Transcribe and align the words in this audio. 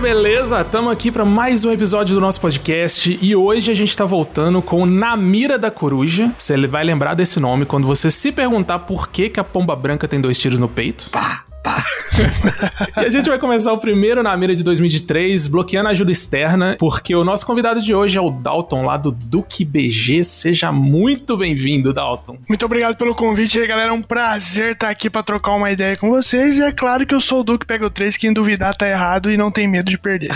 Galera, 0.00 0.14
beleza? 0.14 0.60
Estamos 0.60 0.92
aqui 0.92 1.10
para 1.10 1.24
mais 1.24 1.64
um 1.64 1.70
episódio 1.70 2.14
do 2.14 2.20
nosso 2.20 2.40
podcast 2.40 3.18
e 3.20 3.36
hoje 3.36 3.70
a 3.70 3.74
gente 3.74 3.90
está 3.90 4.04
voltando 4.04 4.60
com 4.62 4.86
Na 4.86 5.16
Mira 5.16 5.58
da 5.58 5.70
Coruja. 5.70 6.32
Você 6.36 6.66
vai 6.66 6.82
lembrar 6.82 7.14
desse 7.14 7.38
nome 7.38 7.66
quando 7.66 7.86
você 7.86 8.10
se 8.10 8.32
perguntar 8.32 8.80
por 8.80 9.08
que, 9.08 9.28
que 9.28 9.38
a 9.38 9.44
pomba 9.44 9.76
branca 9.76 10.08
tem 10.08 10.20
dois 10.20 10.38
tiros 10.38 10.58
no 10.58 10.68
peito. 10.68 11.10
Pá. 11.62 11.82
e 12.96 13.06
a 13.06 13.08
gente 13.08 13.28
vai 13.28 13.38
começar 13.38 13.72
o 13.72 13.78
primeiro 13.78 14.22
na 14.22 14.36
mira 14.36 14.54
de 14.54 14.64
2023, 14.64 15.46
bloqueando 15.46 15.88
a 15.88 15.92
ajuda 15.92 16.10
externa, 16.10 16.76
porque 16.78 17.14
o 17.14 17.24
nosso 17.24 17.46
convidado 17.46 17.80
de 17.82 17.94
hoje 17.94 18.18
é 18.18 18.20
o 18.20 18.30
Dalton, 18.30 18.82
lá 18.82 18.96
do 18.96 19.10
Duque 19.10 19.64
BG. 19.64 20.24
Seja 20.24 20.72
muito 20.72 21.36
bem-vindo, 21.36 21.92
Dalton. 21.92 22.38
Muito 22.48 22.64
obrigado 22.64 22.96
pelo 22.96 23.14
convite 23.14 23.58
aí, 23.58 23.66
galera. 23.66 23.90
É 23.90 23.94
um 23.94 24.02
prazer 24.02 24.72
estar 24.72 24.88
aqui 24.88 25.10
para 25.10 25.22
trocar 25.22 25.52
uma 25.52 25.70
ideia 25.70 25.96
com 25.96 26.10
vocês. 26.10 26.56
E 26.58 26.62
é 26.62 26.72
claro 26.72 27.06
que 27.06 27.14
eu 27.14 27.20
sou 27.20 27.40
o 27.40 27.44
Duque 27.44 27.66
Pega 27.66 27.90
3, 27.90 28.16
quem 28.16 28.32
duvidar 28.32 28.76
tá 28.76 28.88
errado 28.88 29.30
e 29.30 29.36
não 29.36 29.50
tem 29.50 29.68
medo 29.68 29.90
de 29.90 29.98
perder. 29.98 30.30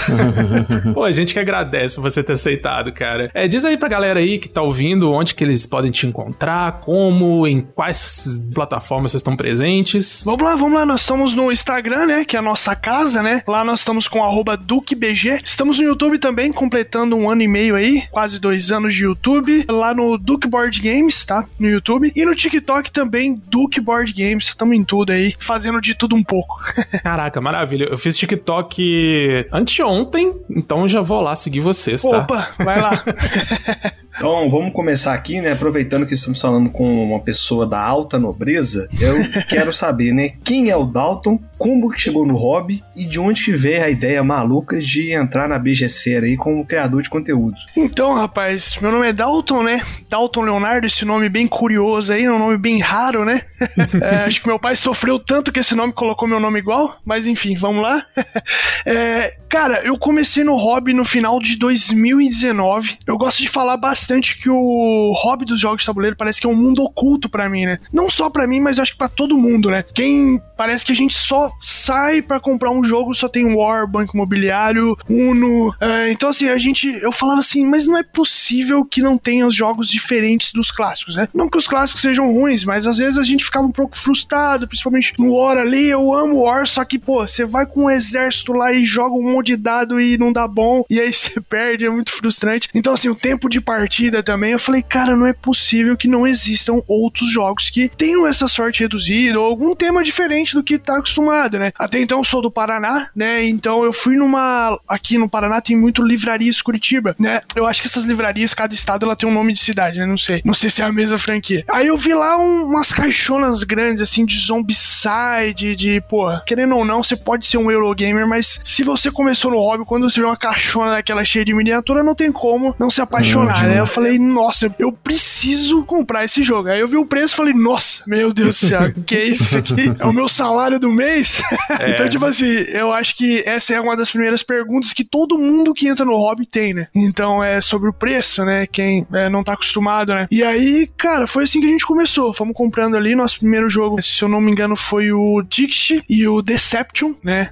Pô, 0.92 1.04
a 1.04 1.12
gente 1.12 1.32
que 1.32 1.38
agradece 1.38 1.94
por 1.96 2.02
você 2.02 2.22
ter 2.22 2.32
aceitado, 2.32 2.92
cara. 2.92 3.30
É, 3.32 3.48
diz 3.48 3.64
aí 3.64 3.76
pra 3.76 3.88
galera 3.88 4.20
aí 4.20 4.38
que 4.38 4.48
tá 4.48 4.62
ouvindo 4.62 5.10
onde 5.12 5.34
que 5.34 5.44
eles 5.44 5.64
podem 5.66 5.90
te 5.90 6.06
encontrar, 6.06 6.80
como, 6.80 7.46
em 7.46 7.60
quais 7.60 8.42
plataformas 8.54 9.12
vocês 9.12 9.20
estão 9.20 9.36
presentes. 9.36 10.22
Vamos 10.24 10.42
lá, 10.42 10.56
vamos 10.56 10.72
lá. 10.72 10.86
Nós 10.86 11.00
estamos 11.00 11.13
estamos 11.14 11.32
no 11.32 11.52
Instagram, 11.52 12.06
né? 12.06 12.24
Que 12.24 12.34
é 12.34 12.40
a 12.40 12.42
nossa 12.42 12.74
casa, 12.74 13.22
né? 13.22 13.40
Lá 13.46 13.64
nós 13.64 13.78
estamos 13.78 14.08
com 14.08 14.18
DuqueBG. 14.56 15.42
Estamos 15.44 15.78
no 15.78 15.84
YouTube 15.84 16.18
também, 16.18 16.52
completando 16.52 17.14
um 17.14 17.30
ano 17.30 17.42
e 17.42 17.46
meio 17.46 17.76
aí, 17.76 18.02
quase 18.10 18.40
dois 18.40 18.72
anos 18.72 18.92
de 18.92 19.04
YouTube. 19.04 19.64
Lá 19.68 19.94
no 19.94 20.18
Duke 20.18 20.48
Board 20.48 20.80
Games, 20.80 21.24
tá? 21.24 21.46
No 21.56 21.68
YouTube. 21.68 22.10
E 22.16 22.24
no 22.24 22.34
TikTok 22.34 22.90
também, 22.90 23.40
Duke 23.46 23.80
Board 23.80 24.12
Games. 24.12 24.46
Estamos 24.46 24.76
em 24.76 24.82
tudo 24.82 25.12
aí, 25.12 25.32
fazendo 25.38 25.80
de 25.80 25.94
tudo 25.94 26.16
um 26.16 26.24
pouco. 26.24 26.60
Caraca, 27.04 27.40
maravilha. 27.40 27.84
Eu 27.84 27.96
fiz 27.96 28.18
TikTok 28.18 29.46
anteontem, 29.52 30.34
então 30.50 30.88
já 30.88 31.00
vou 31.00 31.20
lá 31.20 31.36
seguir 31.36 31.60
vocês, 31.60 32.02
tá? 32.02 32.18
Opa, 32.18 32.54
vai 32.58 32.80
lá. 32.80 33.04
Então, 34.16 34.48
vamos 34.48 34.72
começar 34.72 35.12
aqui, 35.12 35.40
né? 35.40 35.52
Aproveitando 35.52 36.06
que 36.06 36.14
estamos 36.14 36.40
falando 36.40 36.70
com 36.70 37.04
uma 37.04 37.20
pessoa 37.20 37.66
da 37.66 37.80
alta 37.80 38.18
nobreza, 38.18 38.88
eu 39.00 39.16
quero 39.48 39.72
saber, 39.72 40.12
né? 40.14 40.32
Quem 40.44 40.70
é 40.70 40.76
o 40.76 40.84
Dalton, 40.84 41.38
como 41.58 41.90
que 41.90 42.00
chegou 42.00 42.24
no 42.24 42.36
hobby 42.36 42.82
e 42.94 43.04
de 43.04 43.18
onde 43.18 43.44
que 43.44 43.52
veio 43.52 43.84
a 43.84 43.90
ideia 43.90 44.22
maluca 44.22 44.78
de 44.78 45.12
entrar 45.12 45.48
na 45.48 45.58
BGSfera 45.58 46.26
aí 46.26 46.36
como 46.36 46.64
criador 46.64 47.02
de 47.02 47.10
conteúdo. 47.10 47.56
Então, 47.76 48.14
rapaz, 48.14 48.78
meu 48.80 48.92
nome 48.92 49.08
é 49.08 49.12
Dalton, 49.12 49.62
né? 49.64 49.82
Dalton 50.08 50.42
Leonardo, 50.42 50.86
esse 50.86 51.04
nome 51.04 51.28
bem 51.28 51.48
curioso 51.48 52.12
aí, 52.12 52.28
um 52.28 52.38
nome 52.38 52.56
bem 52.56 52.80
raro, 52.80 53.24
né? 53.24 53.42
é, 54.00 54.24
acho 54.26 54.40
que 54.40 54.46
meu 54.46 54.58
pai 54.58 54.76
sofreu 54.76 55.18
tanto 55.18 55.50
que 55.50 55.60
esse 55.60 55.74
nome 55.74 55.92
colocou 55.92 56.28
meu 56.28 56.38
nome 56.38 56.60
igual, 56.60 56.98
mas 57.04 57.26
enfim, 57.26 57.56
vamos 57.56 57.82
lá. 57.82 58.04
é, 58.86 59.34
cara, 59.48 59.82
eu 59.84 59.98
comecei 59.98 60.44
no 60.44 60.56
hobby 60.56 60.92
no 60.94 61.04
final 61.04 61.40
de 61.40 61.56
2019. 61.56 62.98
Eu 63.06 63.18
gosto 63.18 63.42
de 63.42 63.48
falar 63.48 63.76
bastante 63.76 64.03
que 64.38 64.50
o 64.50 65.12
hobby 65.16 65.44
dos 65.44 65.60
jogos 65.60 65.80
de 65.80 65.86
tabuleiro 65.86 66.16
parece 66.16 66.40
que 66.40 66.46
é 66.46 66.50
um 66.50 66.56
mundo 66.56 66.82
oculto 66.82 67.28
para 67.28 67.48
mim, 67.48 67.66
né? 67.66 67.78
Não 67.92 68.10
só 68.10 68.30
para 68.30 68.46
mim, 68.46 68.60
mas 68.60 68.78
acho 68.78 68.92
que 68.92 68.98
para 68.98 69.08
todo 69.08 69.36
mundo, 69.36 69.70
né? 69.70 69.84
Quem 69.94 70.40
parece 70.56 70.84
que 70.84 70.92
a 70.92 70.96
gente 70.96 71.14
só 71.14 71.50
sai 71.60 72.22
para 72.22 72.40
comprar 72.40 72.70
um 72.70 72.84
jogo, 72.84 73.14
só 73.14 73.28
tem 73.28 73.54
War, 73.54 73.86
Banco 73.86 74.16
Imobiliário, 74.16 74.96
Uno. 75.08 75.74
É, 75.80 76.10
então, 76.10 76.28
assim, 76.28 76.48
a 76.48 76.58
gente. 76.58 76.88
Eu 77.00 77.12
falava 77.12 77.40
assim, 77.40 77.66
mas 77.66 77.86
não 77.86 77.96
é 77.96 78.02
possível 78.02 78.84
que 78.84 79.02
não 79.02 79.16
tenha 79.16 79.46
os 79.46 79.54
jogos 79.54 79.88
diferentes 79.88 80.52
dos 80.52 80.70
clássicos, 80.70 81.16
né? 81.16 81.28
Não 81.34 81.48
que 81.48 81.58
os 81.58 81.66
clássicos 81.66 82.02
sejam 82.02 82.32
ruins, 82.32 82.64
mas 82.64 82.86
às 82.86 82.98
vezes 82.98 83.18
a 83.18 83.24
gente 83.24 83.44
ficava 83.44 83.66
um 83.66 83.72
pouco 83.72 83.96
frustrado, 83.96 84.66
principalmente 84.66 85.14
no 85.18 85.34
War 85.34 85.58
ali. 85.58 85.88
Eu 85.88 86.12
amo 86.12 86.42
War, 86.42 86.66
só 86.66 86.84
que, 86.84 86.98
pô, 86.98 87.26
você 87.26 87.44
vai 87.44 87.66
com 87.66 87.84
um 87.84 87.90
exército 87.90 88.52
lá 88.52 88.72
e 88.72 88.84
joga 88.84 89.14
um 89.14 89.32
monte 89.32 89.48
de 89.48 89.56
dado 89.56 90.00
e 90.00 90.16
não 90.18 90.32
dá 90.32 90.46
bom, 90.46 90.84
e 90.88 91.00
aí 91.00 91.12
você 91.12 91.40
perde, 91.40 91.86
é 91.86 91.90
muito 91.90 92.12
frustrante. 92.12 92.68
Então, 92.74 92.92
assim, 92.92 93.08
o 93.08 93.14
tempo 93.14 93.48
de 93.48 93.60
partida 93.60 93.93
também, 94.22 94.52
eu 94.52 94.58
falei, 94.58 94.82
cara, 94.82 95.16
não 95.16 95.26
é 95.26 95.32
possível 95.32 95.96
que 95.96 96.08
não 96.08 96.26
existam 96.26 96.82
outros 96.86 97.30
jogos 97.30 97.70
que 97.70 97.88
tenham 97.88 98.26
essa 98.26 98.48
sorte 98.48 98.80
reduzida 98.80 99.38
ou 99.38 99.46
algum 99.46 99.74
tema 99.74 100.02
diferente 100.02 100.54
do 100.54 100.62
que 100.62 100.78
tá 100.78 100.98
acostumado 100.98 101.24
né? 101.58 101.72
Até 101.78 102.00
então 102.00 102.18
eu 102.18 102.24
sou 102.24 102.42
do 102.42 102.50
Paraná, 102.50 103.08
né? 103.14 103.44
Então 103.44 103.84
eu 103.84 103.92
fui 103.92 104.16
numa. 104.16 104.78
Aqui 104.88 105.18
no 105.18 105.28
Paraná 105.28 105.60
tem 105.60 105.76
muito 105.76 106.02
livrarias 106.02 106.62
Curitiba, 106.62 107.14
né? 107.18 107.42
Eu 107.54 107.66
acho 107.66 107.80
que 107.80 107.88
essas 107.88 108.04
livrarias, 108.04 108.54
cada 108.54 108.74
estado 108.74 109.04
ela 109.04 109.16
tem 109.16 109.28
um 109.28 109.32
nome 109.32 109.52
de 109.52 109.60
cidade, 109.60 109.98
né? 109.98 110.06
Não 110.06 110.16
sei. 110.16 110.42
Não 110.44 110.54
sei 110.54 110.70
se 110.70 110.82
é 110.82 110.84
a 110.84 110.92
mesma 110.92 111.18
franquia. 111.18 111.64
Aí 111.70 111.86
eu 111.86 111.96
vi 111.96 112.14
lá 112.14 112.36
um, 112.38 112.64
umas 112.64 112.92
caixonas 112.92 113.62
grandes, 113.64 114.02
assim, 114.02 114.24
de 114.24 114.36
zombicide, 114.38 115.74
de, 115.76 116.00
pô, 116.08 116.26
querendo 116.46 116.76
ou 116.76 116.84
não, 116.84 117.02
você 117.02 117.16
pode 117.16 117.46
ser 117.46 117.58
um 117.58 117.70
Eurogamer, 117.70 118.26
mas 118.26 118.60
se 118.64 118.82
você 118.82 119.10
começou 119.10 119.50
no 119.50 119.58
hobby, 119.58 119.84
quando 119.84 120.08
você 120.08 120.20
vê 120.20 120.26
uma 120.26 120.36
caixona 120.36 120.92
daquela 120.92 121.24
cheia 121.24 121.44
de 121.44 121.54
miniatura, 121.54 122.02
não 122.02 122.14
tem 122.14 122.30
como 122.30 122.74
não 122.78 122.90
se 122.90 123.00
apaixonar, 123.00 123.66
né? 123.66 123.83
Eu 123.84 123.88
falei, 123.88 124.18
nossa, 124.18 124.74
eu 124.78 124.92
preciso 124.92 125.84
comprar 125.84 126.24
esse 126.24 126.42
jogo. 126.42 126.68
Aí 126.68 126.80
eu 126.80 126.88
vi 126.88 126.96
o 126.96 127.06
preço 127.06 127.34
e 127.34 127.36
falei, 127.36 127.54
nossa, 127.54 128.02
meu 128.06 128.32
Deus 128.32 128.60
do 128.60 128.66
céu, 128.68 128.92
que 129.06 129.14
é 129.14 129.24
isso 129.26 129.58
aqui? 129.58 129.94
É 129.98 130.04
o 130.04 130.12
meu 130.12 130.28
salário 130.28 130.78
do 130.78 130.90
mês? 130.90 131.42
É. 131.80 131.90
então, 131.90 132.08
tipo 132.08 132.24
assim, 132.24 132.46
eu 132.46 132.92
acho 132.92 133.16
que 133.16 133.42
essa 133.46 133.74
é 133.74 133.80
uma 133.80 133.96
das 133.96 134.10
primeiras 134.10 134.42
perguntas 134.42 134.92
que 134.92 135.04
todo 135.04 135.38
mundo 135.38 135.74
que 135.74 135.88
entra 135.88 136.04
no 136.04 136.16
hobby 136.16 136.46
tem, 136.46 136.74
né? 136.74 136.88
Então 136.94 137.42
é 137.42 137.60
sobre 137.60 137.88
o 137.88 137.92
preço, 137.92 138.44
né? 138.44 138.66
Quem 138.66 139.06
é, 139.12 139.28
não 139.28 139.42
tá 139.42 139.54
acostumado, 139.54 140.14
né? 140.14 140.26
E 140.30 140.42
aí, 140.42 140.88
cara, 140.96 141.26
foi 141.26 141.44
assim 141.44 141.60
que 141.60 141.66
a 141.66 141.70
gente 141.70 141.86
começou. 141.86 142.32
Fomos 142.32 142.56
comprando 142.56 142.96
ali. 142.96 143.14
Nosso 143.14 143.38
primeiro 143.38 143.68
jogo, 143.68 144.02
se 144.02 144.22
eu 144.22 144.28
não 144.28 144.40
me 144.40 144.50
engano, 144.50 144.76
foi 144.76 145.12
o 145.12 145.42
Dixie 145.42 146.02
e 146.08 146.26
o 146.26 146.42
Deception, 146.42 147.14
né? 147.22 147.50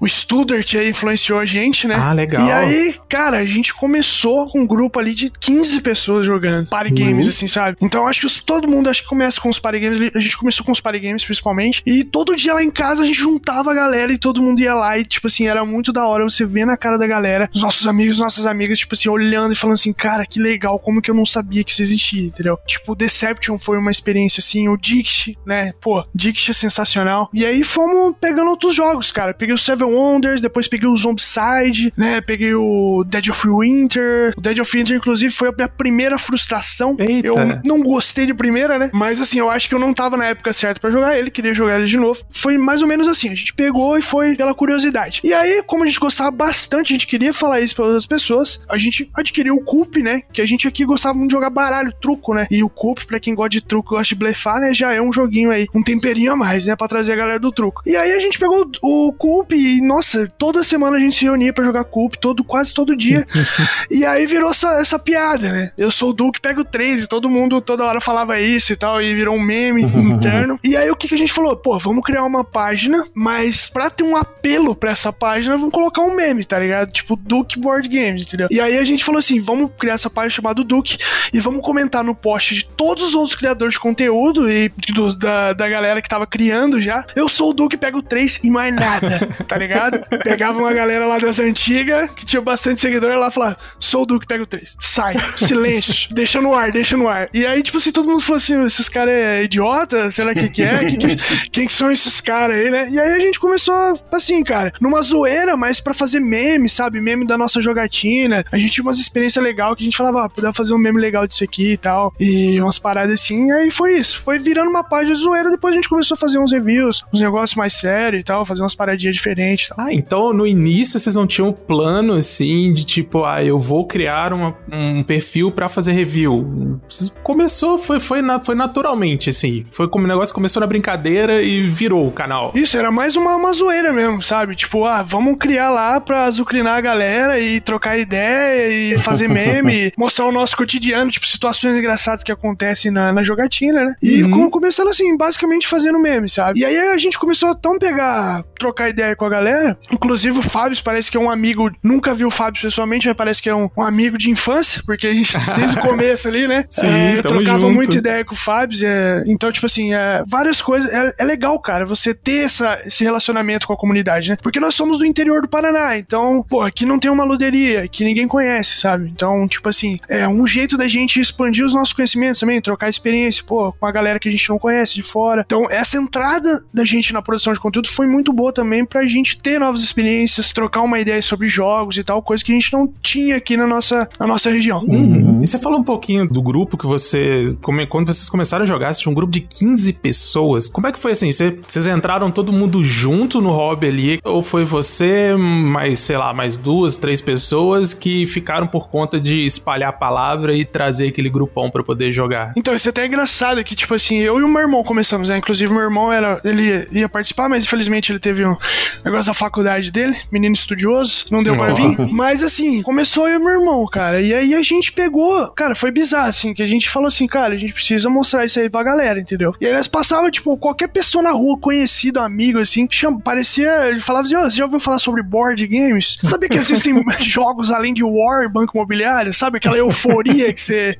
O 0.00 0.08
Studart 0.08 0.74
aí 0.74 0.90
influenciou 0.90 1.38
a 1.38 1.44
gente, 1.44 1.86
né? 1.86 1.96
Ah, 1.98 2.12
legal. 2.12 2.46
E 2.46 2.52
aí, 2.52 3.00
cara, 3.08 3.38
a 3.38 3.46
gente 3.46 3.74
começou 3.74 4.50
com 4.50 4.60
um 4.60 4.66
grupo 4.66 4.98
ali 4.98 5.14
de 5.14 5.30
15 5.30 5.51
pessoas 5.80 6.26
jogando 6.26 6.68
party 6.68 6.90
uhum. 6.90 7.10
games, 7.10 7.28
assim, 7.28 7.46
sabe? 7.46 7.76
Então 7.80 8.06
acho 8.06 8.26
que 8.26 8.42
todo 8.42 8.68
mundo 8.68 8.88
acho 8.88 9.02
que 9.02 9.08
começa 9.08 9.40
com 9.40 9.48
os 9.48 9.58
party 9.58 9.80
games. 9.80 10.10
A 10.14 10.18
gente 10.18 10.36
começou 10.36 10.64
com 10.64 10.72
os 10.72 10.80
party 10.80 11.00
games 11.00 11.24
principalmente. 11.24 11.82
E 11.86 12.04
todo 12.04 12.36
dia 12.36 12.54
lá 12.54 12.62
em 12.62 12.70
casa 12.70 13.02
a 13.02 13.06
gente 13.06 13.18
juntava 13.18 13.70
a 13.70 13.74
galera 13.74 14.12
e 14.12 14.18
todo 14.18 14.42
mundo 14.42 14.60
ia 14.60 14.74
lá 14.74 14.98
e, 14.98 15.04
tipo 15.04 15.26
assim, 15.26 15.46
era 15.46 15.64
muito 15.64 15.92
da 15.92 16.06
hora 16.06 16.24
você 16.24 16.44
ver 16.44 16.66
na 16.66 16.76
cara 16.76 16.98
da 16.98 17.06
galera, 17.06 17.50
os 17.54 17.62
nossos 17.62 17.86
amigos, 17.86 18.18
nossas 18.18 18.46
amigas, 18.46 18.78
tipo 18.78 18.94
assim, 18.94 19.08
olhando 19.08 19.52
e 19.52 19.56
falando 19.56 19.74
assim, 19.74 19.92
cara, 19.92 20.26
que 20.26 20.40
legal, 20.40 20.78
como 20.78 21.00
que 21.00 21.10
eu 21.10 21.14
não 21.14 21.26
sabia 21.26 21.64
que 21.64 21.70
isso 21.70 21.82
existia, 21.82 22.26
entendeu? 22.26 22.58
Tipo, 22.66 22.94
Deception 22.94 23.58
foi 23.58 23.78
uma 23.78 23.90
experiência 23.90 24.40
assim, 24.40 24.68
o 24.68 24.76
Dixie, 24.76 25.36
né? 25.46 25.72
Pô, 25.80 26.04
Dixie 26.14 26.50
é 26.50 26.54
sensacional. 26.54 27.28
E 27.32 27.44
aí 27.44 27.64
fomos 27.64 28.14
pegando 28.20 28.50
outros 28.50 28.74
jogos, 28.74 29.10
cara. 29.10 29.34
Peguei 29.34 29.54
o 29.54 29.58
Seven 29.58 29.88
Wonders, 29.88 30.40
depois 30.40 30.68
peguei 30.68 30.88
o 30.88 30.96
Zombicide, 30.96 31.92
né? 31.96 32.20
Peguei 32.20 32.54
o 32.54 33.04
Dead 33.06 33.28
of 33.28 33.46
Winter. 33.48 34.34
O 34.36 34.40
Dead 34.40 34.58
of 34.58 34.76
Winter, 34.76 34.96
inclusive, 34.96 35.32
foi 35.42 35.48
a 35.48 35.52
minha 35.52 35.68
primeira 35.68 36.18
frustração. 36.18 36.94
Eita. 36.98 37.26
Eu 37.26 37.34
não 37.64 37.80
gostei 37.80 38.26
de 38.26 38.34
primeira, 38.34 38.78
né? 38.78 38.90
Mas 38.92 39.20
assim, 39.20 39.40
eu 39.40 39.50
acho 39.50 39.68
que 39.68 39.74
eu 39.74 39.78
não 39.78 39.92
tava 39.92 40.16
na 40.16 40.26
época 40.26 40.52
certa 40.52 40.80
para 40.80 40.90
jogar 40.90 41.18
ele, 41.18 41.32
queria 41.32 41.52
jogar 41.52 41.80
ele 41.80 41.88
de 41.88 41.96
novo. 41.96 42.22
Foi 42.30 42.56
mais 42.56 42.80
ou 42.80 42.86
menos 42.86 43.08
assim, 43.08 43.28
a 43.28 43.34
gente 43.34 43.52
pegou 43.52 43.98
e 43.98 44.02
foi 44.02 44.36
pela 44.36 44.54
curiosidade. 44.54 45.20
E 45.24 45.34
aí, 45.34 45.60
como 45.64 45.82
a 45.82 45.86
gente 45.86 45.98
gostava 45.98 46.30
bastante, 46.30 46.92
a 46.92 46.94
gente 46.94 47.08
queria 47.08 47.34
falar 47.34 47.60
isso 47.60 47.74
para 47.74 47.86
outras 47.86 48.06
pessoas, 48.06 48.62
a 48.68 48.78
gente 48.78 49.10
adquiriu 49.14 49.56
o 49.56 49.64
Coop, 49.64 50.00
né? 50.00 50.22
Que 50.32 50.40
a 50.40 50.46
gente 50.46 50.68
aqui 50.68 50.84
gostava 50.84 51.14
muito 51.14 51.30
de 51.30 51.34
jogar 51.34 51.50
baralho, 51.50 51.92
truco, 52.00 52.34
né? 52.34 52.46
E 52.48 52.62
o 52.62 52.68
Coop, 52.68 53.04
pra 53.04 53.18
quem 53.18 53.34
gosta 53.34 53.50
de 53.50 53.62
truco, 53.62 53.96
gosta 53.96 54.14
de 54.14 54.14
blefar, 54.14 54.60
né? 54.60 54.72
Já 54.72 54.92
é 54.92 55.02
um 55.02 55.12
joguinho 55.12 55.50
aí, 55.50 55.66
um 55.74 55.82
temperinho 55.82 56.32
a 56.32 56.36
mais, 56.36 56.66
né? 56.66 56.76
Pra 56.76 56.86
trazer 56.86 57.14
a 57.14 57.16
galera 57.16 57.40
do 57.40 57.50
truco. 57.50 57.82
E 57.84 57.96
aí 57.96 58.12
a 58.12 58.20
gente 58.20 58.38
pegou 58.38 58.70
o 58.80 59.12
Coop 59.12 59.56
e, 59.56 59.80
nossa, 59.80 60.32
toda 60.38 60.62
semana 60.62 60.98
a 60.98 61.00
gente 61.00 61.16
se 61.16 61.24
reunia 61.24 61.52
para 61.52 61.64
jogar 61.64 61.82
Coop, 61.82 62.16
todo, 62.18 62.44
quase 62.44 62.72
todo 62.72 62.96
dia. 62.96 63.26
e 63.90 64.04
aí 64.04 64.24
virou 64.24 64.52
essa, 64.52 64.80
essa 64.80 64.98
piada, 64.98 65.31
né? 65.40 65.72
Eu 65.76 65.90
sou 65.90 66.10
o 66.10 66.12
Duke, 66.12 66.40
pego 66.40 66.64
três 66.64 67.04
e 67.04 67.08
todo 67.08 67.30
mundo 67.30 67.60
toda 67.60 67.84
hora 67.84 68.00
falava 68.00 68.40
isso 68.40 68.72
e 68.72 68.76
tal, 68.76 69.00
e 69.00 69.14
virou 69.14 69.36
um 69.36 69.40
meme 69.40 69.82
interno. 69.84 70.58
E 70.64 70.76
aí 70.76 70.90
o 70.90 70.96
que, 70.96 71.08
que 71.08 71.14
a 71.14 71.18
gente 71.18 71.32
falou? 71.32 71.56
Pô, 71.56 71.78
vamos 71.78 72.04
criar 72.04 72.24
uma 72.24 72.44
página 72.44 73.04
mas 73.14 73.68
pra 73.68 73.90
ter 73.90 74.02
um 74.02 74.16
apelo 74.16 74.74
pra 74.74 74.90
essa 74.90 75.12
página, 75.12 75.56
vamos 75.56 75.72
colocar 75.72 76.02
um 76.02 76.14
meme, 76.14 76.44
tá 76.44 76.58
ligado? 76.58 76.90
Tipo, 76.90 77.16
Duke 77.16 77.58
Board 77.58 77.88
Games, 77.88 78.24
entendeu? 78.24 78.48
E 78.50 78.60
aí 78.60 78.76
a 78.78 78.84
gente 78.84 79.04
falou 79.04 79.18
assim: 79.18 79.40
vamos 79.40 79.70
criar 79.78 79.94
essa 79.94 80.10
página 80.10 80.30
chamada 80.30 80.64
Duke 80.64 80.98
e 81.32 81.40
vamos 81.40 81.64
comentar 81.64 82.02
no 82.02 82.14
post 82.14 82.54
de 82.54 82.64
todos 82.64 83.08
os 83.08 83.14
outros 83.14 83.34
criadores 83.34 83.74
de 83.74 83.80
conteúdo 83.80 84.50
e 84.50 84.70
do, 84.92 85.14
da, 85.16 85.52
da 85.52 85.68
galera 85.68 86.02
que 86.02 86.08
tava 86.08 86.26
criando 86.26 86.80
já. 86.80 87.04
Eu 87.14 87.28
sou 87.28 87.50
o 87.50 87.54
Duke, 87.54 87.76
pego 87.76 88.02
três 88.02 88.42
e 88.42 88.50
mais 88.50 88.74
nada, 88.74 89.28
tá 89.46 89.56
ligado? 89.56 90.00
Pegava 90.22 90.58
uma 90.58 90.72
galera 90.72 91.06
lá 91.06 91.18
das 91.18 91.38
antigas 91.38 92.10
que 92.10 92.24
tinha 92.24 92.40
bastante 92.40 92.80
seguidor 92.80 93.16
lá 93.16 93.28
e 93.28 93.32
falava: 93.32 93.58
sou 93.78 94.02
o 94.02 94.06
Duke, 94.06 94.26
pego 94.26 94.46
três. 94.46 94.76
Sai. 94.80 95.14
Silêncio, 95.36 96.14
deixa 96.14 96.40
no 96.40 96.54
ar, 96.54 96.70
deixa 96.72 96.96
no 96.96 97.08
ar. 97.08 97.28
E 97.32 97.46
aí, 97.46 97.62
tipo 97.62 97.76
assim, 97.76 97.92
todo 97.92 98.08
mundo 98.08 98.20
falou 98.20 98.36
assim: 98.36 98.62
esses 98.64 98.88
caras 98.88 99.14
é 99.14 99.44
idiota? 99.44 100.10
Sei 100.10 100.24
lá 100.24 100.32
o 100.32 100.34
que, 100.34 100.48
que 100.48 100.62
é? 100.62 100.84
Que 100.84 100.96
que, 100.96 101.16
quem 101.50 101.66
que 101.66 101.72
são 101.72 101.90
esses 101.90 102.20
caras 102.20 102.56
aí, 102.56 102.70
né? 102.70 102.88
E 102.90 102.98
aí 102.98 103.12
a 103.14 103.20
gente 103.20 103.38
começou, 103.38 103.98
assim, 104.10 104.42
cara, 104.42 104.72
numa 104.80 105.02
zoeira, 105.02 105.56
mas 105.56 105.80
para 105.80 105.94
fazer 105.94 106.20
meme, 106.20 106.68
sabe? 106.68 107.00
Meme 107.00 107.26
da 107.26 107.38
nossa 107.38 107.60
jogatina. 107.60 108.44
A 108.50 108.58
gente 108.58 108.72
tinha 108.72 108.84
umas 108.84 108.98
experiências 108.98 109.42
legais 109.42 109.74
que 109.76 109.82
a 109.82 109.84
gente 109.84 109.96
falava, 109.96 110.24
ah, 110.24 110.28
podia 110.28 110.52
fazer 110.52 110.74
um 110.74 110.78
meme 110.78 111.00
legal 111.00 111.26
disso 111.26 111.44
aqui 111.44 111.72
e 111.72 111.76
tal. 111.76 112.12
E 112.18 112.60
umas 112.60 112.78
paradas 112.78 113.20
assim. 113.20 113.48
E 113.48 113.52
aí 113.52 113.70
foi 113.70 113.96
isso. 113.96 114.20
Foi 114.22 114.38
virando 114.38 114.70
uma 114.70 114.84
página 114.84 115.14
de 115.14 115.20
zoeira. 115.20 115.50
Depois 115.50 115.72
a 115.72 115.76
gente 115.76 115.88
começou 115.88 116.14
a 116.14 116.18
fazer 116.18 116.38
uns 116.38 116.52
reviews, 116.52 117.04
uns 117.12 117.20
negócios 117.20 117.56
mais 117.56 117.74
sérios 117.74 118.20
e 118.20 118.24
tal, 118.24 118.44
fazer 118.44 118.62
umas 118.62 118.74
paradinhas 118.74 119.14
diferentes. 119.14 119.68
Tal. 119.68 119.86
Ah, 119.86 119.92
então 119.92 120.32
no 120.32 120.46
início 120.46 120.98
vocês 120.98 121.14
não 121.14 121.26
tinham 121.26 121.52
plano 121.52 122.14
assim 122.14 122.72
de 122.72 122.84
tipo, 122.84 123.24
ah, 123.24 123.42
eu 123.42 123.58
vou 123.58 123.86
criar 123.86 124.32
uma, 124.32 124.56
um 124.70 125.02
perfil 125.12 125.50
para 125.50 125.68
fazer 125.68 125.92
review. 125.92 126.80
Começou, 127.22 127.76
foi, 127.76 128.00
foi, 128.00 128.20
foi 128.42 128.54
naturalmente, 128.54 129.28
assim. 129.28 129.66
Foi 129.70 129.86
como 129.86 130.06
o 130.06 130.08
negócio 130.08 130.34
começou 130.34 130.60
na 130.60 130.66
brincadeira 130.66 131.42
e 131.42 131.68
virou 131.68 132.08
o 132.08 132.10
canal. 132.10 132.50
Isso, 132.54 132.78
era 132.78 132.90
mais 132.90 133.14
uma, 133.14 133.36
uma 133.36 133.52
zoeira 133.52 133.92
mesmo, 133.92 134.22
sabe? 134.22 134.56
Tipo, 134.56 134.86
ah, 134.86 135.02
vamos 135.02 135.36
criar 135.38 135.68
lá 135.68 136.00
pra 136.00 136.24
azucrinar 136.24 136.78
a 136.78 136.80
galera 136.80 137.38
e 137.38 137.60
trocar 137.60 137.98
ideia 137.98 138.94
e 138.94 138.98
fazer 138.98 139.28
meme, 139.32 139.92
mostrar 139.98 140.24
o 140.24 140.32
nosso 140.32 140.56
cotidiano, 140.56 141.10
tipo, 141.10 141.26
situações 141.26 141.76
engraçadas 141.76 142.22
que 142.22 142.32
acontecem 142.32 142.90
na, 142.90 143.12
na 143.12 143.22
jogatina, 143.22 143.84
né? 143.84 143.94
E 144.02 144.22
uhum. 144.22 144.48
começando 144.48 144.88
assim, 144.88 145.14
basicamente 145.14 145.68
fazendo 145.68 145.98
meme, 145.98 146.28
sabe? 146.28 146.60
E 146.60 146.64
aí 146.64 146.78
a 146.78 146.96
gente 146.96 147.18
começou 147.18 147.50
a 147.50 147.54
tão 147.54 147.78
pegar, 147.78 148.44
trocar 148.58 148.88
ideia 148.88 149.14
com 149.14 149.26
a 149.26 149.28
galera. 149.28 149.78
Inclusive 149.92 150.38
o 150.38 150.42
Fábio 150.42 150.82
parece 150.82 151.10
que 151.10 151.18
é 151.18 151.20
um 151.20 151.30
amigo, 151.30 151.70
nunca 151.82 152.14
viu 152.14 152.28
o 152.28 152.30
Fábio 152.30 152.62
pessoalmente, 152.62 153.06
mas 153.06 153.16
parece 153.16 153.42
que 153.42 153.50
é 153.50 153.54
um, 153.54 153.68
um 153.76 153.82
amigo 153.82 154.16
de 154.16 154.30
infância, 154.30 154.82
porque 154.92 155.06
a 155.06 155.14
gente, 155.14 155.32
desde 155.56 155.78
o 155.78 155.80
começo 155.80 156.28
ali, 156.28 156.46
né? 156.46 156.66
Sim, 156.68 156.86
é, 156.86 157.22
trocava 157.22 157.60
junto. 157.60 157.74
muita 157.74 157.96
ideia 157.96 158.24
com 158.24 158.34
o 158.34 158.38
Fábio. 158.38 158.78
É, 158.86 159.24
então, 159.26 159.50
tipo 159.50 159.64
assim, 159.64 159.94
é, 159.94 160.22
várias 160.26 160.60
coisas. 160.60 160.90
É, 160.92 161.14
é, 161.16 161.24
legal, 161.24 161.58
cara, 161.58 161.86
você 161.86 162.14
ter 162.14 162.44
essa, 162.44 162.80
esse 162.84 163.02
relacionamento 163.02 163.66
com 163.66 163.72
a 163.72 163.76
comunidade, 163.76 164.28
né? 164.28 164.36
Porque 164.42 164.60
nós 164.60 164.74
somos 164.74 164.98
do 164.98 165.06
interior 165.06 165.40
do 165.40 165.48
Paraná, 165.48 165.96
então, 165.96 166.44
pô, 166.46 166.60
aqui 166.60 166.84
não 166.84 166.98
tem 166.98 167.10
uma 167.10 167.24
luderia 167.24 167.88
que 167.88 168.04
ninguém 168.04 168.28
conhece, 168.28 168.80
sabe? 168.80 169.08
Então, 169.08 169.48
tipo 169.48 169.68
assim, 169.68 169.96
é 170.08 170.28
um 170.28 170.46
jeito 170.46 170.76
da 170.76 170.86
gente 170.86 171.20
expandir 171.20 171.64
os 171.64 171.72
nossos 171.72 171.94
conhecimentos 171.94 172.40
também, 172.40 172.60
trocar 172.60 172.90
experiência, 172.90 173.42
pô, 173.44 173.72
com 173.72 173.86
a 173.86 173.92
galera 173.92 174.18
que 174.18 174.28
a 174.28 174.32
gente 174.32 174.48
não 174.50 174.58
conhece 174.58 174.94
de 174.94 175.02
fora. 175.02 175.42
Então, 175.46 175.70
essa 175.70 175.96
entrada 175.96 176.62
da 176.72 176.84
gente 176.84 177.12
na 177.12 177.22
produção 177.22 177.52
de 177.52 177.60
conteúdo 177.60 177.88
foi 177.88 178.06
muito 178.06 178.32
boa 178.32 178.52
também 178.52 178.84
pra 178.84 179.06
gente 179.06 179.38
ter 179.38 179.58
novas 179.58 179.82
experiências, 179.82 180.52
trocar 180.52 180.82
uma 180.82 181.00
ideia 181.00 181.22
sobre 181.22 181.48
jogos 181.48 181.96
e 181.96 182.04
tal, 182.04 182.22
coisa 182.22 182.44
que 182.44 182.52
a 182.52 182.54
gente 182.54 182.72
não 182.72 182.92
tinha 183.02 183.36
aqui 183.36 183.56
na 183.56 183.66
nossa, 183.66 184.08
na 184.18 184.26
nossa 184.26 184.50
região. 184.50 184.81
Uhum. 184.88 185.40
E 185.42 185.46
você 185.46 185.58
falou 185.58 185.78
um 185.78 185.84
pouquinho 185.84 186.28
do 186.28 186.42
grupo 186.42 186.76
que 186.76 186.86
você. 186.86 187.56
Quando 187.88 188.06
vocês 188.06 188.28
começaram 188.28 188.64
a 188.64 188.66
jogar, 188.66 188.92
você 188.92 189.02
tinha 189.02 189.10
um 189.10 189.14
grupo 189.14 189.32
de 189.32 189.40
15 189.40 189.92
pessoas. 189.94 190.68
Como 190.68 190.86
é 190.86 190.92
que 190.92 190.98
foi 190.98 191.12
assim? 191.12 191.30
Vocês 191.32 191.86
entraram 191.86 192.30
todo 192.30 192.52
mundo 192.52 192.84
junto 192.84 193.40
no 193.40 193.50
hobby 193.50 193.86
ali? 193.86 194.20
Ou 194.24 194.42
foi 194.42 194.64
você, 194.64 195.34
mais, 195.36 195.98
sei 195.98 196.16
lá, 196.16 196.32
mais 196.32 196.56
duas, 196.56 196.96
três 196.96 197.20
pessoas 197.20 197.94
que 197.94 198.26
ficaram 198.26 198.66
por 198.66 198.88
conta 198.88 199.20
de 199.20 199.44
espalhar 199.44 199.90
a 199.90 199.92
palavra 199.92 200.54
e 200.54 200.64
trazer 200.64 201.08
aquele 201.08 201.28
grupão 201.30 201.70
para 201.70 201.82
poder 201.82 202.12
jogar? 202.12 202.52
Então, 202.56 202.74
isso 202.74 202.88
é 202.88 202.90
até 202.90 203.06
engraçado 203.06 203.62
que, 203.64 203.74
tipo 203.76 203.94
assim, 203.94 204.18
eu 204.18 204.38
e 204.38 204.42
o 204.42 204.48
meu 204.48 204.62
irmão 204.62 204.82
começamos, 204.82 205.28
né? 205.28 205.38
Inclusive, 205.38 205.72
meu 205.72 205.82
irmão 205.82 206.12
era. 206.12 206.40
Ele 206.44 206.86
ia 206.92 207.08
participar, 207.08 207.48
mas 207.48 207.64
infelizmente 207.64 208.12
ele 208.12 208.18
teve 208.18 208.44
um 208.44 208.56
negócio 209.04 209.26
da 209.26 209.34
faculdade 209.34 209.90
dele, 209.90 210.16
menino 210.30 210.54
estudioso, 210.54 211.26
não 211.30 211.42
deu 211.42 211.56
pra 211.56 211.72
vir. 211.74 211.96
Mas 212.10 212.42
assim, 212.42 212.82
começou 212.82 213.28
eu 213.28 213.36
e 213.36 213.38
meu 213.38 213.60
irmão, 213.60 213.86
cara. 213.86 214.20
E 214.20 214.32
aí 214.32 214.54
a 214.54 214.62
gente 214.62 214.71
pegou. 214.80 215.48
Cara, 215.48 215.74
foi 215.74 215.90
bizarro, 215.90 216.28
assim, 216.28 216.54
que 216.54 216.62
a 216.62 216.66
gente 216.66 216.88
falou 216.88 217.08
assim, 217.08 217.26
cara, 217.26 217.54
a 217.54 217.58
gente 217.58 217.72
precisa 217.72 218.08
mostrar 218.08 218.44
isso 218.44 218.58
aí 218.58 218.70
pra 218.70 218.82
galera, 218.82 219.20
entendeu? 219.20 219.54
E 219.60 219.66
aí 219.66 219.72
nós 219.72 219.88
passava, 219.88 220.30
tipo, 220.30 220.56
qualquer 220.56 220.88
pessoa 220.88 221.22
na 221.22 221.32
rua, 221.32 221.58
conhecido, 221.58 222.20
amigo, 222.20 222.58
assim, 222.58 222.86
chama, 222.90 223.20
parecia. 223.20 223.70
Falava 224.00 224.24
assim, 224.24 224.36
ó, 224.36 224.46
oh, 224.46 224.50
você 224.50 224.56
já 224.56 224.64
ouviu 224.64 224.80
falar 224.80 224.98
sobre 224.98 225.22
board 225.22 225.66
games? 225.66 226.18
Sabia 226.22 226.48
que 226.48 226.58
existem 226.58 226.94
jogos 227.20 227.70
além 227.70 227.92
de 227.92 228.02
War, 228.02 228.48
Banco 228.48 228.76
Imobiliário? 228.76 229.34
Sabe 229.34 229.58
aquela 229.58 229.76
euforia 229.76 230.52
que 230.52 230.60
você 230.60 230.98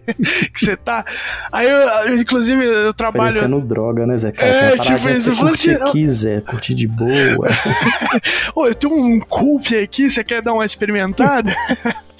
que 0.52 0.60
você 0.60 0.76
tá? 0.76 1.04
Aí 1.50 1.68
eu, 1.68 2.16
inclusive, 2.16 2.64
eu 2.64 2.92
trabalho. 2.92 3.32
Parecendo 3.32 3.60
droga, 3.60 4.06
né, 4.06 4.16
Zé? 4.16 4.32
Cara, 4.32 4.48
é, 4.48 4.76
tipo 4.78 5.08
isso. 5.08 5.30
Eu 5.30 5.36
falei 5.36 5.52
assim. 5.52 5.74
Você 5.74 5.92
quiser, 5.92 6.42
curtir 6.42 6.74
de 6.74 6.86
boa. 6.86 7.48
Ô, 8.54 8.66
eu 8.66 8.74
tenho 8.74 8.94
um 8.94 9.20
culpe 9.20 9.76
aqui, 9.76 10.10
você 10.10 10.22
quer 10.24 10.42
dar 10.42 10.52
uma 10.52 10.64
experimentada? 10.64 11.54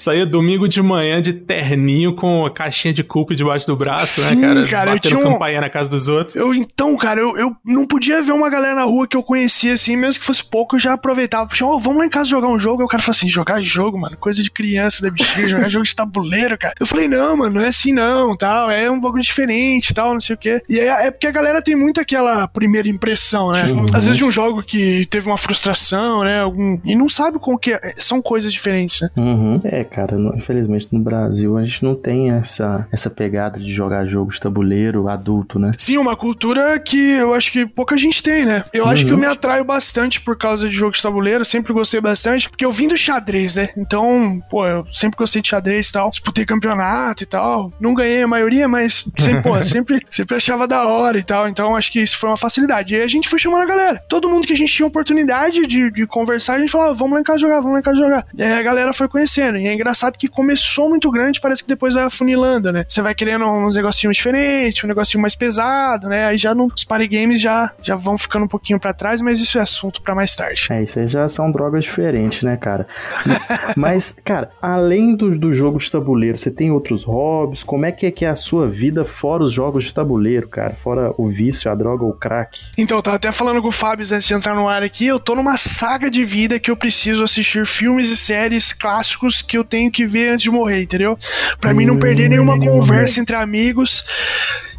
Saía 0.03 0.25
domingo 0.25 0.67
de 0.67 0.81
manhã 0.81 1.21
de 1.21 1.31
terninho 1.31 2.13
com 2.13 2.45
a 2.45 2.51
caixinha 2.51 2.93
de 2.93 3.05
culpa 3.05 3.33
debaixo 3.33 3.65
do 3.65 3.73
braço, 3.73 4.19
né, 4.19 4.27
Sim, 4.31 4.35
né, 4.35 4.53
cara? 4.53 4.67
cara 4.67 4.91
eu 4.91 4.99
tinha 4.99 5.17
um... 5.17 5.23
campainha 5.23 5.61
na 5.61 5.69
casa 5.69 5.89
dos 5.89 6.09
outros. 6.09 6.35
Eu, 6.35 6.53
então, 6.53 6.93
cara, 6.97 7.21
eu, 7.21 7.37
eu 7.37 7.55
não 7.65 7.87
podia 7.87 8.21
ver 8.21 8.33
uma 8.33 8.49
galera 8.49 8.75
na 8.75 8.83
rua 8.83 9.07
que 9.07 9.15
eu 9.15 9.23
conhecia, 9.23 9.73
assim, 9.73 9.95
mesmo 9.95 10.19
que 10.19 10.25
fosse 10.25 10.43
pouco, 10.43 10.75
eu 10.75 10.79
já 10.81 10.91
aproveitava. 10.91 11.47
Puxa, 11.47 11.65
oh, 11.65 11.79
vamos 11.79 11.99
lá 11.99 12.05
em 12.05 12.09
casa 12.09 12.29
jogar 12.29 12.49
um 12.49 12.59
jogo. 12.59 12.81
Aí 12.81 12.85
o 12.85 12.89
cara 12.89 13.01
falou 13.01 13.15
assim, 13.15 13.29
jogar 13.29 13.63
jogo, 13.63 13.97
mano, 13.97 14.17
coisa 14.17 14.43
de 14.43 14.51
criança, 14.51 15.01
da 15.01 15.09
bexiga, 15.09 15.47
jogar 15.47 15.69
jogo 15.69 15.85
de 15.85 15.95
tabuleiro, 15.95 16.57
cara. 16.57 16.75
Eu 16.77 16.85
falei, 16.85 17.07
não, 17.07 17.37
mano, 17.37 17.55
não 17.55 17.61
é 17.61 17.67
assim 17.67 17.93
não, 17.93 18.35
tal, 18.35 18.69
é 18.69 18.91
um 18.91 18.99
bagulho 18.99 19.23
diferente, 19.23 19.93
tal, 19.93 20.13
não 20.13 20.21
sei 20.21 20.35
o 20.35 20.37
quê. 20.37 20.61
E 20.67 20.81
é, 20.81 21.07
é 21.07 21.11
porque 21.11 21.27
a 21.27 21.31
galera 21.31 21.61
tem 21.61 21.77
muito 21.77 22.01
aquela 22.01 22.45
primeira 22.45 22.89
impressão, 22.89 23.53
né? 23.53 23.71
Uhum. 23.71 23.85
Às 23.93 24.03
vezes 24.03 24.17
de 24.17 24.25
um 24.25 24.31
jogo 24.31 24.61
que 24.63 25.05
teve 25.05 25.27
uma 25.27 25.37
frustração, 25.37 26.25
né, 26.25 26.41
algum... 26.41 26.77
E 26.83 26.93
não 26.93 27.07
sabe 27.07 27.39
com 27.39 27.53
o 27.53 27.57
que... 27.57 27.71
É. 27.71 27.93
São 27.97 28.21
coisas 28.21 28.51
diferentes, 28.51 28.99
né? 28.99 29.09
Uhum. 29.15 29.61
É, 29.63 29.85
cara, 29.93 30.17
infelizmente 30.35 30.87
no 30.91 30.99
Brasil 30.99 31.57
a 31.57 31.63
gente 31.63 31.83
não 31.83 31.95
tem 31.95 32.31
essa, 32.31 32.87
essa 32.91 33.09
pegada 33.09 33.59
de 33.59 33.71
jogar 33.71 34.05
jogos 34.05 34.39
tabuleiro 34.39 35.07
adulto, 35.07 35.59
né? 35.59 35.71
Sim, 35.77 35.97
uma 35.97 36.15
cultura 36.15 36.79
que 36.79 36.97
eu 36.97 37.33
acho 37.33 37.51
que 37.51 37.65
pouca 37.65 37.95
gente 37.95 38.23
tem, 38.23 38.43
né? 38.43 38.65
Eu 38.73 38.85
uhum. 38.85 38.89
acho 38.89 39.05
que 39.05 39.11
eu 39.11 39.15
uhum. 39.15 39.21
me 39.21 39.27
atraio 39.27 39.63
bastante 39.63 40.19
por 40.19 40.37
causa 40.37 40.67
de 40.67 40.75
jogos 40.75 40.97
de 40.97 41.03
tabuleiro, 41.03 41.45
sempre 41.45 41.71
gostei 41.71 42.01
bastante, 42.01 42.49
porque 42.49 42.65
eu 42.65 42.71
vim 42.71 42.87
do 42.87 42.97
xadrez, 42.97 43.53
né? 43.53 43.69
Então, 43.77 44.41
pô, 44.49 44.65
eu 44.65 44.85
sempre 44.91 45.17
gostei 45.17 45.41
de 45.41 45.49
xadrez 45.49 45.87
e 45.87 45.91
tal, 45.91 46.09
disputei 46.09 46.45
campeonato 46.45 47.23
e 47.23 47.25
tal. 47.25 47.71
Não 47.79 47.93
ganhei 47.93 48.23
a 48.23 48.27
maioria, 48.27 48.67
mas 48.67 49.05
sempre, 49.17 49.41
pô, 49.43 49.61
sempre, 49.63 50.01
sempre 50.09 50.37
achava 50.37 50.67
da 50.67 50.87
hora 50.87 51.17
e 51.17 51.23
tal. 51.23 51.47
Então, 51.47 51.75
acho 51.75 51.91
que 51.91 52.01
isso 52.01 52.17
foi 52.17 52.29
uma 52.29 52.37
facilidade. 52.37 52.93
E 52.93 52.97
aí 52.97 53.03
a 53.03 53.07
gente 53.07 53.29
foi 53.29 53.37
chamando 53.37 53.63
a 53.63 53.67
galera. 53.67 54.03
Todo 54.09 54.29
mundo 54.29 54.47
que 54.47 54.53
a 54.53 54.57
gente 54.57 54.73
tinha 54.73 54.87
oportunidade 54.87 55.67
de, 55.67 55.91
de 55.91 56.07
conversar, 56.07 56.55
a 56.55 56.59
gente 56.59 56.71
falava, 56.71 56.93
vamos 56.93 57.13
lá 57.13 57.19
em 57.19 57.23
casa 57.23 57.39
jogar, 57.39 57.57
vamos 57.57 57.73
lá 57.73 57.79
em 57.79 57.83
casa 57.83 57.97
jogar. 57.97 58.25
E 58.35 58.43
aí 58.43 58.53
a 58.53 58.63
galera 58.63 58.93
foi 58.93 59.07
conhecendo. 59.07 59.57
E 59.57 59.67
é 59.73 59.75
engraçado 59.75 60.17
que 60.17 60.27
começou 60.27 60.89
muito 60.89 61.09
grande, 61.11 61.41
parece 61.41 61.63
que 61.63 61.67
depois 61.67 61.93
vai 61.93 62.03
afunilando, 62.03 62.71
né? 62.71 62.85
Você 62.87 63.01
vai 63.01 63.13
querendo 63.13 63.45
uns 63.45 63.75
negocinhos 63.75 64.15
diferentes, 64.15 64.83
um 64.83 64.87
negocinho 64.87 65.21
mais 65.21 65.35
pesado, 65.35 66.07
né? 66.07 66.25
Aí 66.25 66.37
já 66.37 66.53
nos 66.53 66.83
party 66.83 67.07
games 67.07 67.41
já, 67.41 67.73
já 67.81 67.95
vão 67.95 68.17
ficando 68.17 68.45
um 68.45 68.47
pouquinho 68.47 68.79
para 68.79 68.93
trás, 68.93 69.21
mas 69.21 69.39
isso 69.41 69.57
é 69.57 69.61
assunto 69.61 70.01
para 70.01 70.15
mais 70.15 70.35
tarde. 70.35 70.67
É, 70.69 70.83
isso 70.83 70.99
aí 70.99 71.07
já 71.07 71.27
são 71.27 71.51
drogas 71.51 71.85
diferentes, 71.85 72.43
né, 72.43 72.55
cara? 72.55 72.87
mas, 73.75 74.15
cara, 74.23 74.49
além 74.61 75.15
do, 75.15 75.37
do 75.37 75.53
jogo 75.53 75.79
de 75.79 75.91
tabuleiro, 75.91 76.37
você 76.37 76.51
tem 76.51 76.71
outros 76.71 77.03
hobbies? 77.03 77.63
Como 77.63 77.85
é 77.85 77.91
que 77.91 78.05
é 78.05 78.11
que 78.11 78.25
é 78.25 78.29
a 78.29 78.35
sua 78.35 78.67
vida 78.67 79.03
fora 79.03 79.43
os 79.43 79.51
jogos 79.51 79.83
de 79.85 79.93
tabuleiro, 79.93 80.47
cara? 80.47 80.73
Fora 80.73 81.13
o 81.17 81.27
vício, 81.27 81.71
a 81.71 81.75
droga, 81.75 82.05
o 82.05 82.13
crack? 82.13 82.59
Então, 82.77 82.97
eu 82.97 83.03
tava 83.03 83.17
até 83.17 83.31
falando 83.31 83.61
com 83.61 83.69
o 83.69 83.71
Fábio 83.71 84.05
antes 84.13 84.27
de 84.27 84.33
entrar 84.33 84.55
no 84.55 84.67
ar 84.67 84.83
aqui, 84.83 85.07
eu 85.07 85.19
tô 85.19 85.35
numa 85.35 85.57
saga 85.57 86.09
de 86.09 86.23
vida 86.23 86.59
que 86.59 86.69
eu 86.69 86.77
preciso 86.77 87.23
assistir 87.23 87.65
filmes 87.65 88.09
e 88.09 88.17
séries 88.17 88.73
clássicos 88.73 89.41
que 89.41 89.57
eu 89.57 89.62
tenho 89.63 89.91
que 89.91 90.05
ver 90.05 90.29
antes 90.29 90.43
de 90.43 90.51
morrer, 90.51 90.81
entendeu? 90.83 91.17
Para 91.59 91.73
mim 91.73 91.85
não 91.85 91.97
perder 91.97 92.29
nenhuma 92.29 92.59
conversa 92.59 93.19
entre 93.19 93.35
amigos. 93.35 94.03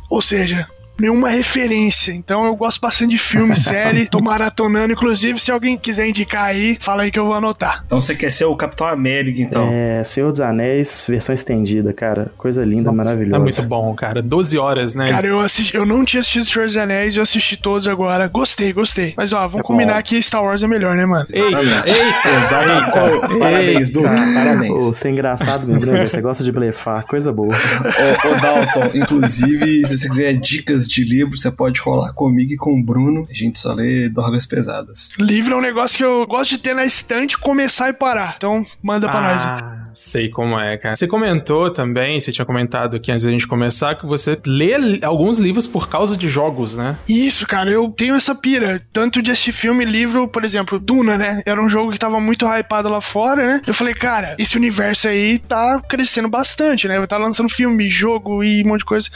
Ou 0.09 0.21
seja, 0.23 0.67
nenhuma 0.99 1.29
referência. 1.29 2.13
Então 2.13 2.45
eu 2.45 2.55
gosto 2.57 2.81
bastante 2.81 3.11
de 3.11 3.19
filme, 3.19 3.55
série, 3.57 4.07
tô 4.07 4.21
maratonando. 4.21 4.93
Inclusive, 4.93 5.39
se 5.39 5.51
alguém 5.51 5.77
quiser 5.77 6.09
indicar 6.09 6.45
aí, 6.45 6.77
fala 6.81 7.03
aí 7.03 7.11
que 7.11 7.19
eu 7.19 7.27
vou 7.27 7.35
anotar. 7.35 7.83
Então 7.87 8.01
você 8.01 8.15
quer 8.15 8.31
ser 8.31 8.45
o 8.45 8.57
Capitão 8.57 8.87
América, 8.87 9.41
então? 9.41 9.69
É, 9.73 10.03
Senhor 10.05 10.31
dos 10.31 10.41
Anéis, 10.41 11.07
versão 11.09 11.35
estendida, 11.35 11.93
cara. 11.93 12.33
Coisa 12.37 12.65
linda, 12.65 12.91
Nossa, 12.93 13.11
maravilhosa. 13.11 13.37
É 13.37 13.39
muito 13.39 13.63
bom, 13.63 13.95
cara. 13.95 14.23
12 14.23 14.59
horas, 14.59 14.95
né? 14.95 15.09
Cara, 15.09 15.27
eu 15.27 15.41
assisti, 15.41 15.77
eu 15.77 15.87
não 15.87 16.05
tinha 16.05 16.21
assistido 16.21 16.45
Senhor 16.47 16.67
dos 16.67 16.77
Anéis, 16.77 17.17
eu 17.17 17.23
assisti 17.23 17.57
todos 17.57 17.89
agora. 17.89 18.29
Gostei, 18.29 18.73
gostei. 18.73 19.15
Mas 19.17 19.33
ó, 19.33 19.41
vamos 19.49 19.61
é 19.61 19.63
combinar 19.63 19.97
bom. 19.97 20.03
que 20.03 20.23
Star 20.23 20.43
Wars 20.43 20.63
é 20.63 20.67
melhor, 20.67 20.97
né, 20.97 21.07
mano? 21.07 21.27
Ei, 21.33 21.43
ei, 21.43 22.35
exatamente. 22.39 23.39
Parabéns, 23.39 23.91
Du. 23.91 24.03
Parabéns. 24.03 24.73
Ô, 24.73 24.79
você 24.79 25.09
é 25.09 25.11
engraçado 25.11 25.67
mesmo, 25.67 25.93
né? 25.93 26.07
Você 26.07 26.21
gosta 26.21 26.45
de 26.45 26.53
blefar, 26.53 27.05
coisa 27.07 27.33
boa. 27.33 27.55
ô, 27.55 28.29
ô, 28.29 28.41
Dalton, 28.41 28.99
inclusive, 28.99 29.85
se 29.85 29.99
você 29.99 30.09
quiser 30.09 30.35
dicas 30.35 30.84
de 30.89 31.05
livro, 31.05 31.37
você 31.37 31.51
pode 31.51 31.81
rolar 31.81 32.13
comigo 32.13 32.53
e 32.53 32.57
com 32.57 32.79
o 32.79 32.83
Bruno. 32.83 33.27
A 33.29 33.33
gente 33.33 33.59
só 33.59 33.73
lê 33.73 34.09
drogas 34.09 34.47
pesadas. 34.47 35.11
Livro 35.19 35.55
é 35.55 35.57
um 35.59 35.63
negócio 35.63 35.97
que 35.97 36.05
eu 36.05 36.27
gosto 36.27 36.51
de 36.51 36.59
ter 36.59 36.75
na 36.75 36.85
estante, 36.85 37.39
começar 37.39 37.91
e 37.91 37.93
parar. 37.93 38.35
Então, 38.37 38.67
manda 38.83 39.09
pra 39.09 39.19
ah. 39.19 39.33
nós. 39.33 39.84
Sei 39.95 40.29
como 40.29 40.59
é, 40.59 40.77
cara. 40.77 40.97
Você 40.97 41.07
comentou 41.07 41.71
também, 41.71 42.21
você 42.21 42.33
tinha 42.33 42.45
comentado 42.45 42.97
aqui 42.97 43.11
antes 43.11 43.25
da 43.25 43.31
gente 43.31 43.47
começar, 43.47 43.95
que 43.95 44.07
você 44.07 44.39
lê 44.47 44.75
alguns 45.03 45.39
livros 45.39 45.67
por 45.67 45.89
causa 45.89 46.17
de 46.17 46.29
jogos, 46.29 46.77
né? 46.77 46.97
Isso, 47.09 47.47
cara, 47.47 47.71
eu 47.71 47.89
tenho 47.91 48.15
essa 48.15 48.35
pira. 48.35 48.83
Tanto 48.93 49.23
de 49.23 49.31
assistir 49.31 49.53
filme, 49.53 49.85
livro, 49.85 50.27
por 50.29 50.45
exemplo, 50.45 50.79
Duna, 50.79 51.17
né? 51.17 51.43
Era 51.47 51.63
um 51.63 51.69
jogo 51.69 51.93
que 51.93 51.99
tava 51.99 52.21
muito 52.21 52.47
hypado 52.47 52.89
lá 52.89 53.01
fora, 53.01 53.47
né? 53.47 53.63
Eu 53.67 53.75
falei, 53.75 53.95
cara, 53.95 54.35
esse 54.39 54.57
universo 54.57 55.09
aí 55.09 55.39
tá 55.39 55.81
crescendo 55.81 56.29
bastante, 56.29 56.89
né? 56.89 57.05
Tá 57.07 57.17
lançando 57.17 57.49
filme, 57.49 57.89
jogo 57.89 58.43
e 58.43 58.63
um 58.63 58.69
monte 58.69 58.81
de 58.81 58.87
coisa. 58.87 59.09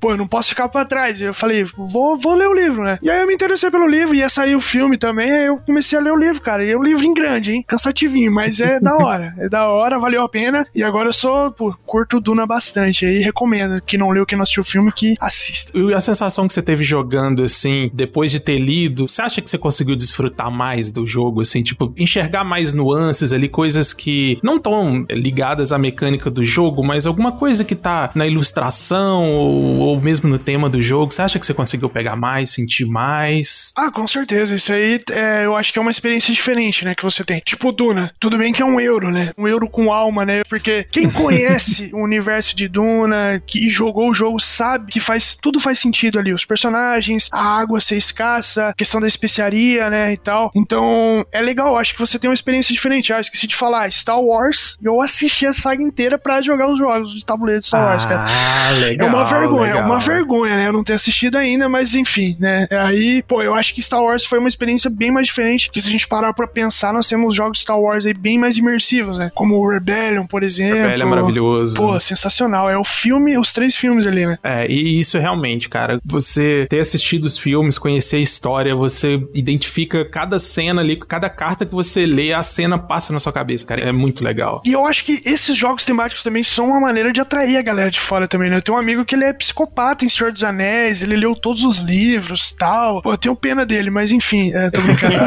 Pô, 0.00 0.12
eu 0.12 0.16
não 0.16 0.26
posso 0.26 0.50
ficar 0.50 0.68
pra 0.68 0.84
trás. 0.84 1.20
Eu 1.20 1.34
falei, 1.34 1.64
vou, 1.64 2.16
vou 2.16 2.34
ler 2.34 2.48
o 2.48 2.54
livro, 2.54 2.82
né? 2.82 2.98
E 3.02 3.10
aí 3.10 3.20
eu 3.20 3.26
me 3.26 3.34
interessei 3.34 3.70
pelo 3.70 3.86
livro, 3.86 4.14
ia 4.14 4.28
sair 4.28 4.56
o 4.56 4.60
filme 4.60 4.98
também, 4.98 5.30
aí 5.30 5.46
eu 5.46 5.58
comecei 5.58 5.98
a 5.98 6.02
ler 6.02 6.12
o 6.12 6.16
livro, 6.16 6.40
cara. 6.40 6.64
E 6.64 6.70
é 6.70 6.76
um 6.76 6.82
livro 6.82 7.04
em 7.04 7.14
grande, 7.14 7.52
hein? 7.52 7.64
Cansativinho, 7.66 8.32
mas 8.32 8.60
é 8.60 8.80
da 8.80 8.96
hora. 8.96 9.34
É 9.38 9.48
da 9.48 9.68
hora, 9.68 9.98
valeu 9.98 10.23
a 10.24 10.28
pena. 10.28 10.66
E 10.74 10.82
agora 10.82 11.08
eu 11.08 11.12
sou, 11.12 11.50
pô, 11.52 11.74
curto 11.86 12.20
Duna 12.20 12.46
bastante. 12.46 13.06
Aí 13.06 13.18
recomendo. 13.18 13.80
Que 13.82 13.98
não 13.98 14.10
leu, 14.10 14.26
que 14.26 14.34
não 14.34 14.42
assistiu 14.42 14.62
o 14.62 14.66
filme, 14.66 14.92
que 14.92 15.14
assista. 15.20 15.76
E 15.78 15.94
a 15.94 16.00
sensação 16.00 16.46
que 16.46 16.52
você 16.52 16.62
teve 16.62 16.84
jogando, 16.84 17.42
assim, 17.42 17.90
depois 17.92 18.30
de 18.30 18.40
ter 18.40 18.58
lido, 18.58 19.06
você 19.06 19.22
acha 19.22 19.40
que 19.40 19.48
você 19.48 19.58
conseguiu 19.58 19.96
desfrutar 19.96 20.50
mais 20.50 20.92
do 20.92 21.06
jogo, 21.06 21.40
assim, 21.40 21.62
tipo, 21.62 21.92
enxergar 21.96 22.44
mais 22.44 22.72
nuances 22.72 23.32
ali, 23.32 23.48
coisas 23.48 23.92
que 23.92 24.38
não 24.42 24.56
estão 24.56 25.04
ligadas 25.10 25.72
à 25.72 25.78
mecânica 25.78 26.30
do 26.30 26.44
jogo, 26.44 26.84
mas 26.84 27.06
alguma 27.06 27.32
coisa 27.32 27.64
que 27.64 27.74
tá 27.74 28.10
na 28.14 28.26
ilustração 28.26 29.30
ou, 29.30 29.78
ou 29.78 30.00
mesmo 30.00 30.28
no 30.28 30.38
tema 30.38 30.68
do 30.68 30.80
jogo, 30.80 31.12
você 31.12 31.22
acha 31.22 31.38
que 31.38 31.46
você 31.46 31.54
conseguiu 31.54 31.88
pegar 31.88 32.16
mais, 32.16 32.50
sentir 32.50 32.84
mais? 32.84 33.72
Ah, 33.76 33.90
com 33.90 34.06
certeza. 34.06 34.54
Isso 34.54 34.72
aí 34.72 35.00
é, 35.10 35.44
eu 35.44 35.56
acho 35.56 35.72
que 35.72 35.78
é 35.78 35.82
uma 35.82 35.90
experiência 35.90 36.32
diferente, 36.32 36.84
né? 36.84 36.94
Que 36.94 37.02
você 37.02 37.24
tem. 37.24 37.40
Tipo 37.40 37.72
Duna. 37.72 38.12
Tudo 38.20 38.38
bem 38.38 38.52
que 38.52 38.62
é 38.62 38.64
um 38.64 38.80
euro, 38.80 39.10
né? 39.10 39.32
Um 39.36 39.48
euro 39.48 39.68
com 39.68 39.92
alma, 39.92 40.13
né? 40.22 40.42
Porque 40.48 40.86
quem 40.90 41.08
conhece 41.10 41.88
o 41.94 42.02
universo 42.02 42.54
de 42.54 42.68
Duna, 42.68 43.42
que 43.46 43.70
jogou 43.70 44.10
o 44.10 44.14
jogo, 44.14 44.38
sabe 44.38 44.92
que 44.92 45.00
faz 45.00 45.36
tudo 45.40 45.58
faz 45.58 45.78
sentido 45.78 46.18
ali. 46.18 46.32
Os 46.32 46.44
personagens, 46.44 47.28
a 47.32 47.58
água 47.58 47.80
ser 47.80 47.96
escassa, 47.96 48.74
questão 48.76 49.00
da 49.00 49.08
especiaria, 49.08 49.88
né? 49.88 50.12
E 50.12 50.16
tal. 50.16 50.50
Então, 50.54 51.24
é 51.32 51.40
legal. 51.40 51.78
Acho 51.78 51.94
que 51.94 52.00
você 52.00 52.18
tem 52.18 52.28
uma 52.28 52.34
experiência 52.34 52.74
diferente. 52.74 53.12
Ah, 53.12 53.20
esqueci 53.20 53.46
de 53.46 53.56
falar. 53.56 53.90
Star 53.92 54.20
Wars, 54.20 54.76
eu 54.82 55.00
assisti 55.00 55.46
a 55.46 55.52
saga 55.52 55.82
inteira 55.82 56.18
pra 56.18 56.42
jogar 56.42 56.70
os 56.70 56.78
jogos 56.78 57.14
de 57.14 57.24
tabuleiro 57.24 57.60
de 57.60 57.66
Star 57.66 57.84
Wars, 57.84 58.04
cara. 58.04 58.24
Ah, 58.26 58.70
legal. 58.72 59.08
É 59.08 59.10
uma 59.10 59.24
vergonha, 59.24 59.72
legal. 59.72 59.82
é 59.82 59.86
uma 59.86 59.98
vergonha, 59.98 60.56
né? 60.56 60.68
Eu 60.68 60.72
não 60.72 60.84
ter 60.84 60.94
assistido 60.94 61.36
ainda, 61.36 61.68
mas 61.68 61.94
enfim, 61.94 62.36
né? 62.38 62.66
Aí, 62.70 63.22
pô, 63.22 63.42
eu 63.42 63.54
acho 63.54 63.74
que 63.74 63.82
Star 63.82 64.02
Wars 64.02 64.24
foi 64.24 64.38
uma 64.38 64.48
experiência 64.48 64.90
bem 64.90 65.10
mais 65.10 65.26
diferente. 65.26 65.70
Que 65.70 65.80
se 65.80 65.88
a 65.88 65.90
gente 65.90 66.06
parar 66.06 66.32
pra 66.32 66.46
pensar, 66.46 66.92
nós 66.92 67.08
temos 67.08 67.34
jogos 67.34 67.60
Star 67.60 67.78
Wars 67.78 68.06
aí 68.06 68.14
bem 68.14 68.38
mais 68.38 68.56
imersivos, 68.56 69.18
né? 69.18 69.30
Como 69.34 69.56
o 69.56 69.60
Rebellion, 70.04 70.26
por 70.26 70.42
exemplo. 70.42 70.76
Rebellion 70.76 71.06
é 71.06 71.10
maravilhoso. 71.10 71.76
Pô, 71.76 71.98
sensacional. 72.00 72.68
É 72.70 72.76
o 72.76 72.84
filme, 72.84 73.38
os 73.38 73.52
três 73.52 73.74
filmes 73.76 74.06
ali, 74.06 74.26
né? 74.26 74.38
É, 74.42 74.70
e 74.70 74.98
isso 74.98 75.18
realmente, 75.18 75.68
cara, 75.68 75.98
você 76.04 76.66
ter 76.68 76.80
assistido 76.80 77.24
os 77.24 77.38
filmes, 77.38 77.78
conhecer 77.78 78.16
a 78.16 78.20
história, 78.20 78.74
você 78.74 79.22
identifica 79.34 80.04
cada 80.04 80.38
cena 80.38 80.80
ali, 80.80 80.96
cada 80.96 81.28
carta 81.28 81.64
que 81.64 81.74
você 81.74 82.06
lê, 82.06 82.32
a 82.32 82.42
cena 82.42 82.78
passa 82.78 83.12
na 83.12 83.20
sua 83.20 83.32
cabeça, 83.32 83.66
cara. 83.66 83.80
É 83.80 83.92
muito 83.92 84.22
legal. 84.22 84.62
E 84.64 84.72
eu 84.72 84.86
acho 84.86 85.04
que 85.04 85.22
esses 85.24 85.56
jogos 85.56 85.84
temáticos 85.84 86.22
também 86.22 86.42
são 86.42 86.68
uma 86.68 86.80
maneira 86.80 87.12
de 87.12 87.20
atrair 87.20 87.56
a 87.56 87.62
galera 87.62 87.90
de 87.90 88.00
fora 88.00 88.28
também, 88.28 88.50
né? 88.50 88.56
Eu 88.56 88.62
tenho 88.62 88.76
um 88.76 88.80
amigo 88.80 89.04
que 89.04 89.14
ele 89.14 89.24
é 89.24 89.32
psicopata 89.32 90.04
em 90.04 90.08
Senhor 90.08 90.32
dos 90.32 90.44
Anéis, 90.44 91.02
ele 91.02 91.16
leu 91.16 91.34
todos 91.34 91.64
os 91.64 91.78
livros 91.78 92.52
tal. 92.52 93.02
Pô, 93.02 93.12
eu 93.12 93.18
tenho 93.18 93.36
pena 93.36 93.64
dele, 93.64 93.90
mas 93.90 94.12
enfim, 94.12 94.52
é, 94.54 94.70
tô 94.70 94.80
brincando. 94.80 95.14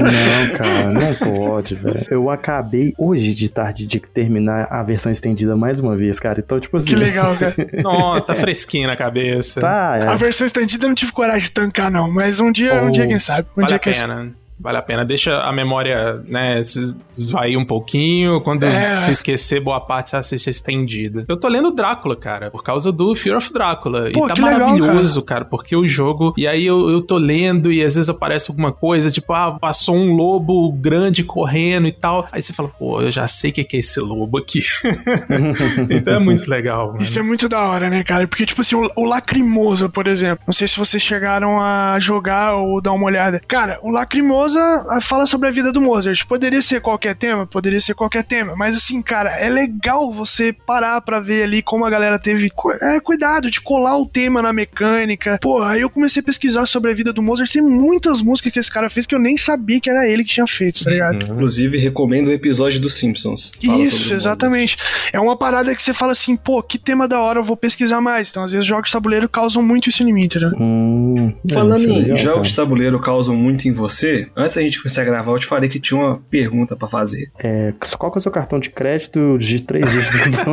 Não, 0.00 0.58
cara, 0.58 0.90
não 0.90 1.14
pode, 1.14 1.74
velho. 1.74 2.06
Eu 2.10 2.30
acabei 2.30 2.94
hoje 2.98 3.34
de 3.34 3.48
tarde 3.48 3.79
de 3.86 4.00
terminar 4.00 4.68
a 4.70 4.82
versão 4.82 5.10
estendida 5.10 5.56
mais 5.56 5.78
uma 5.80 5.96
vez, 5.96 6.18
cara. 6.20 6.40
Então, 6.40 6.58
tipo 6.60 6.76
assim. 6.76 6.88
que 6.88 6.96
legal, 6.96 7.36
cara. 7.36 7.54
Nossa, 7.82 8.20
tá 8.22 8.34
fresquinho 8.34 8.86
na 8.86 8.96
cabeça. 8.96 9.60
Tá, 9.60 9.96
é. 9.96 10.06
A 10.06 10.14
versão 10.14 10.46
estendida 10.46 10.84
eu 10.84 10.88
não 10.88 10.94
tive 10.94 11.12
coragem 11.12 11.42
de 11.42 11.50
tancar, 11.52 11.90
não. 11.90 12.10
Mas 12.10 12.40
um 12.40 12.50
dia, 12.50 12.82
um 12.82 12.88
Oh, 12.88 12.90
dia 12.90 13.06
quem 13.06 13.18
sabe. 13.18 13.48
Um 13.56 13.62
Vale 13.62 13.68
dia 13.68 13.76
a 13.76 13.78
quem 13.78 13.94
sabe. 13.94 14.32
Vale 14.60 14.76
a 14.78 14.82
pena. 14.82 15.04
Deixa 15.04 15.40
a 15.40 15.52
memória, 15.52 16.22
né, 16.28 16.62
esvair 17.10 17.58
um 17.58 17.64
pouquinho. 17.64 18.40
Quando 18.42 18.64
É. 18.64 19.00
você 19.00 19.10
esquecer 19.12 19.60
boa 19.60 19.80
parte, 19.80 20.10
você 20.10 20.16
assiste 20.16 20.50
estendida. 20.50 21.24
Eu 21.28 21.36
tô 21.36 21.48
lendo 21.48 21.70
Drácula, 21.70 22.14
cara, 22.14 22.50
por 22.50 22.62
causa 22.62 22.92
do 22.92 23.14
Fear 23.14 23.38
of 23.38 23.52
Drácula. 23.52 24.10
Pô, 24.12 24.26
e 24.26 24.28
tá 24.28 24.34
que 24.34 24.42
legal, 24.42 24.60
maravilhoso, 24.60 25.22
cara. 25.22 25.44
porque 25.44 25.74
o 25.74 25.86
jogo. 25.88 26.34
E 26.36 26.46
aí 26.46 26.66
eu, 26.66 26.90
eu 26.90 27.00
tô 27.02 27.16
lendo 27.16 27.72
e 27.72 27.82
às 27.82 27.94
vezes 27.96 28.10
aparece 28.10 28.50
alguma 28.50 28.72
coisa, 28.72 29.10
tipo, 29.10 29.32
ah, 29.32 29.56
passou 29.58 29.96
um 29.96 30.12
lobo 30.14 30.70
grande 30.72 31.24
correndo 31.24 31.86
e 31.88 31.92
tal. 31.92 32.28
Aí 32.30 32.42
você 32.42 32.52
fala, 32.52 32.68
pô, 32.68 33.00
eu 33.00 33.10
já 33.10 33.26
sei 33.26 33.50
o 33.50 33.54
que 33.54 33.64
que 33.64 33.76
é 33.76 33.80
esse 33.80 33.98
lobo 34.00 34.36
aqui. 34.38 34.60
então 35.88 36.14
é 36.14 36.18
muito 36.18 36.48
legal. 36.50 36.88
Mano. 36.92 37.02
Isso 37.02 37.18
é 37.18 37.22
muito 37.22 37.48
da 37.48 37.60
hora, 37.62 37.88
né, 37.88 38.02
cara? 38.04 38.26
Porque, 38.26 38.44
tipo 38.46 38.60
assim, 38.60 38.74
o, 38.74 38.90
o 38.96 39.04
Lacrimosa, 39.04 39.88
por 39.88 40.06
exemplo. 40.06 40.44
Não 40.46 40.52
sei 40.52 40.68
se 40.68 40.78
vocês 40.78 41.02
chegaram 41.02 41.60
a 41.60 41.98
jogar 41.98 42.54
ou 42.56 42.80
dar 42.80 42.92
uma 42.92 43.06
olhada. 43.06 43.40
Cara, 43.46 43.78
o 43.82 43.90
Lacrimosa 43.90 44.49
ah, 44.58 45.00
fala 45.00 45.26
sobre 45.26 45.48
a 45.48 45.50
vida 45.50 45.72
do 45.72 45.80
Mozart. 45.80 46.24
Poderia 46.26 46.62
ser 46.62 46.80
qualquer 46.80 47.14
tema? 47.14 47.46
Poderia 47.46 47.80
ser 47.80 47.94
qualquer 47.94 48.24
tema. 48.24 48.54
Mas, 48.56 48.76
assim, 48.76 49.00
cara, 49.02 49.30
é 49.36 49.48
legal 49.48 50.12
você 50.12 50.52
parar 50.52 51.00
pra 51.00 51.20
ver 51.20 51.42
ali 51.44 51.62
como 51.62 51.84
a 51.84 51.90
galera 51.90 52.18
teve 52.18 52.50
cu- 52.50 52.72
é, 52.72 53.00
cuidado 53.00 53.50
de 53.50 53.60
colar 53.60 53.96
o 53.98 54.06
tema 54.06 54.42
na 54.42 54.52
mecânica. 54.52 55.38
Pô, 55.40 55.62
aí 55.62 55.80
eu 55.80 55.90
comecei 55.90 56.20
a 56.20 56.24
pesquisar 56.24 56.66
sobre 56.66 56.90
a 56.90 56.94
vida 56.94 57.12
do 57.12 57.22
Mozart. 57.22 57.50
Tem 57.52 57.62
muitas 57.62 58.20
músicas 58.22 58.52
que 58.52 58.58
esse 58.58 58.70
cara 58.70 58.88
fez 58.90 59.06
que 59.06 59.14
eu 59.14 59.18
nem 59.18 59.36
sabia 59.36 59.80
que 59.80 59.90
era 59.90 60.08
ele 60.08 60.24
que 60.24 60.32
tinha 60.34 60.46
feito, 60.46 60.84
tá 60.84 60.90
ligado? 60.90 61.24
Inclusive, 61.24 61.78
recomendo 61.78 62.28
o 62.28 62.32
episódio 62.32 62.80
dos 62.80 62.94
Simpsons. 62.94 63.52
Isso, 63.62 64.14
exatamente. 64.14 64.76
É 65.12 65.20
uma 65.20 65.36
parada 65.36 65.74
que 65.74 65.82
você 65.82 65.92
fala 65.92 66.12
assim, 66.12 66.36
pô, 66.36 66.62
que 66.62 66.78
tema 66.78 67.06
da 67.08 67.20
hora, 67.20 67.38
eu 67.38 67.44
vou 67.44 67.56
pesquisar 67.56 68.00
mais. 68.00 68.30
Então, 68.30 68.44
às 68.44 68.52
vezes, 68.52 68.66
jogos 68.66 68.86
de 68.86 68.92
tabuleiro 68.92 69.28
causam 69.28 69.62
muito 69.62 69.88
isso 69.88 70.02
em 70.02 70.12
mim, 70.12 70.24
entendeu? 70.24 70.50
Hum, 70.58 71.32
Falando 71.52 71.80
é 71.82 71.84
em 71.84 71.98
legal, 72.02 72.16
jogos 72.16 72.48
de 72.48 72.56
tabuleiro 72.56 72.98
causam 73.00 73.34
muito 73.36 73.66
em 73.68 73.72
você, 73.72 74.28
antes 74.40 74.54
da 74.54 74.62
gente 74.62 74.78
começar 74.78 75.02
a 75.02 75.04
gravar, 75.04 75.32
eu 75.32 75.38
te 75.38 75.46
falei 75.46 75.68
que 75.68 75.80
tinha 75.80 75.98
uma 75.98 76.18
pergunta 76.30 76.76
pra 76.76 76.88
fazer. 76.88 77.30
É, 77.38 77.72
qual 77.98 78.10
que 78.10 78.18
é 78.18 78.20
o 78.20 78.22
seu 78.22 78.32
cartão 78.32 78.58
de 78.58 78.70
crédito 78.70 79.38
de 79.38 79.62
três 79.62 79.90
dígitos? 79.90 80.40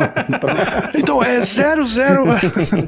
Então, 0.95 1.23
é 1.23 1.41
00. 1.41 2.25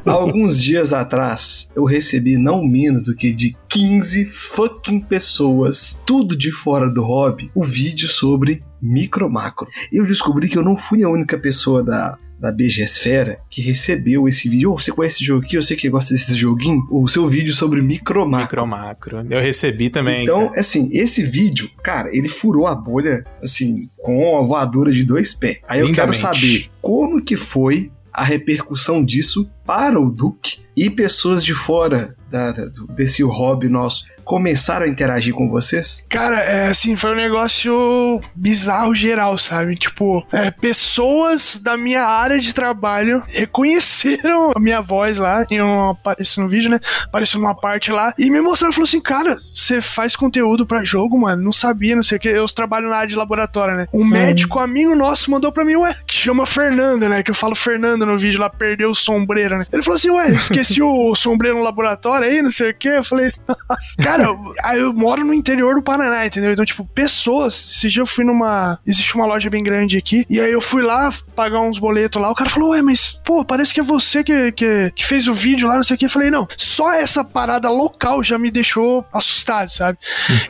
Há 0.06 0.12
alguns 0.12 0.62
dias 0.62 0.94
atrás, 0.94 1.72
eu 1.76 1.84
recebi 1.84 2.38
não 2.38 2.64
menos 2.64 3.06
do 3.06 3.16
que 3.16 3.32
de 3.32 3.56
15 3.68 4.26
fucking 4.26 5.00
pessoas, 5.02 6.02
tudo 6.06 6.36
de 6.36 6.52
fora 6.52 6.90
do 6.90 7.04
hobby, 7.04 7.52
o 7.54 7.64
vídeo 7.64 8.08
sobre 8.08 8.62
micro 8.82 9.30
macro. 9.30 9.68
Eu 9.92 10.06
descobri 10.06 10.48
que 10.50 10.58
eu 10.58 10.64
não 10.64 10.76
fui 10.78 11.04
a 11.04 11.10
única 11.10 11.38
pessoa 11.38 11.84
da 11.84 12.18
da 12.40 12.54
BGSfera 12.54 13.38
que 13.50 13.62
recebeu 13.62 14.26
esse 14.26 14.48
vídeo. 14.48 14.72
Oh, 14.72 14.80
você 14.80 14.94
conhece 14.94 15.18
esse 15.18 15.26
jogo 15.26 15.44
aqui? 15.46 15.58
Eu 15.58 15.62
sei 15.62 15.76
que 15.76 15.90
gosta 15.90 16.14
desse 16.14 16.34
joguinho. 16.38 16.88
O 16.90 17.06
seu 17.06 17.28
vídeo 17.28 17.52
sobre 17.54 17.82
micro 17.82 18.26
macro. 18.26 18.62
Micro 18.66 18.66
macro. 18.66 19.28
Eu 19.30 19.42
recebi 19.42 19.90
também. 19.90 20.24
Então, 20.24 20.48
cara. 20.48 20.58
assim, 20.62 20.88
esse 20.94 21.22
vídeo, 21.22 21.70
cara, 21.84 22.16
ele 22.16 22.30
furou 22.30 22.66
a 22.66 22.74
bolha, 22.74 23.26
assim, 23.44 23.90
com 23.98 24.18
uma 24.20 24.48
voadora 24.48 24.90
de 24.90 25.04
dois 25.04 25.34
pés. 25.34 25.58
Aí 25.68 25.82
eu 25.82 25.92
quero 25.92 26.14
saber 26.14 26.70
como 26.82 27.22
que 27.22 27.36
foi 27.36 27.92
a 28.14 28.24
repercussão 28.24 29.04
disso 29.04 29.46
para 29.66 30.00
o 30.00 30.10
Duque 30.10 30.60
e 30.78 30.90
pessoas 30.90 31.44
de 31.44 31.54
fora 31.54 32.16
da- 32.32 32.54
desse 32.96 33.22
hobby 33.22 33.68
nosso 33.68 34.06
começaram 34.30 34.86
a 34.86 34.88
interagir 34.88 35.34
com 35.34 35.50
vocês? 35.50 36.06
Cara, 36.08 36.40
é 36.40 36.68
assim, 36.68 36.96
foi 36.96 37.14
um 37.14 37.16
negócio 37.16 38.22
bizarro 38.36 38.94
geral, 38.94 39.36
sabe? 39.40 39.74
Tipo, 39.74 40.24
é, 40.32 40.52
pessoas 40.52 41.60
da 41.60 41.76
minha 41.76 42.06
área 42.06 42.38
de 42.38 42.54
trabalho 42.54 43.24
reconheceram 43.28 44.52
a 44.56 44.60
minha 44.60 44.82
voz 44.82 45.18
lá, 45.18 45.44
em 45.50 45.60
um, 45.60 45.90
apareceu 45.90 46.44
no 46.44 46.50
vídeo, 46.50 46.70
né? 46.70 46.80
Apareceu 47.06 47.40
numa 47.40 47.56
parte 47.56 47.92
lá, 47.92 48.14
e 48.20 48.30
me 48.30 48.40
mostraram, 48.40 48.72
falou 48.72 48.86
assim, 48.86 49.02
cara, 49.02 49.36
você 49.52 49.82
faz 49.82 50.16
conteúdo 50.16 50.64
pra 50.64 50.84
jogo, 50.84 51.20
mano? 51.20 51.42
Não 51.42 51.52
sabia, 51.52 51.96
não 51.96 52.04
sei 52.04 52.20
o 52.20 52.22
que. 52.22 52.30
Eu 52.30 52.46
trabalho 52.46 52.88
na 52.88 52.98
área 52.98 53.10
de 53.10 53.16
laboratório, 53.16 53.78
né? 53.78 53.88
Um 53.92 54.06
médico 54.06 54.60
amigo 54.60 54.96
nosso 54.96 55.32
mandou 55.32 55.52
pra 55.52 55.66
mim, 55.66 55.76
ué, 55.76 55.96
que 56.06 56.14
chama 56.14 56.46
Fernando, 56.46 57.10
né? 57.10 57.24
Que 57.24 57.32
eu 57.32 57.36
falo 57.36 57.56
Fernando 57.56 58.06
no 58.06 58.20
vídeo 58.20 58.40
lá, 58.40 58.48
perdeu 58.48 58.92
o 58.92 58.96
sombreiro, 58.96 59.58
né? 59.58 59.66
Ele 59.74 59.82
falou 59.82 59.96
assim, 59.96 60.12
ué, 60.12 60.30
esqueci 60.34 60.84
o 60.84 61.16
sombreiro 61.18 61.58
no 61.58 61.64
laboratório 61.64 62.30
aí, 62.30 62.44
não 62.44 62.52
sei 62.52 62.70
o 62.70 62.76
que. 62.76 62.90
Eu 62.90 63.04
falei, 63.04 63.32
nossa, 63.68 63.96
cara, 63.98 64.19
eu, 64.22 64.54
aí 64.64 64.80
eu 64.80 64.94
moro 64.94 65.26
no 65.26 65.34
interior 65.34 65.76
do 65.76 65.82
Paraná, 65.82 66.26
entendeu? 66.26 66.52
Então, 66.52 66.66
tipo, 66.66 66.86
pessoas. 66.86 67.72
Esse 67.76 67.90
dia 67.90 68.02
eu 68.02 68.08
fui 68.08 68.24
numa. 68.26 68.80
Existe 68.86 69.16
uma 69.16 69.26
loja 69.26 69.50
bem 69.50 69.64
grande 69.64 69.98
aqui. 69.98 70.26
E 70.30 70.40
aí 70.40 70.52
eu 70.52 70.62
fui 70.62 70.82
lá 70.82 71.10
pagar 71.36 71.62
uns 71.62 71.80
boletos 71.80 72.22
lá. 72.22 72.30
O 72.30 72.36
cara 72.36 72.50
falou, 72.50 72.70
ué, 72.70 72.82
mas, 72.82 73.20
pô, 73.24 73.44
parece 73.44 73.74
que 73.74 73.80
é 73.80 73.84
você 73.84 74.24
que, 74.24 74.52
que, 74.52 74.92
que 74.96 75.06
fez 75.06 75.28
o 75.28 75.34
vídeo 75.34 75.68
lá, 75.68 75.76
não 75.76 75.84
sei 75.84 75.96
o 75.96 75.98
que. 75.98 76.06
Eu 76.06 76.10
falei, 76.10 76.30
não, 76.30 76.48
só 76.58 76.94
essa 76.94 77.24
parada 77.24 77.70
local 77.70 78.24
já 78.24 78.38
me 78.38 78.52
deixou 78.52 79.06
assustado, 79.14 79.72
sabe? 79.72 79.98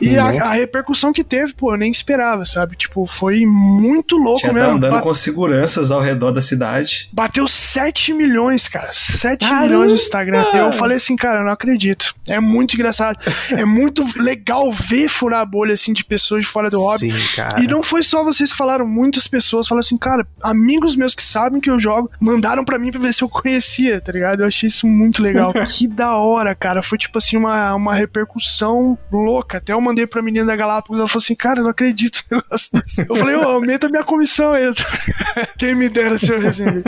E 0.02 0.18
a, 0.18 0.26
a 0.26 0.52
repercussão 0.54 1.14
que 1.14 1.24
teve, 1.24 1.54
pô, 1.54 1.74
eu 1.74 1.78
nem 1.78 1.92
esperava, 1.92 2.46
sabe? 2.46 2.76
Tipo, 2.76 3.06
foi 3.08 3.46
muito 3.46 4.18
louco 4.18 4.42
tá 4.42 4.54
mesmo. 4.54 4.72
andando 4.72 5.02
com 5.02 5.14
seguranças 5.14 5.92
ao 5.92 6.02
redor 6.02 6.32
da 6.32 6.42
cidade. 6.42 7.10
Bateu 7.12 7.48
7 7.48 8.14
milhões, 8.14 8.68
cara. 8.68 8.90
7 8.92 9.40
Caramba! 9.40 9.62
milhões 9.62 9.90
no 9.90 9.96
Instagram. 9.96 10.44
Eu 10.54 10.72
falei 10.72 10.98
assim, 10.98 11.16
cara, 11.16 11.40
eu 11.40 11.46
não 11.46 11.52
acredito. 11.52 12.16
É 12.28 12.40
muito 12.40 12.76
engraçado. 12.76 13.20
É 13.60 13.66
muito 13.66 14.06
legal 14.22 14.72
ver 14.72 15.10
furar 15.10 15.42
a 15.42 15.46
bolha, 15.46 15.74
assim, 15.74 15.94
de 15.94 16.04
pessoas 16.04 16.42
de 16.42 16.48
fora 16.48 16.70
do 16.70 16.80
hobby. 16.80 17.12
Sim, 17.12 17.36
cara. 17.36 17.62
E 17.62 17.68
não 17.68 17.84
foi 17.84 18.04
só 18.04 18.24
vocês 18.24 18.52
que 18.52 18.58
falaram, 18.58 18.88
muitas 18.88 19.28
pessoas 19.28 19.68
falaram 19.68 19.82
assim, 19.82 19.98
cara, 19.98 20.26
amigos 20.42 20.96
meus 20.96 21.14
que 21.14 21.24
sabem 21.24 21.60
que 21.60 21.70
eu 21.70 21.80
jogo, 21.80 22.10
mandaram 22.20 22.64
pra 22.64 22.80
mim 22.80 22.92
pra 22.92 23.00
ver 23.00 23.14
se 23.14 23.24
eu 23.24 23.30
conhecia, 23.30 24.00
tá 24.00 24.12
ligado? 24.12 24.42
Eu 24.42 24.48
achei 24.48 24.68
isso 24.68 24.88
muito 24.88 25.22
legal. 25.22 25.52
que 25.68 25.88
da 25.88 26.16
hora, 26.16 26.56
cara. 26.56 26.82
Foi 26.82 26.98
tipo 26.98 27.18
assim, 27.18 27.38
uma, 27.38 27.74
uma 27.76 27.96
repercussão 27.96 28.98
louca. 29.12 29.58
Até 29.58 29.74
eu 29.74 29.82
mandei 29.82 30.08
pra 30.08 30.22
menina 30.22 30.46
da 30.46 30.56
Galápagos, 30.56 31.00
ela 31.00 31.08
falou 31.08 31.22
assim, 31.24 31.36
cara, 31.36 31.60
eu 31.60 31.64
não 31.64 31.72
acredito 31.72 32.24
no 32.32 32.38
negócio 32.38 32.70
desse. 32.74 33.06
Eu 33.08 33.16
falei, 33.16 33.36
ô, 33.36 33.44
aumenta 33.50 33.88
a 33.88 33.90
minha 33.90 34.04
comissão 34.04 34.54
aí. 34.54 34.70
Quem 35.58 35.76
me 35.76 35.90
dera 35.90 36.18
seu 36.18 36.40
resenha. 36.40 36.84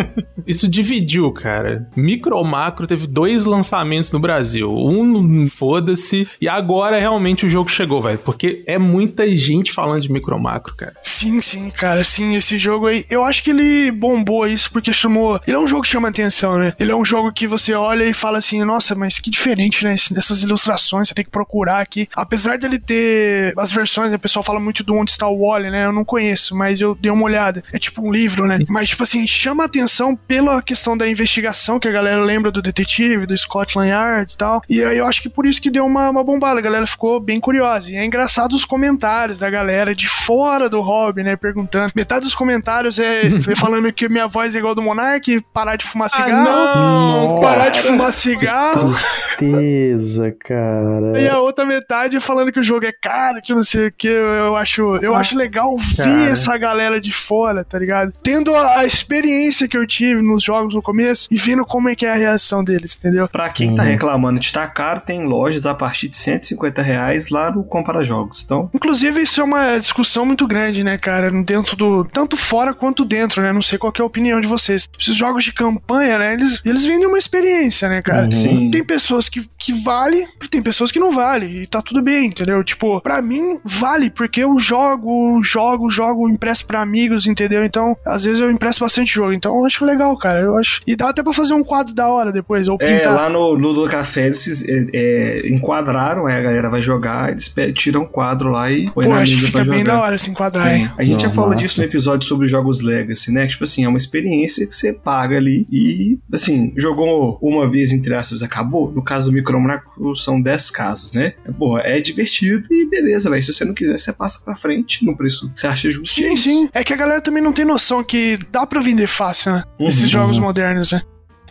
Isso 0.45 0.67
dividiu, 0.67 1.31
cara. 1.31 1.89
Micro 1.95 2.41
Macro 2.43 2.87
teve 2.87 3.07
dois 3.07 3.45
lançamentos 3.45 4.11
no 4.11 4.19
Brasil. 4.19 4.71
Um, 4.71 5.47
foda-se. 5.47 6.27
E 6.39 6.47
agora 6.47 6.60
realmente 6.99 7.45
o 7.45 7.49
jogo 7.49 7.69
chegou, 7.69 8.01
velho. 8.01 8.19
Porque 8.19 8.63
é 8.65 8.77
muita 8.77 9.27
gente 9.35 9.71
falando 9.71 10.01
de 10.01 10.11
Micro 10.11 10.39
Macro, 10.39 10.75
cara. 10.75 10.93
Sim, 11.03 11.41
sim, 11.41 11.69
cara. 11.69 12.03
Sim, 12.03 12.35
esse 12.35 12.57
jogo 12.57 12.87
aí. 12.87 13.05
Eu 13.09 13.23
acho 13.23 13.43
que 13.43 13.51
ele 13.51 13.91
bombou 13.91 14.47
isso 14.47 14.71
porque 14.71 14.91
chamou. 14.91 15.39
Ele 15.45 15.55
é 15.55 15.59
um 15.59 15.67
jogo 15.67 15.83
que 15.83 15.89
chama 15.89 16.09
atenção, 16.09 16.57
né? 16.57 16.73
Ele 16.79 16.91
é 16.91 16.95
um 16.95 17.05
jogo 17.05 17.31
que 17.31 17.47
você 17.47 17.73
olha 17.73 18.05
e 18.05 18.13
fala 18.13 18.37
assim: 18.37 18.63
nossa, 18.63 18.95
mas 18.95 19.19
que 19.19 19.29
diferente, 19.29 19.83
né? 19.83 19.93
Essas 19.93 20.41
ilustrações, 20.41 21.07
você 21.07 21.13
tem 21.13 21.25
que 21.25 21.31
procurar 21.31 21.81
aqui. 21.81 22.07
Apesar 22.15 22.57
dele 22.57 22.79
ter 22.79 23.53
as 23.57 23.71
versões, 23.71 24.09
né? 24.09 24.15
o 24.15 24.19
pessoal 24.19 24.43
fala 24.43 24.59
muito 24.59 24.83
do 24.83 24.95
Onde 24.95 25.11
está 25.11 25.27
o 25.27 25.47
Wally, 25.47 25.69
né? 25.69 25.85
Eu 25.85 25.93
não 25.93 26.03
conheço, 26.03 26.55
mas 26.55 26.81
eu 26.81 26.95
dei 26.95 27.11
uma 27.11 27.23
olhada. 27.23 27.63
É 27.71 27.79
tipo 27.79 28.01
um 28.05 28.11
livro, 28.11 28.47
né? 28.47 28.59
Mas, 28.67 28.89
tipo 28.89 29.03
assim, 29.03 29.25
chama 29.25 29.65
atenção 29.65 30.15
pela 30.15 30.61
questão 30.61 30.97
da 30.97 31.07
investigação, 31.07 31.79
que 31.79 31.87
a 31.87 31.91
galera 31.91 32.23
lembra 32.23 32.51
do 32.51 32.61
detetive, 32.61 33.25
do 33.25 33.37
Scotland 33.37 33.89
Yard 33.89 34.33
e 34.33 34.37
tal. 34.37 34.61
E 34.69 34.83
aí 34.83 34.97
eu 34.97 35.05
acho 35.07 35.21
que 35.21 35.29
por 35.29 35.45
isso 35.45 35.61
que 35.61 35.69
deu 35.69 35.85
uma, 35.85 36.09
uma 36.09 36.23
bombada. 36.23 36.40
A 36.45 36.61
galera 36.61 36.85
ficou 36.87 37.19
bem 37.19 37.39
curiosa. 37.39 37.89
E 37.91 37.95
é 37.95 38.05
engraçado 38.05 38.53
os 38.53 38.65
comentários 38.65 39.39
da 39.39 39.49
galera 39.49 39.93
de 39.95 40.07
fora 40.07 40.69
do 40.69 40.81
hobby, 40.81 41.23
né? 41.23 41.35
Perguntando. 41.35 41.91
Metade 41.95 42.25
dos 42.25 42.35
comentários 42.35 42.99
é 42.99 43.23
falando 43.55 43.91
que 43.93 44.07
minha 44.09 44.27
voz 44.27 44.55
é 44.55 44.59
igual 44.59 44.75
do 44.75 44.81
Monark, 44.81 45.41
parar 45.53 45.75
de 45.75 45.85
fumar 45.85 46.09
cigarro. 46.09 46.43
não, 46.43 47.41
parar 47.41 47.69
de 47.69 47.81
fumar 47.81 48.11
cigarro. 48.13 48.93
Tristeza, 49.37 50.31
cara. 50.39 51.19
E 51.19 51.27
a 51.27 51.39
outra 51.39 51.65
metade 51.65 52.19
falando 52.19 52.51
que 52.51 52.59
o 52.59 52.63
jogo 52.63 52.85
é 52.85 52.91
caro, 52.91 53.41
que 53.41 53.53
não 53.53 53.63
sei 53.63 53.87
o 53.87 53.91
que. 53.91 54.07
Eu 54.07 54.55
acho, 54.55 54.97
eu 54.97 55.15
acho 55.15 55.37
legal 55.37 55.75
ver 55.77 55.95
Cara. 55.97 56.23
essa 56.29 56.57
galera 56.57 56.99
de 56.99 57.11
fora, 57.11 57.63
tá 57.63 57.77
ligado? 57.79 58.13
Tendo 58.23 58.53
a, 58.55 58.79
a 58.79 58.85
experiência 58.85 59.67
que 59.67 59.77
eu 59.77 59.85
tive 59.87 60.21
nos 60.21 60.43
jogos 60.43 60.73
no 60.73 60.81
começo 60.81 61.27
e 61.31 61.37
vendo 61.37 61.65
como 61.65 61.89
é 61.89 61.95
que 61.95 62.05
é 62.05 62.11
a 62.11 62.15
reação 62.15 62.63
deles, 62.63 62.95
entendeu? 62.97 63.27
Pra 63.27 63.49
quem 63.49 63.75
tá 63.75 63.81
Uhum. 63.83 63.87
reclamando 63.89 64.39
de 64.39 64.45
estar 64.45 64.67
caro, 64.67 65.01
tem 65.01 65.25
lojas 65.25 65.65
a 65.65 65.73
partir 65.73 66.07
de 66.07 66.17
150 66.33 66.81
reais 66.81 67.29
lá 67.29 67.51
no 67.51 67.63
Compara 67.63 68.03
Jogos. 68.03 68.43
Então, 68.43 68.69
Inclusive, 68.73 69.21
isso 69.21 69.41
é 69.41 69.43
uma 69.43 69.77
discussão 69.77 70.25
muito 70.25 70.47
grande, 70.47 70.83
né, 70.83 70.97
cara? 70.97 71.31
Dentro 71.43 71.75
do. 71.75 72.03
Tanto 72.05 72.35
fora 72.37 72.73
quanto 72.73 73.03
dentro, 73.05 73.41
né? 73.41 73.51
Não 73.51 73.61
sei 73.61 73.77
qual 73.77 73.91
que 73.91 74.01
é 74.01 74.03
a 74.03 74.05
opinião 74.07 74.39
de 74.41 74.47
vocês. 74.47 74.87
Esses 74.99 75.15
jogos 75.15 75.43
de 75.43 75.53
campanha, 75.53 76.17
né? 76.17 76.33
Eles, 76.33 76.61
eles 76.65 76.85
vendem 76.85 77.07
uma 77.07 77.17
experiência, 77.17 77.87
né, 77.89 78.01
cara? 78.01 78.25
Uhum. 78.25 78.31
sim. 78.31 78.71
Tem 78.71 78.83
pessoas 78.83 79.27
que, 79.29 79.45
que 79.57 79.73
vale 79.73 80.27
e 80.43 80.47
tem 80.47 80.61
pessoas 80.61 80.91
que 80.91 80.99
não 80.99 81.11
vale. 81.11 81.63
E 81.63 81.67
tá 81.67 81.81
tudo 81.81 82.01
bem, 82.01 82.25
entendeu? 82.27 82.63
Tipo, 82.63 83.01
pra 83.01 83.21
mim, 83.21 83.59
vale, 83.63 84.09
porque 84.09 84.41
eu 84.43 84.57
jogo, 84.59 85.41
jogo, 85.43 85.89
jogo, 85.89 86.29
empresto 86.29 86.65
pra 86.65 86.81
amigos, 86.81 87.27
entendeu? 87.27 87.63
Então, 87.65 87.95
às 88.05 88.23
vezes 88.23 88.39
eu 88.39 88.51
empresto 88.51 88.83
bastante 88.83 89.13
jogo. 89.13 89.33
Então, 89.33 89.57
eu 89.57 89.65
acho 89.65 89.83
legal, 89.85 90.15
cara. 90.17 90.39
Eu 90.39 90.57
acho. 90.57 90.81
E 90.87 90.95
dá 90.95 91.09
até 91.09 91.21
pra 91.23 91.33
fazer 91.33 91.53
um 91.53 91.63
quadro 91.63 91.93
da 91.93 92.07
hora 92.07 92.31
depois, 92.31 92.67
ou 92.67 92.77
É, 92.79 92.97
pintar. 92.97 93.13
lá 93.13 93.29
no, 93.29 93.57
no 93.57 93.73
do 93.73 93.87
Café 93.89 94.27
eles 94.27 94.67
é, 94.67 94.85
é, 94.93 95.47
enquadraram, 95.49 96.20
aí 96.27 96.35
a 96.37 96.41
galera 96.41 96.69
vai 96.69 96.81
jogar, 96.81 97.31
eles 97.31 97.53
tiram 97.75 98.01
um 98.03 98.05
quadro 98.05 98.49
lá 98.51 98.71
e 98.71 98.89
põe 98.91 99.05
Pô, 99.05 99.11
na 99.13 99.21
acho 99.21 99.35
que 99.35 99.41
fica 99.41 99.63
bem 99.63 99.79
jogar. 99.79 99.93
da 99.93 100.01
hora 100.01 100.17
se 100.17 100.29
enquadrar, 100.29 100.67
Sim. 100.67 100.73
hein? 100.75 100.91
A 100.97 101.03
gente 101.03 101.21
já 101.21 101.27
Não, 101.27 101.33
falou 101.35 101.49
massa. 101.51 101.63
disso 101.63 101.79
no 101.79 101.85
episódio 101.85 102.27
sobre 102.27 102.47
jogos 102.47 102.81
Legacy, 102.81 103.31
né? 103.31 103.47
Tipo 103.47 103.63
assim, 103.63 103.83
é 103.85 103.87
uma 103.87 103.97
experiência 103.97 104.65
que 104.67 104.73
você 104.75 104.93
paga 104.93 105.37
ali 105.37 105.67
e, 105.71 106.17
assim, 106.31 106.73
jogou 106.77 107.37
uma 107.41 107.69
vez, 107.69 107.91
entre 107.91 108.13
aspas, 108.13 108.41
acabou. 108.43 108.91
No 108.91 109.03
caso 109.03 109.29
do 109.29 109.33
Micromarco, 109.33 110.15
são 110.15 110.41
10 110.41 110.69
casos, 110.71 111.13
né? 111.13 111.33
Porra, 111.57 111.81
é 111.85 111.99
divertido 111.99 112.67
e 112.71 112.85
beleza, 112.89 113.29
velho. 113.29 113.41
Se 113.43 113.53
você 113.53 113.65
não 113.65 113.73
quiser, 113.73 113.97
você 113.97 114.11
passa 114.13 114.43
pra 114.43 114.55
frente 114.55 115.05
no 115.05 115.15
preço 115.15 115.49
que 115.51 115.59
você 115.59 115.67
acha 115.67 115.89
justo. 115.91 116.19
e 116.19 116.25
é 116.25 116.29
Sim, 116.29 116.35
sim. 116.35 116.69
É 116.73 116.83
que 116.83 116.93
a 116.93 116.97
galera 116.97 117.21
também 117.21 117.41
não 117.41 117.53
tem 117.53 117.65
noção 117.65 118.03
que 118.03 118.37
dá 118.51 118.65
pra 118.65 118.81
vender 118.81 119.07
fácil, 119.07 119.53
né? 119.53 119.63
Uhum. 119.79 119.87
Esses 119.87 120.09
jogos 120.09 120.37
modernos, 120.39 120.91
né? 120.91 121.01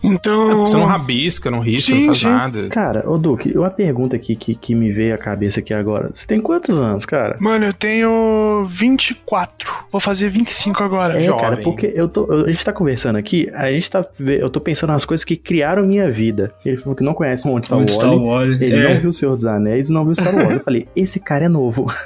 Então. 0.03 0.61
Você 0.65 0.77
não 0.77 0.87
rabisca, 0.87 1.51
não 1.51 1.61
risca, 1.61 1.93
Sim, 1.93 2.01
não 2.01 2.07
faz 2.07 2.19
sim. 2.19 2.27
nada. 2.27 2.69
Cara, 2.69 3.05
ô 3.09 3.19
Duque, 3.19 3.57
uma 3.57 3.71
pergunta 3.71 4.17
aqui 4.17 4.35
que, 4.35 4.55
que 4.55 4.75
me 4.75 4.91
veio 4.93 5.15
à 5.15 5.19
cabeça 5.19 5.61
aqui 5.61 5.75
agora. 5.75 6.11
Você 6.15 6.27
tem 6.27 6.41
quantos 6.41 6.79
anos, 6.79 7.05
cara? 7.05 7.37
Mano, 7.39 7.67
eu 7.67 7.73
tenho 7.73 8.65
24. 8.67 9.71
Vou 9.91 10.01
fazer 10.01 10.29
25 10.31 10.83
agora. 10.83 11.19
É, 11.19 11.21
jovem. 11.21 11.41
cara, 11.45 11.57
porque 11.59 11.93
eu 11.95 12.09
tô, 12.09 12.27
eu- 12.33 12.47
a 12.47 12.51
gente 12.53 12.65
tá 12.65 12.73
conversando 12.73 13.17
aqui, 13.17 13.51
a 13.55 13.71
gente 13.71 13.91
tá, 13.91 14.05
eu 14.19 14.49
tô 14.49 14.61
pensando 14.61 14.91
nas 14.93 15.05
coisas 15.05 15.25
que 15.25 15.37
criaram 15.37 15.83
minha 15.87 16.11
vida. 16.11 16.53
Ele 16.65 16.77
falou 16.77 16.95
que 16.97 17.03
não 17.05 17.13
conhece 17.15 17.47
onde 17.49 17.67
está 17.67 17.77
o 17.77 17.81
Onde 17.81 17.93
está 17.93 18.11
o 18.11 18.27
Wally. 18.27 18.53
Wally? 18.55 18.65
Ele 18.65 18.77
É. 18.77 18.95
não 18.95 19.01
viu 19.01 19.11
o 19.11 19.13
Senhor 19.13 19.37
dos 19.37 19.47
Anéis 19.47 19.91
e 19.91 19.93
não 19.93 20.05
viu 20.05 20.15
Star 20.15 20.35
Wars. 20.35 20.55
Eu 20.57 20.61
falei, 20.61 20.89
esse 20.97 21.21
cara 21.21 21.45
é 21.45 21.49
novo. 21.49 21.87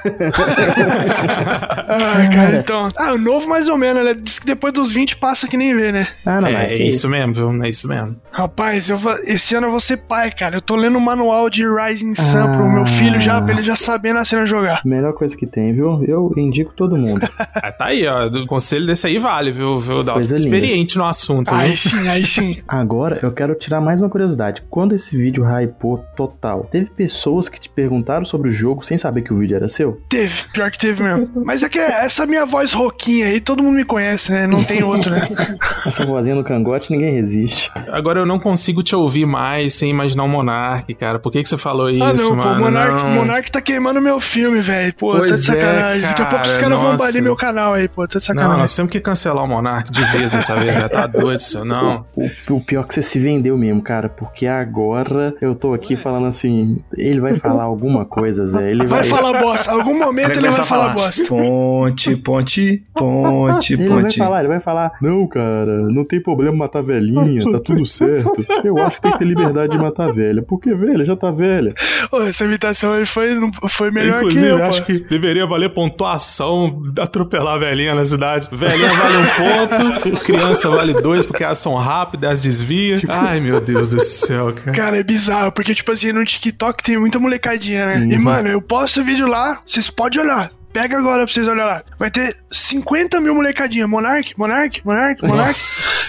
Ah, 1.86 2.28
cara, 2.32 2.56
então. 2.58 2.88
Ah, 2.96 3.12
o 3.12 3.18
novo 3.18 3.48
mais 3.48 3.68
ou 3.68 3.76
menos, 3.76 4.04
né? 4.04 4.14
Diz 4.14 4.38
que 4.38 4.46
depois 4.46 4.72
dos 4.72 4.92
20 4.92 5.16
passa 5.16 5.46
que 5.46 5.56
nem 5.56 5.74
vê, 5.74 5.92
né? 5.92 6.08
Ah, 6.24 6.40
não, 6.40 6.50
não, 6.50 6.58
É, 6.58 6.66
que 6.68 6.82
é 6.82 6.86
isso 6.86 7.08
mesmo, 7.08 7.32
viu? 7.32 7.62
É 7.64 7.68
isso 7.68 7.83
mesmo. 7.86 8.16
Rapaz, 8.30 8.88
eu, 8.88 8.98
esse 9.24 9.54
ano 9.54 9.66
eu 9.68 9.70
vou 9.70 9.80
ser 9.80 9.98
pai, 9.98 10.30
cara. 10.30 10.56
Eu 10.56 10.62
tô 10.62 10.74
lendo 10.76 10.96
o 10.98 11.00
manual 11.00 11.48
de 11.48 11.64
Rising 11.66 12.14
Sun 12.14 12.52
pro 12.52 12.64
Ah. 12.64 12.68
meu 12.72 12.86
filho 12.86 13.20
já, 13.20 13.40
pra 13.40 13.52
ele 13.54 13.62
já 13.62 13.76
saber 13.76 14.12
nascendo 14.12 14.42
a 14.42 14.46
jogar. 14.46 14.80
Melhor 14.84 15.12
coisa 15.14 15.36
que 15.36 15.46
tem, 15.46 15.72
viu? 15.72 16.02
Eu 16.04 16.32
indico 16.36 16.72
todo 16.74 16.96
mundo. 16.96 17.26
Ah, 17.54 17.72
tá 17.72 17.86
aí, 17.86 18.06
ó. 18.06 18.26
O 18.26 18.46
conselho 18.46 18.86
desse 18.86 19.06
aí 19.06 19.18
vale, 19.18 19.50
viu, 19.50 19.78
viu 19.78 19.98
linda. 20.02 20.20
Experiente 20.20 20.98
no 20.98 21.04
assunto, 21.04 21.54
Aí 21.54 21.70
viu? 21.70 21.76
sim, 21.90 22.08
aí 22.08 22.26
sim. 22.26 22.56
Agora, 22.68 23.18
eu 23.22 23.32
quero 23.32 23.54
tirar 23.54 23.80
mais 23.80 24.00
uma 24.02 24.10
curiosidade. 24.10 24.62
Quando 24.68 24.94
esse 24.94 25.16
vídeo 25.16 25.44
hypou 25.44 26.04
total, 26.16 26.64
teve 26.70 26.86
pessoas 26.90 27.48
que 27.48 27.58
te 27.60 27.68
perguntaram 27.70 28.24
sobre 28.26 28.50
o 28.50 28.52
jogo 28.52 28.84
sem 28.84 28.98
saber 28.98 29.22
que 29.22 29.32
o 29.32 29.38
vídeo 29.38 29.56
era 29.56 29.68
seu? 29.68 30.00
Teve, 30.08 30.34
pior 30.52 30.70
que 30.70 30.78
teve 30.78 31.02
mesmo. 31.02 31.42
Mas 31.44 31.62
é 31.62 31.68
que 31.68 31.78
essa 31.78 32.26
minha 32.26 32.44
voz 32.44 32.72
roquinha 32.72 33.26
aí, 33.28 33.40
todo 33.40 33.62
mundo 33.62 33.76
me 33.76 33.84
conhece, 33.84 34.32
né? 34.32 34.46
Não 34.46 34.62
tem 34.64 34.82
outro, 34.82 35.10
né? 35.10 35.22
Essa 35.86 36.04
vozinha 36.04 36.34
no 36.34 36.44
cangote, 36.44 36.90
ninguém 36.90 37.12
resiste. 37.14 37.70
Agora 37.90 38.20
eu 38.20 38.26
não 38.26 38.38
consigo 38.38 38.82
te 38.82 38.94
ouvir 38.94 39.26
mais 39.26 39.74
sem 39.74 39.90
imaginar 39.90 40.24
o 40.24 40.28
Monark, 40.28 40.92
cara. 40.94 41.18
Por 41.18 41.30
que, 41.32 41.42
que 41.42 41.48
você 41.48 41.58
falou 41.58 41.90
isso, 41.90 42.02
ah, 42.04 42.12
não, 42.14 42.36
mano? 42.36 42.42
pô, 42.42 42.48
o 42.48 42.60
Monark, 42.60 42.92
Não. 42.94 43.10
Monark 43.10 43.50
tá 43.50 43.60
queimando 43.60 44.00
meu 44.00 44.20
filme, 44.20 44.60
velho. 44.60 44.94
Pô, 44.94 45.12
tá 45.12 45.18
Pois 45.18 45.42
de 45.44 45.50
é, 45.50 45.54
sacanagem. 45.54 46.02
Daqui 46.02 46.22
a 46.22 46.26
pouco 46.26 46.44
os 46.44 46.56
cara, 46.56 46.62
caras 46.62 46.78
vão 46.78 46.96
banir 46.96 47.22
meu 47.22 47.36
canal 47.36 47.74
aí, 47.74 47.88
pô. 47.88 48.02
Tá 48.06 48.08
de 48.08 48.14
Não, 48.16 48.20
sacanagem. 48.20 48.58
nós 48.60 48.74
temos 48.76 48.90
que 48.90 49.00
cancelar 49.00 49.44
o 49.44 49.48
Monark 49.48 49.90
de 49.90 50.04
vez 50.06 50.30
dessa 50.30 50.54
vez, 50.56 50.74
né? 50.74 50.88
Tá 50.88 51.06
doido, 51.08 51.38
senhor. 51.38 51.64
Não. 51.64 52.04
O, 52.16 52.28
o 52.54 52.60
pior 52.64 52.82
é 52.82 52.84
que 52.84 52.94
você 52.94 53.02
se 53.02 53.18
vendeu 53.18 53.56
mesmo, 53.56 53.82
cara, 53.82 54.08
porque 54.08 54.46
agora 54.46 55.34
eu 55.40 55.54
tô 55.54 55.72
aqui 55.74 55.96
falando 55.96 56.26
assim, 56.26 56.78
ele 56.96 57.20
vai 57.20 57.34
falar 57.34 57.64
alguma 57.64 58.04
coisa, 58.04 58.44
Zé. 58.46 58.70
Ele 58.70 58.86
Vai 58.86 59.00
vai, 59.00 59.08
falar 59.08 59.40
bosta. 59.40 59.72
Algum 59.72 59.98
momento 59.98 60.38
ele 60.38 60.48
vai 60.50 60.64
falar 60.64 60.94
bosta. 60.94 61.24
Ponte, 61.26 62.16
ponte, 62.16 62.82
ponte, 62.94 63.72
Ele 63.74 63.88
vai 63.88 64.02
ponte. 64.02 64.18
falar, 64.18 64.38
ele 64.40 64.48
vai 64.48 64.60
falar. 64.60 64.92
Não, 65.00 65.26
cara, 65.26 65.82
não 65.90 66.04
tem 66.04 66.20
problema 66.20 66.56
matar 66.56 66.82
velhinha, 66.82 67.50
tá 67.50 67.60
tudo 67.64 67.86
certo. 67.86 68.44
Eu 68.64 68.78
acho 68.78 68.96
que 68.96 69.02
tem 69.02 69.12
que 69.12 69.18
ter 69.18 69.24
liberdade 69.24 69.72
de 69.72 69.78
matar 69.78 70.12
velha. 70.12 70.42
Porque 70.42 70.74
velha 70.74 71.04
já 71.04 71.16
tá 71.16 71.30
velha. 71.30 71.72
Ô, 72.12 72.20
essa 72.22 72.44
imitação 72.44 72.92
aí 72.92 73.06
foi, 73.06 73.30
foi 73.68 73.90
melhor 73.90 74.18
Inclusive, 74.22 74.44
que 74.46 74.50
eu, 74.60 74.64
acho 74.64 74.80
pô. 74.82 74.86
que 74.86 74.98
deveria 75.00 75.46
valer 75.46 75.70
pontuação 75.70 76.82
atropelar 77.00 77.54
a 77.54 77.58
velhinha 77.58 77.94
na 77.94 78.04
cidade. 78.04 78.48
Velhinha 78.52 78.92
vale 78.92 79.16
um 79.16 80.10
ponto, 80.10 80.20
criança 80.24 80.68
vale 80.70 80.92
dois 80.94 81.24
porque 81.26 81.42
elas 81.42 81.58
são 81.58 81.74
rápidas, 81.74 82.24
elas 82.24 82.40
desviam. 82.40 83.00
Ai, 83.08 83.40
meu 83.40 83.60
Deus 83.60 83.88
do 83.88 84.00
céu, 84.00 84.52
cara. 84.52 84.76
Cara, 84.76 84.98
é 84.98 85.02
bizarro, 85.02 85.52
porque, 85.52 85.74
tipo 85.74 85.90
assim, 85.92 86.12
no 86.12 86.24
TikTok 86.24 86.82
tem 86.82 86.98
muita 86.98 87.18
molecadinha, 87.18 87.86
né? 87.86 88.06
E, 88.10 88.14
Uhum. 88.16 88.22
mano, 88.22 88.48
eu 88.48 88.60
posto 88.60 89.02
vídeo 89.02 89.26
lá, 89.26 89.60
vocês 89.64 89.88
podem 89.90 90.20
olhar. 90.20 90.50
Pega 90.74 90.98
agora 90.98 91.24
pra 91.24 91.32
vocês 91.32 91.46
olharem 91.46 91.72
lá. 91.72 91.82
Vai 91.98 92.10
ter 92.10 92.36
50 92.50 93.20
mil 93.20 93.32
molecadinha. 93.36 93.86
Monark, 93.86 94.34
Monark, 94.36 94.82
Monark, 94.84 95.24
Monark. 95.24 95.56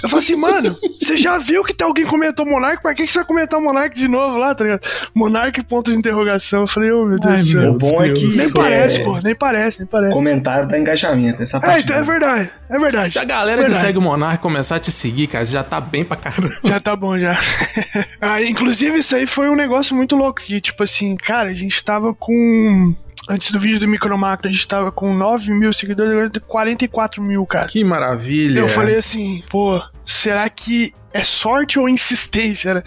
Eu 0.01 0.09
falo 0.09 0.17
assim, 0.19 0.35
mano, 0.35 0.75
você 0.99 1.15
já 1.15 1.37
viu 1.37 1.63
que 1.63 1.71
tem 1.71 1.85
alguém 1.85 2.03
comentou 2.03 2.47
Monark? 2.47 2.81
Pra 2.81 2.95
que, 2.95 3.05
que 3.05 3.11
você 3.11 3.19
vai 3.19 3.27
comentar 3.27 3.61
Monark 3.61 3.95
de 3.95 4.07
novo 4.07 4.37
lá, 4.37 4.55
tá 4.55 4.63
ligado? 4.63 4.81
Monark, 5.13 5.63
ponto 5.65 5.91
de 5.91 5.97
interrogação. 5.97 6.61
Eu 6.61 6.67
falei, 6.67 6.91
ô 6.91 7.05
meu 7.05 7.19
Deus 7.19 7.31
Ai, 7.31 7.37
do 7.37 7.45
céu. 7.45 7.71
O 7.73 7.77
bom 7.77 8.03
é 8.03 8.07
que 8.11 8.21
Deus. 8.21 8.35
Nem 8.37 8.45
isso 8.47 8.55
parece, 8.55 9.01
é- 9.01 9.03
pô, 9.03 9.19
nem 9.19 9.35
parece, 9.35 9.79
nem 9.81 9.87
parece. 9.87 10.13
Comentário 10.13 10.67
dá 10.67 10.79
engajamento. 10.79 11.43
Essa 11.43 11.57
É, 11.57 11.59
parte 11.59 11.83
então 11.83 11.97
é 11.97 12.01
verdade, 12.03 12.51
é 12.67 12.79
verdade. 12.79 13.11
Se 13.11 13.19
a 13.19 13.23
galera 13.23 13.57
que 13.61 13.65
Verdade. 13.65 13.85
segue 13.85 13.97
o 13.99 14.01
Monark 14.01 14.41
começar 14.41 14.77
a 14.77 14.79
te 14.79 14.91
seguir, 14.91 15.27
cara, 15.27 15.45
você 15.45 15.53
já 15.53 15.63
tá 15.63 15.79
bem 15.79 16.03
pra 16.03 16.17
caramba. 16.17 16.55
Já 16.63 16.79
tá 16.79 16.95
bom, 16.95 17.19
já. 17.19 17.39
ah, 18.19 18.41
inclusive, 18.41 18.97
isso 18.97 19.15
aí 19.15 19.27
foi 19.27 19.47
um 19.47 19.55
negócio 19.55 19.95
muito 19.95 20.15
louco. 20.15 20.41
Que, 20.41 20.59
tipo 20.59 20.81
assim, 20.83 21.15
cara, 21.15 21.49
a 21.49 21.53
gente 21.53 21.83
tava 21.83 22.15
com. 22.15 22.95
Antes 23.27 23.51
do 23.51 23.59
vídeo 23.59 23.79
do 23.79 23.87
Micromacro, 23.87 24.47
a 24.47 24.51
gente 24.51 24.67
tava 24.67 24.91
com 24.91 25.13
9 25.13 25.51
mil 25.51 25.73
seguidores, 25.73 26.11
agora 26.11 26.29
tem 26.29 26.41
44 26.41 27.21
mil, 27.23 27.45
cara. 27.45 27.67
Que 27.67 27.83
maravilha. 27.83 28.59
Eu 28.59 28.69
falei 28.69 28.97
assim, 28.97 29.43
pô, 29.49 29.81
será 30.05 30.49
que 30.49 30.93
é 31.15 31.23
sorte 31.23 31.79
ou 31.79 31.87
insistência, 31.87 32.73
né? 32.73 32.83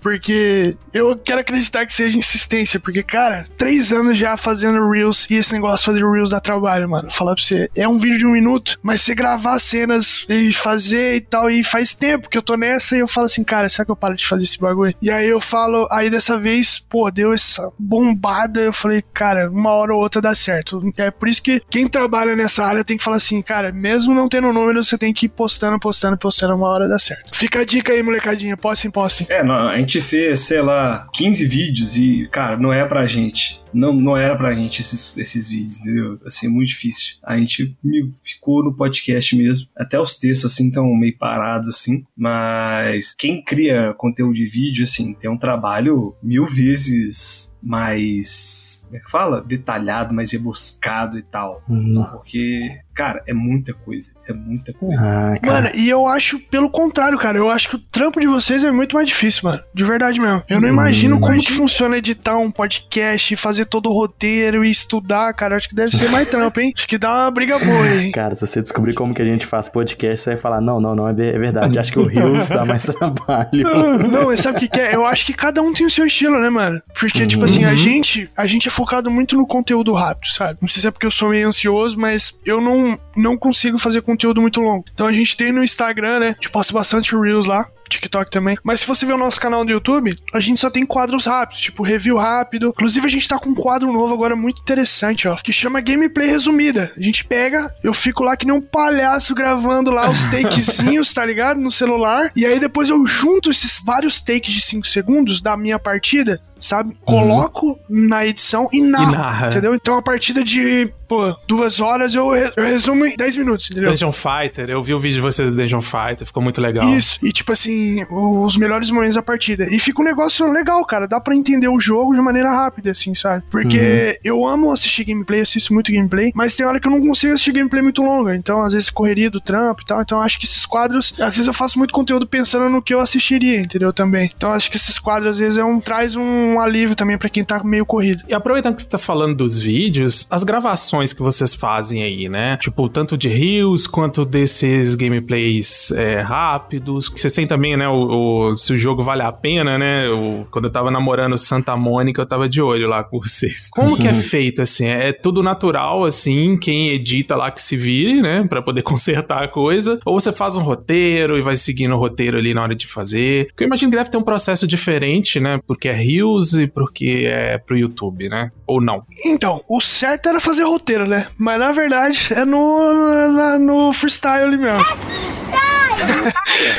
Porque 0.00 0.74
eu 0.94 1.14
quero 1.14 1.40
acreditar 1.40 1.84
que 1.84 1.92
seja 1.92 2.16
insistência, 2.16 2.80
porque, 2.80 3.02
cara, 3.02 3.46
três 3.58 3.92
anos 3.92 4.16
já 4.16 4.34
fazendo 4.34 4.88
Reels 4.90 5.28
e 5.28 5.34
esse 5.34 5.52
negócio 5.52 5.80
de 5.80 5.84
fazer 5.84 6.10
Reels 6.10 6.30
dá 6.30 6.40
trabalho, 6.40 6.88
mano. 6.88 7.10
Falar 7.10 7.34
pra 7.34 7.44
você, 7.44 7.70
é 7.74 7.86
um 7.86 7.98
vídeo 7.98 8.16
de 8.16 8.26
um 8.26 8.32
minuto, 8.32 8.78
mas 8.82 9.02
você 9.02 9.14
gravar 9.14 9.58
cenas 9.58 10.24
e 10.26 10.54
fazer 10.54 11.16
e 11.16 11.20
tal, 11.20 11.50
e 11.50 11.62
faz 11.62 11.94
tempo 11.94 12.30
que 12.30 12.38
eu 12.38 12.42
tô 12.42 12.56
nessa 12.56 12.96
e 12.96 13.00
eu 13.00 13.08
falo 13.08 13.26
assim, 13.26 13.44
cara, 13.44 13.68
será 13.68 13.84
que 13.84 13.90
eu 13.90 13.96
paro 13.96 14.16
de 14.16 14.26
fazer 14.26 14.44
esse 14.44 14.58
bagulho? 14.58 14.94
E 15.02 15.10
aí 15.10 15.28
eu 15.28 15.38
falo, 15.38 15.86
aí 15.90 16.08
dessa 16.08 16.38
vez, 16.38 16.78
pô, 16.78 17.10
deu 17.10 17.34
essa 17.34 17.70
bombada, 17.78 18.58
eu 18.58 18.72
falei, 18.72 19.04
cara, 19.12 19.50
uma 19.50 19.72
hora 19.72 19.94
ou 19.94 20.00
outra 20.00 20.22
dá 20.22 20.34
certo. 20.34 20.80
É 20.96 21.10
por 21.10 21.28
isso 21.28 21.42
que 21.42 21.60
quem 21.68 21.86
trabalha 21.86 22.34
nessa 22.34 22.64
área 22.64 22.82
tem 22.82 22.96
que 22.96 23.04
falar 23.04 23.18
assim, 23.18 23.42
cara, 23.42 23.70
mesmo 23.70 24.14
não 24.14 24.30
tendo 24.30 24.50
número, 24.50 24.82
você 24.82 24.96
tem 24.96 25.12
que 25.12 25.26
ir 25.26 25.28
postando, 25.28 25.78
postando, 25.78 26.16
postando, 26.16 26.55
uma 26.56 26.68
hora 26.68 26.88
dá 26.88 26.98
certo. 26.98 27.36
Fica 27.36 27.64
dica 27.64 27.92
aí, 27.92 28.02
molecadinha. 28.02 28.56
Postem, 28.56 28.90
postem. 28.90 29.26
É, 29.30 29.42
não, 29.42 29.68
a 29.68 29.78
gente 29.78 30.00
fez, 30.00 30.40
sei 30.40 30.60
lá, 30.60 31.06
15 31.12 31.46
vídeos 31.46 31.96
e, 31.96 32.28
cara, 32.30 32.56
não 32.56 32.72
é 32.72 32.84
pra 32.84 33.06
gente 33.06 33.60
não, 33.76 33.92
não 33.92 34.16
era 34.16 34.36
pra 34.36 34.52
gente 34.54 34.80
esses, 34.80 35.16
esses 35.18 35.48
vídeos, 35.48 35.80
entendeu? 35.80 36.18
Assim, 36.24 36.46
é 36.46 36.50
muito 36.50 36.68
difícil. 36.68 37.16
A 37.22 37.36
gente 37.36 37.76
ficou 38.22 38.64
no 38.64 38.74
podcast 38.74 39.36
mesmo. 39.36 39.68
Até 39.76 40.00
os 40.00 40.16
textos, 40.16 40.52
assim, 40.52 40.68
estão 40.68 40.92
meio 40.94 41.16
parados, 41.18 41.68
assim. 41.68 42.04
Mas 42.16 43.14
quem 43.14 43.42
cria 43.44 43.94
conteúdo 43.94 44.34
de 44.34 44.46
vídeo, 44.46 44.84
assim, 44.84 45.12
tem 45.14 45.30
um 45.30 45.38
trabalho 45.38 46.14
mil 46.22 46.46
vezes 46.46 47.56
mais. 47.66 48.84
Como 48.86 48.96
é 48.96 49.00
que 49.00 49.10
fala? 49.10 49.42
Detalhado, 49.42 50.14
mais 50.14 50.30
rebuscado 50.30 51.18
e 51.18 51.22
tal. 51.22 51.62
Uhum. 51.68 52.06
Porque, 52.12 52.78
cara, 52.94 53.22
é 53.26 53.34
muita 53.34 53.74
coisa. 53.74 54.12
É 54.28 54.32
muita 54.32 54.72
coisa. 54.72 55.10
Ah, 55.10 55.34
mano, 55.44 55.70
e 55.74 55.88
eu 55.88 56.06
acho, 56.06 56.38
pelo 56.38 56.70
contrário, 56.70 57.18
cara, 57.18 57.38
eu 57.38 57.50
acho 57.50 57.68
que 57.68 57.76
o 57.76 57.80
trampo 57.80 58.20
de 58.20 58.26
vocês 58.26 58.62
é 58.62 58.70
muito 58.70 58.94
mais 58.94 59.08
difícil, 59.08 59.48
mano. 59.50 59.62
De 59.74 59.84
verdade 59.84 60.20
mesmo. 60.20 60.42
Eu 60.48 60.60
não 60.60 60.68
hum, 60.68 60.72
imagino 60.72 61.18
como 61.18 61.40
que 61.40 61.52
funciona 61.52 61.98
editar 61.98 62.38
um 62.38 62.50
podcast, 62.50 63.34
fazer 63.36 63.65
todo 63.66 63.90
o 63.90 63.92
roteiro 63.92 64.64
e 64.64 64.70
estudar, 64.70 65.32
cara. 65.34 65.56
Acho 65.56 65.68
que 65.68 65.74
deve 65.74 65.96
ser 65.96 66.08
mais 66.08 66.28
trampo, 66.28 66.60
hein? 66.60 66.72
Acho 66.76 66.86
que 66.86 66.98
dá 66.98 67.12
uma 67.12 67.30
briga 67.30 67.58
boa, 67.58 67.88
hein? 67.88 68.12
Cara, 68.12 68.34
se 68.34 68.46
você 68.46 68.62
descobrir 68.62 68.94
como 68.94 69.14
que 69.14 69.22
a 69.22 69.24
gente 69.24 69.46
faz 69.46 69.68
podcast, 69.68 70.24
você 70.24 70.30
vai 70.30 70.38
falar: 70.38 70.60
não, 70.60 70.80
não, 70.80 70.94
não, 70.94 71.08
é, 71.08 71.12
é 71.12 71.38
verdade. 71.38 71.78
Acho 71.78 71.92
que 71.92 71.98
o 71.98 72.06
Rios 72.06 72.48
dá 72.48 72.64
mais 72.64 72.84
trabalho. 72.86 74.08
Não, 74.10 74.26
mas 74.26 74.40
sabe 74.40 74.56
o 74.56 74.60
que, 74.60 74.68
que, 74.68 74.80
é? 74.80 74.94
Eu 74.94 75.06
acho 75.06 75.26
que 75.26 75.32
cada 75.32 75.62
um 75.62 75.72
tem 75.72 75.86
o 75.86 75.90
seu 75.90 76.06
estilo, 76.06 76.38
né, 76.40 76.50
mano? 76.50 76.80
Porque, 76.98 77.22
uhum. 77.22 77.28
tipo 77.28 77.44
assim, 77.44 77.64
a 77.64 77.70
uhum. 77.70 77.76
gente, 77.76 78.30
a 78.36 78.46
gente 78.46 78.68
é 78.68 78.70
focado 78.70 79.10
muito 79.10 79.36
no 79.36 79.46
conteúdo 79.46 79.92
rápido, 79.92 80.28
sabe? 80.28 80.58
Não 80.60 80.68
sei 80.68 80.80
se 80.80 80.88
é 80.88 80.90
porque 80.90 81.06
eu 81.06 81.10
sou 81.10 81.30
meio 81.30 81.48
ansioso, 81.48 81.98
mas 81.98 82.38
eu 82.44 82.60
não, 82.60 82.98
não 83.16 83.36
consigo 83.36 83.78
fazer 83.78 84.02
conteúdo 84.02 84.40
muito 84.40 84.60
longo. 84.60 84.84
Então 84.92 85.06
a 85.06 85.12
gente 85.12 85.36
tem 85.36 85.52
no 85.52 85.64
Instagram, 85.64 86.20
né? 86.20 86.28
A 86.28 86.32
gente 86.32 86.50
posta 86.50 86.72
bastante 86.72 87.16
Reels 87.16 87.46
lá. 87.46 87.68
TikTok 87.88 88.30
também. 88.30 88.56
Mas 88.62 88.80
se 88.80 88.86
você 88.86 89.04
ver 89.06 89.14
o 89.14 89.18
nosso 89.18 89.40
canal 89.40 89.64
do 89.64 89.70
YouTube, 89.70 90.14
a 90.32 90.40
gente 90.40 90.60
só 90.60 90.70
tem 90.70 90.84
quadros 90.84 91.26
rápidos, 91.26 91.62
tipo 91.62 91.82
review 91.82 92.16
rápido. 92.16 92.68
Inclusive, 92.68 93.06
a 93.06 93.10
gente 93.10 93.28
tá 93.28 93.38
com 93.38 93.50
um 93.50 93.54
quadro 93.54 93.92
novo 93.92 94.14
agora 94.14 94.36
muito 94.36 94.60
interessante, 94.60 95.28
ó, 95.28 95.36
que 95.36 95.52
chama 95.52 95.80
Gameplay 95.80 96.28
Resumida. 96.28 96.92
A 96.96 97.02
gente 97.02 97.24
pega, 97.24 97.74
eu 97.82 97.92
fico 97.92 98.22
lá 98.22 98.36
que 98.36 98.46
nem 98.46 98.54
um 98.54 98.62
palhaço 98.62 99.34
gravando 99.34 99.90
lá 99.90 100.10
os 100.10 100.22
takezinhos, 100.30 101.12
tá 101.12 101.24
ligado? 101.24 101.60
No 101.60 101.70
celular. 101.70 102.30
E 102.34 102.44
aí 102.44 102.58
depois 102.58 102.90
eu 102.90 103.06
junto 103.06 103.50
esses 103.50 103.82
vários 103.84 104.20
takes 104.20 104.52
de 104.52 104.60
5 104.60 104.86
segundos 104.86 105.40
da 105.40 105.56
minha 105.56 105.78
partida 105.78 106.40
sabe? 106.60 106.90
Uhum. 106.90 106.96
Coloco 107.04 107.78
na 107.88 108.26
edição 108.26 108.68
e 108.72 108.82
narro, 108.82 109.12
e 109.12 109.16
narra. 109.16 109.48
entendeu? 109.48 109.74
Então 109.74 109.96
a 109.96 110.02
partida 110.02 110.42
de, 110.42 110.90
pô, 111.08 111.36
duas 111.46 111.80
horas 111.80 112.14
eu, 112.14 112.34
eu 112.34 112.64
resumo 112.64 113.06
em 113.06 113.16
10 113.16 113.36
minutos, 113.36 113.70
entendeu? 113.70 113.90
Dungeon 113.90 114.12
Fighter, 114.12 114.70
eu 114.70 114.82
vi 114.82 114.94
o 114.94 115.00
vídeo 115.00 115.16
de 115.16 115.20
vocês 115.20 115.50
do 115.50 115.56
Dungeon 115.56 115.82
Fighter, 115.82 116.26
ficou 116.26 116.42
muito 116.42 116.60
legal. 116.60 116.88
Isso, 116.88 117.18
e 117.22 117.32
tipo 117.32 117.52
assim, 117.52 118.04
os 118.10 118.56
melhores 118.56 118.90
momentos 118.90 119.16
da 119.16 119.22
partida. 119.22 119.66
E 119.70 119.78
fica 119.78 120.00
um 120.00 120.04
negócio 120.04 120.50
legal, 120.50 120.84
cara, 120.84 121.06
dá 121.06 121.20
pra 121.20 121.34
entender 121.34 121.68
o 121.68 121.78
jogo 121.78 122.14
de 122.14 122.20
maneira 122.20 122.50
rápida, 122.50 122.90
assim, 122.90 123.14
sabe? 123.14 123.44
Porque 123.50 123.78
uhum. 123.78 124.20
eu 124.24 124.46
amo 124.46 124.72
assistir 124.72 125.04
gameplay, 125.04 125.40
assisto 125.40 125.72
muito 125.74 125.92
gameplay, 125.92 126.32
mas 126.34 126.54
tem 126.54 126.66
hora 126.66 126.80
que 126.80 126.86
eu 126.86 126.92
não 126.92 127.00
consigo 127.00 127.32
assistir 127.32 127.52
gameplay 127.52 127.82
muito 127.82 128.02
longa, 128.02 128.34
então 128.34 128.62
às 128.62 128.72
vezes 128.72 128.90
correria 128.90 129.30
do 129.30 129.40
trampo 129.40 129.82
e 129.82 129.84
tal, 129.84 130.02
então 130.02 130.20
acho 130.20 130.38
que 130.38 130.46
esses 130.46 130.64
quadros, 130.64 131.14
às 131.18 131.34
vezes 131.34 131.46
eu 131.46 131.54
faço 131.54 131.78
muito 131.78 131.92
conteúdo 131.92 132.26
pensando 132.26 132.68
no 132.68 132.82
que 132.82 132.94
eu 132.94 133.00
assistiria, 133.00 133.60
entendeu? 133.60 133.92
Também. 133.92 134.30
Então 134.36 134.52
acho 134.52 134.70
que 134.70 134.76
esses 134.76 134.98
quadros 134.98 135.32
às 135.32 135.38
vezes 135.38 135.58
é 135.58 135.64
um, 135.64 135.80
traz 135.80 136.14
um 136.16 136.45
um 136.46 136.60
alívio 136.60 136.96
também 136.96 137.18
para 137.18 137.28
quem 137.28 137.44
tá 137.44 137.62
meio 137.62 137.84
corrido. 137.84 138.24
E 138.28 138.34
aproveitando 138.34 138.74
que 138.76 138.82
você 138.82 138.90
tá 138.90 138.98
falando 138.98 139.36
dos 139.36 139.58
vídeos, 139.58 140.26
as 140.30 140.44
gravações 140.44 141.12
que 141.12 141.22
vocês 141.22 141.54
fazem 141.54 142.02
aí, 142.02 142.28
né? 142.28 142.56
Tipo, 142.58 142.88
tanto 142.88 143.16
de 143.16 143.28
rios 143.28 143.86
quanto 143.86 144.24
desses 144.24 144.94
gameplays 144.94 145.90
é, 145.92 146.20
rápidos. 146.20 147.08
Vocês 147.08 147.32
têm 147.32 147.46
também, 147.46 147.76
né? 147.76 147.88
O, 147.88 148.52
o, 148.52 148.56
se 148.56 148.72
o 148.72 148.78
jogo 148.78 149.02
vale 149.02 149.22
a 149.22 149.32
pena, 149.32 149.78
né? 149.78 150.08
O, 150.08 150.46
quando 150.50 150.66
eu 150.66 150.70
tava 150.70 150.90
namorando 150.90 151.36
Santa 151.38 151.76
Mônica, 151.76 152.20
eu 152.20 152.26
tava 152.26 152.48
de 152.48 152.60
olho 152.60 152.88
lá 152.88 153.04
com 153.04 153.20
vocês. 153.20 153.70
Como 153.70 153.90
uhum. 153.90 153.96
que 153.96 154.08
é 154.08 154.12
uhum. 154.12 154.22
feito, 154.22 154.62
assim? 154.62 154.86
É 154.86 155.12
tudo 155.12 155.42
natural, 155.42 156.04
assim? 156.04 156.56
Quem 156.56 156.90
edita 156.90 157.36
lá 157.36 157.50
que 157.50 157.62
se 157.62 157.76
vire, 157.76 158.20
né? 158.20 158.44
Pra 158.48 158.62
poder 158.62 158.82
consertar 158.86 159.42
a 159.42 159.48
coisa? 159.48 159.98
Ou 160.04 160.18
você 160.20 160.32
faz 160.32 160.56
um 160.56 160.62
roteiro 160.62 161.38
e 161.38 161.42
vai 161.42 161.56
seguindo 161.56 161.94
o 161.94 161.98
roteiro 161.98 162.36
ali 162.36 162.54
na 162.54 162.62
hora 162.62 162.74
de 162.74 162.86
fazer? 162.86 163.46
Porque 163.48 163.64
eu 163.64 163.66
imagino 163.66 163.90
que 163.90 163.96
deve 163.96 164.10
ter 164.10 164.16
um 164.18 164.22
processo 164.22 164.66
diferente, 164.66 165.40
né? 165.40 165.60
Porque 165.66 165.88
é 165.88 165.94
rios 166.36 166.54
e 166.54 166.66
porque 166.66 167.24
é 167.26 167.58
pro 167.58 167.76
YouTube, 167.76 168.28
né? 168.28 168.52
Ou 168.66 168.80
não? 168.80 169.04
Então, 169.24 169.62
o 169.68 169.80
certo 169.80 170.28
era 170.28 170.40
fazer 170.40 170.64
roteiro, 170.64 171.06
né? 171.06 171.28
Mas 171.36 171.58
na 171.58 171.72
verdade 171.72 172.32
é 172.32 172.44
no, 172.44 173.58
no 173.58 173.92
freestyle 173.92 174.56
mesmo. 174.56 174.80
É 174.80 174.84
freestyle! 174.84 175.65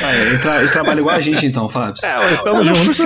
Ah, 0.02 0.58
eles 0.58 0.70
trabalham 0.70 1.00
igual 1.00 1.16
a 1.16 1.20
gente 1.20 1.46
então, 1.46 1.68
Fábio. 1.68 1.94
É, 2.04 2.36
tamo 2.38 2.64
junto. 2.64 3.02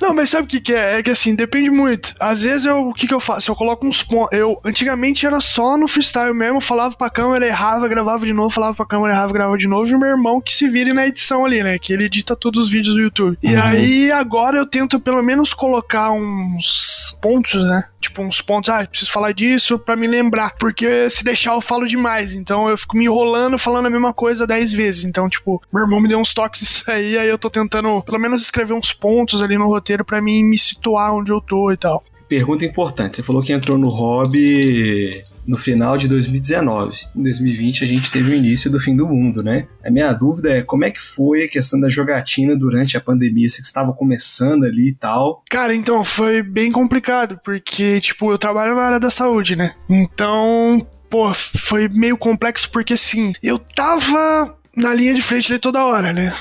Não, 0.00 0.14
mas 0.14 0.30
sabe 0.30 0.44
o 0.44 0.46
que, 0.46 0.60
que 0.60 0.74
é? 0.74 0.98
É 0.98 1.02
que 1.02 1.10
assim, 1.10 1.34
depende 1.34 1.70
muito. 1.70 2.14
Às 2.18 2.42
vezes 2.42 2.66
eu, 2.66 2.88
o 2.88 2.94
que, 2.94 3.06
que 3.06 3.14
eu 3.14 3.20
faço? 3.20 3.50
Eu 3.50 3.56
coloco 3.56 3.86
uns 3.86 4.02
pontos. 4.02 4.36
Eu, 4.36 4.60
antigamente 4.64 5.26
era 5.26 5.40
só 5.40 5.76
no 5.76 5.88
freestyle 5.88 6.34
mesmo, 6.34 6.60
falava 6.60 6.94
pra 6.94 7.10
câmera, 7.10 7.46
errava, 7.46 7.88
gravava 7.88 8.24
de 8.24 8.32
novo, 8.32 8.50
falava 8.50 8.74
pra 8.74 8.86
câmera, 8.86 9.14
errava, 9.14 9.32
gravava 9.32 9.58
de 9.58 9.66
novo, 9.66 9.88
e 9.88 9.94
o 9.94 9.98
meu 9.98 10.08
irmão 10.08 10.40
que 10.40 10.54
se 10.54 10.68
vire 10.68 10.92
na 10.92 11.06
edição 11.06 11.44
ali, 11.44 11.62
né? 11.62 11.78
Que 11.78 11.92
ele 11.92 12.04
edita 12.04 12.36
todos 12.36 12.64
os 12.64 12.70
vídeos 12.70 12.94
do 12.94 13.00
YouTube. 13.00 13.38
E 13.42 13.54
uhum. 13.54 13.62
aí 13.62 14.12
agora 14.12 14.58
eu 14.58 14.66
tento 14.66 15.00
pelo 15.00 15.22
menos 15.22 15.52
colocar 15.52 16.10
uns 16.10 17.16
pontos, 17.20 17.66
né? 17.66 17.84
Tipo, 18.02 18.22
uns 18.22 18.40
pontos, 18.40 18.68
ah, 18.68 18.86
preciso 18.86 19.10
falar 19.10 19.32
disso 19.32 19.78
pra 19.78 19.96
me 19.96 20.06
lembrar. 20.06 20.54
Porque 20.58 21.08
se 21.08 21.24
deixar 21.24 21.54
eu 21.54 21.60
falo 21.60 21.86
demais. 21.86 22.34
Então 22.34 22.68
eu 22.68 22.76
fico 22.76 22.96
me 22.96 23.04
enrolando 23.04 23.58
falando 23.58 23.86
a 23.86 23.90
mesma 23.90 24.12
coisa 24.12 24.46
dez 24.46 24.72
vezes. 24.72 25.04
Então, 25.04 25.28
tipo, 25.28 25.62
meu 25.72 25.84
irmão 25.84 26.00
me 26.00 26.08
deu 26.08 26.18
uns 26.18 26.34
toques 26.34 26.60
disso 26.82 26.90
aí, 26.90 27.16
aí 27.16 27.28
eu 27.28 27.38
tô 27.38 27.48
tentando 27.48 28.02
pelo 28.02 28.18
menos 28.18 28.42
escrever 28.42 28.74
uns 28.74 28.92
pontos 28.92 29.42
ali 29.42 29.56
no 29.56 29.66
roteiro 29.68 30.04
para 30.04 30.20
mim 30.20 30.42
me 30.44 30.58
situar 30.58 31.14
onde 31.14 31.32
eu 31.32 31.40
tô 31.40 31.70
e 31.70 31.76
tal. 31.76 32.02
Pergunta 32.32 32.64
importante, 32.64 33.16
você 33.16 33.22
falou 33.22 33.42
que 33.42 33.52
entrou 33.52 33.76
no 33.76 33.90
hobby 33.90 35.22
no 35.46 35.58
final 35.58 35.98
de 35.98 36.08
2019. 36.08 36.96
Em 37.14 37.22
2020 37.24 37.84
a 37.84 37.86
gente 37.86 38.10
teve 38.10 38.30
o 38.30 38.34
início 38.34 38.70
do 38.70 38.80
fim 38.80 38.96
do 38.96 39.06
mundo, 39.06 39.42
né? 39.42 39.66
A 39.84 39.90
minha 39.90 40.10
dúvida 40.14 40.50
é 40.50 40.62
como 40.62 40.82
é 40.86 40.90
que 40.90 40.98
foi 40.98 41.44
a 41.44 41.48
questão 41.48 41.78
da 41.78 41.90
jogatina 41.90 42.56
durante 42.56 42.96
a 42.96 43.02
pandemia, 43.02 43.46
se 43.50 43.60
estava 43.60 43.92
começando 43.92 44.64
ali 44.64 44.88
e 44.88 44.94
tal. 44.94 45.44
Cara, 45.50 45.74
então 45.74 46.02
foi 46.02 46.42
bem 46.42 46.72
complicado, 46.72 47.38
porque 47.44 48.00
tipo, 48.00 48.32
eu 48.32 48.38
trabalho 48.38 48.76
na 48.76 48.82
área 48.82 48.98
da 48.98 49.10
saúde, 49.10 49.54
né? 49.54 49.74
Então, 49.86 50.86
pô, 51.10 51.34
foi 51.34 51.86
meio 51.86 52.16
complexo 52.16 52.70
porque 52.70 52.94
assim, 52.94 53.34
eu 53.42 53.58
tava 53.58 54.56
na 54.76 54.94
linha 54.94 55.14
de 55.14 55.22
frente 55.22 55.52
ali 55.52 55.60
toda 55.60 55.84
hora, 55.84 56.12
né? 56.12 56.34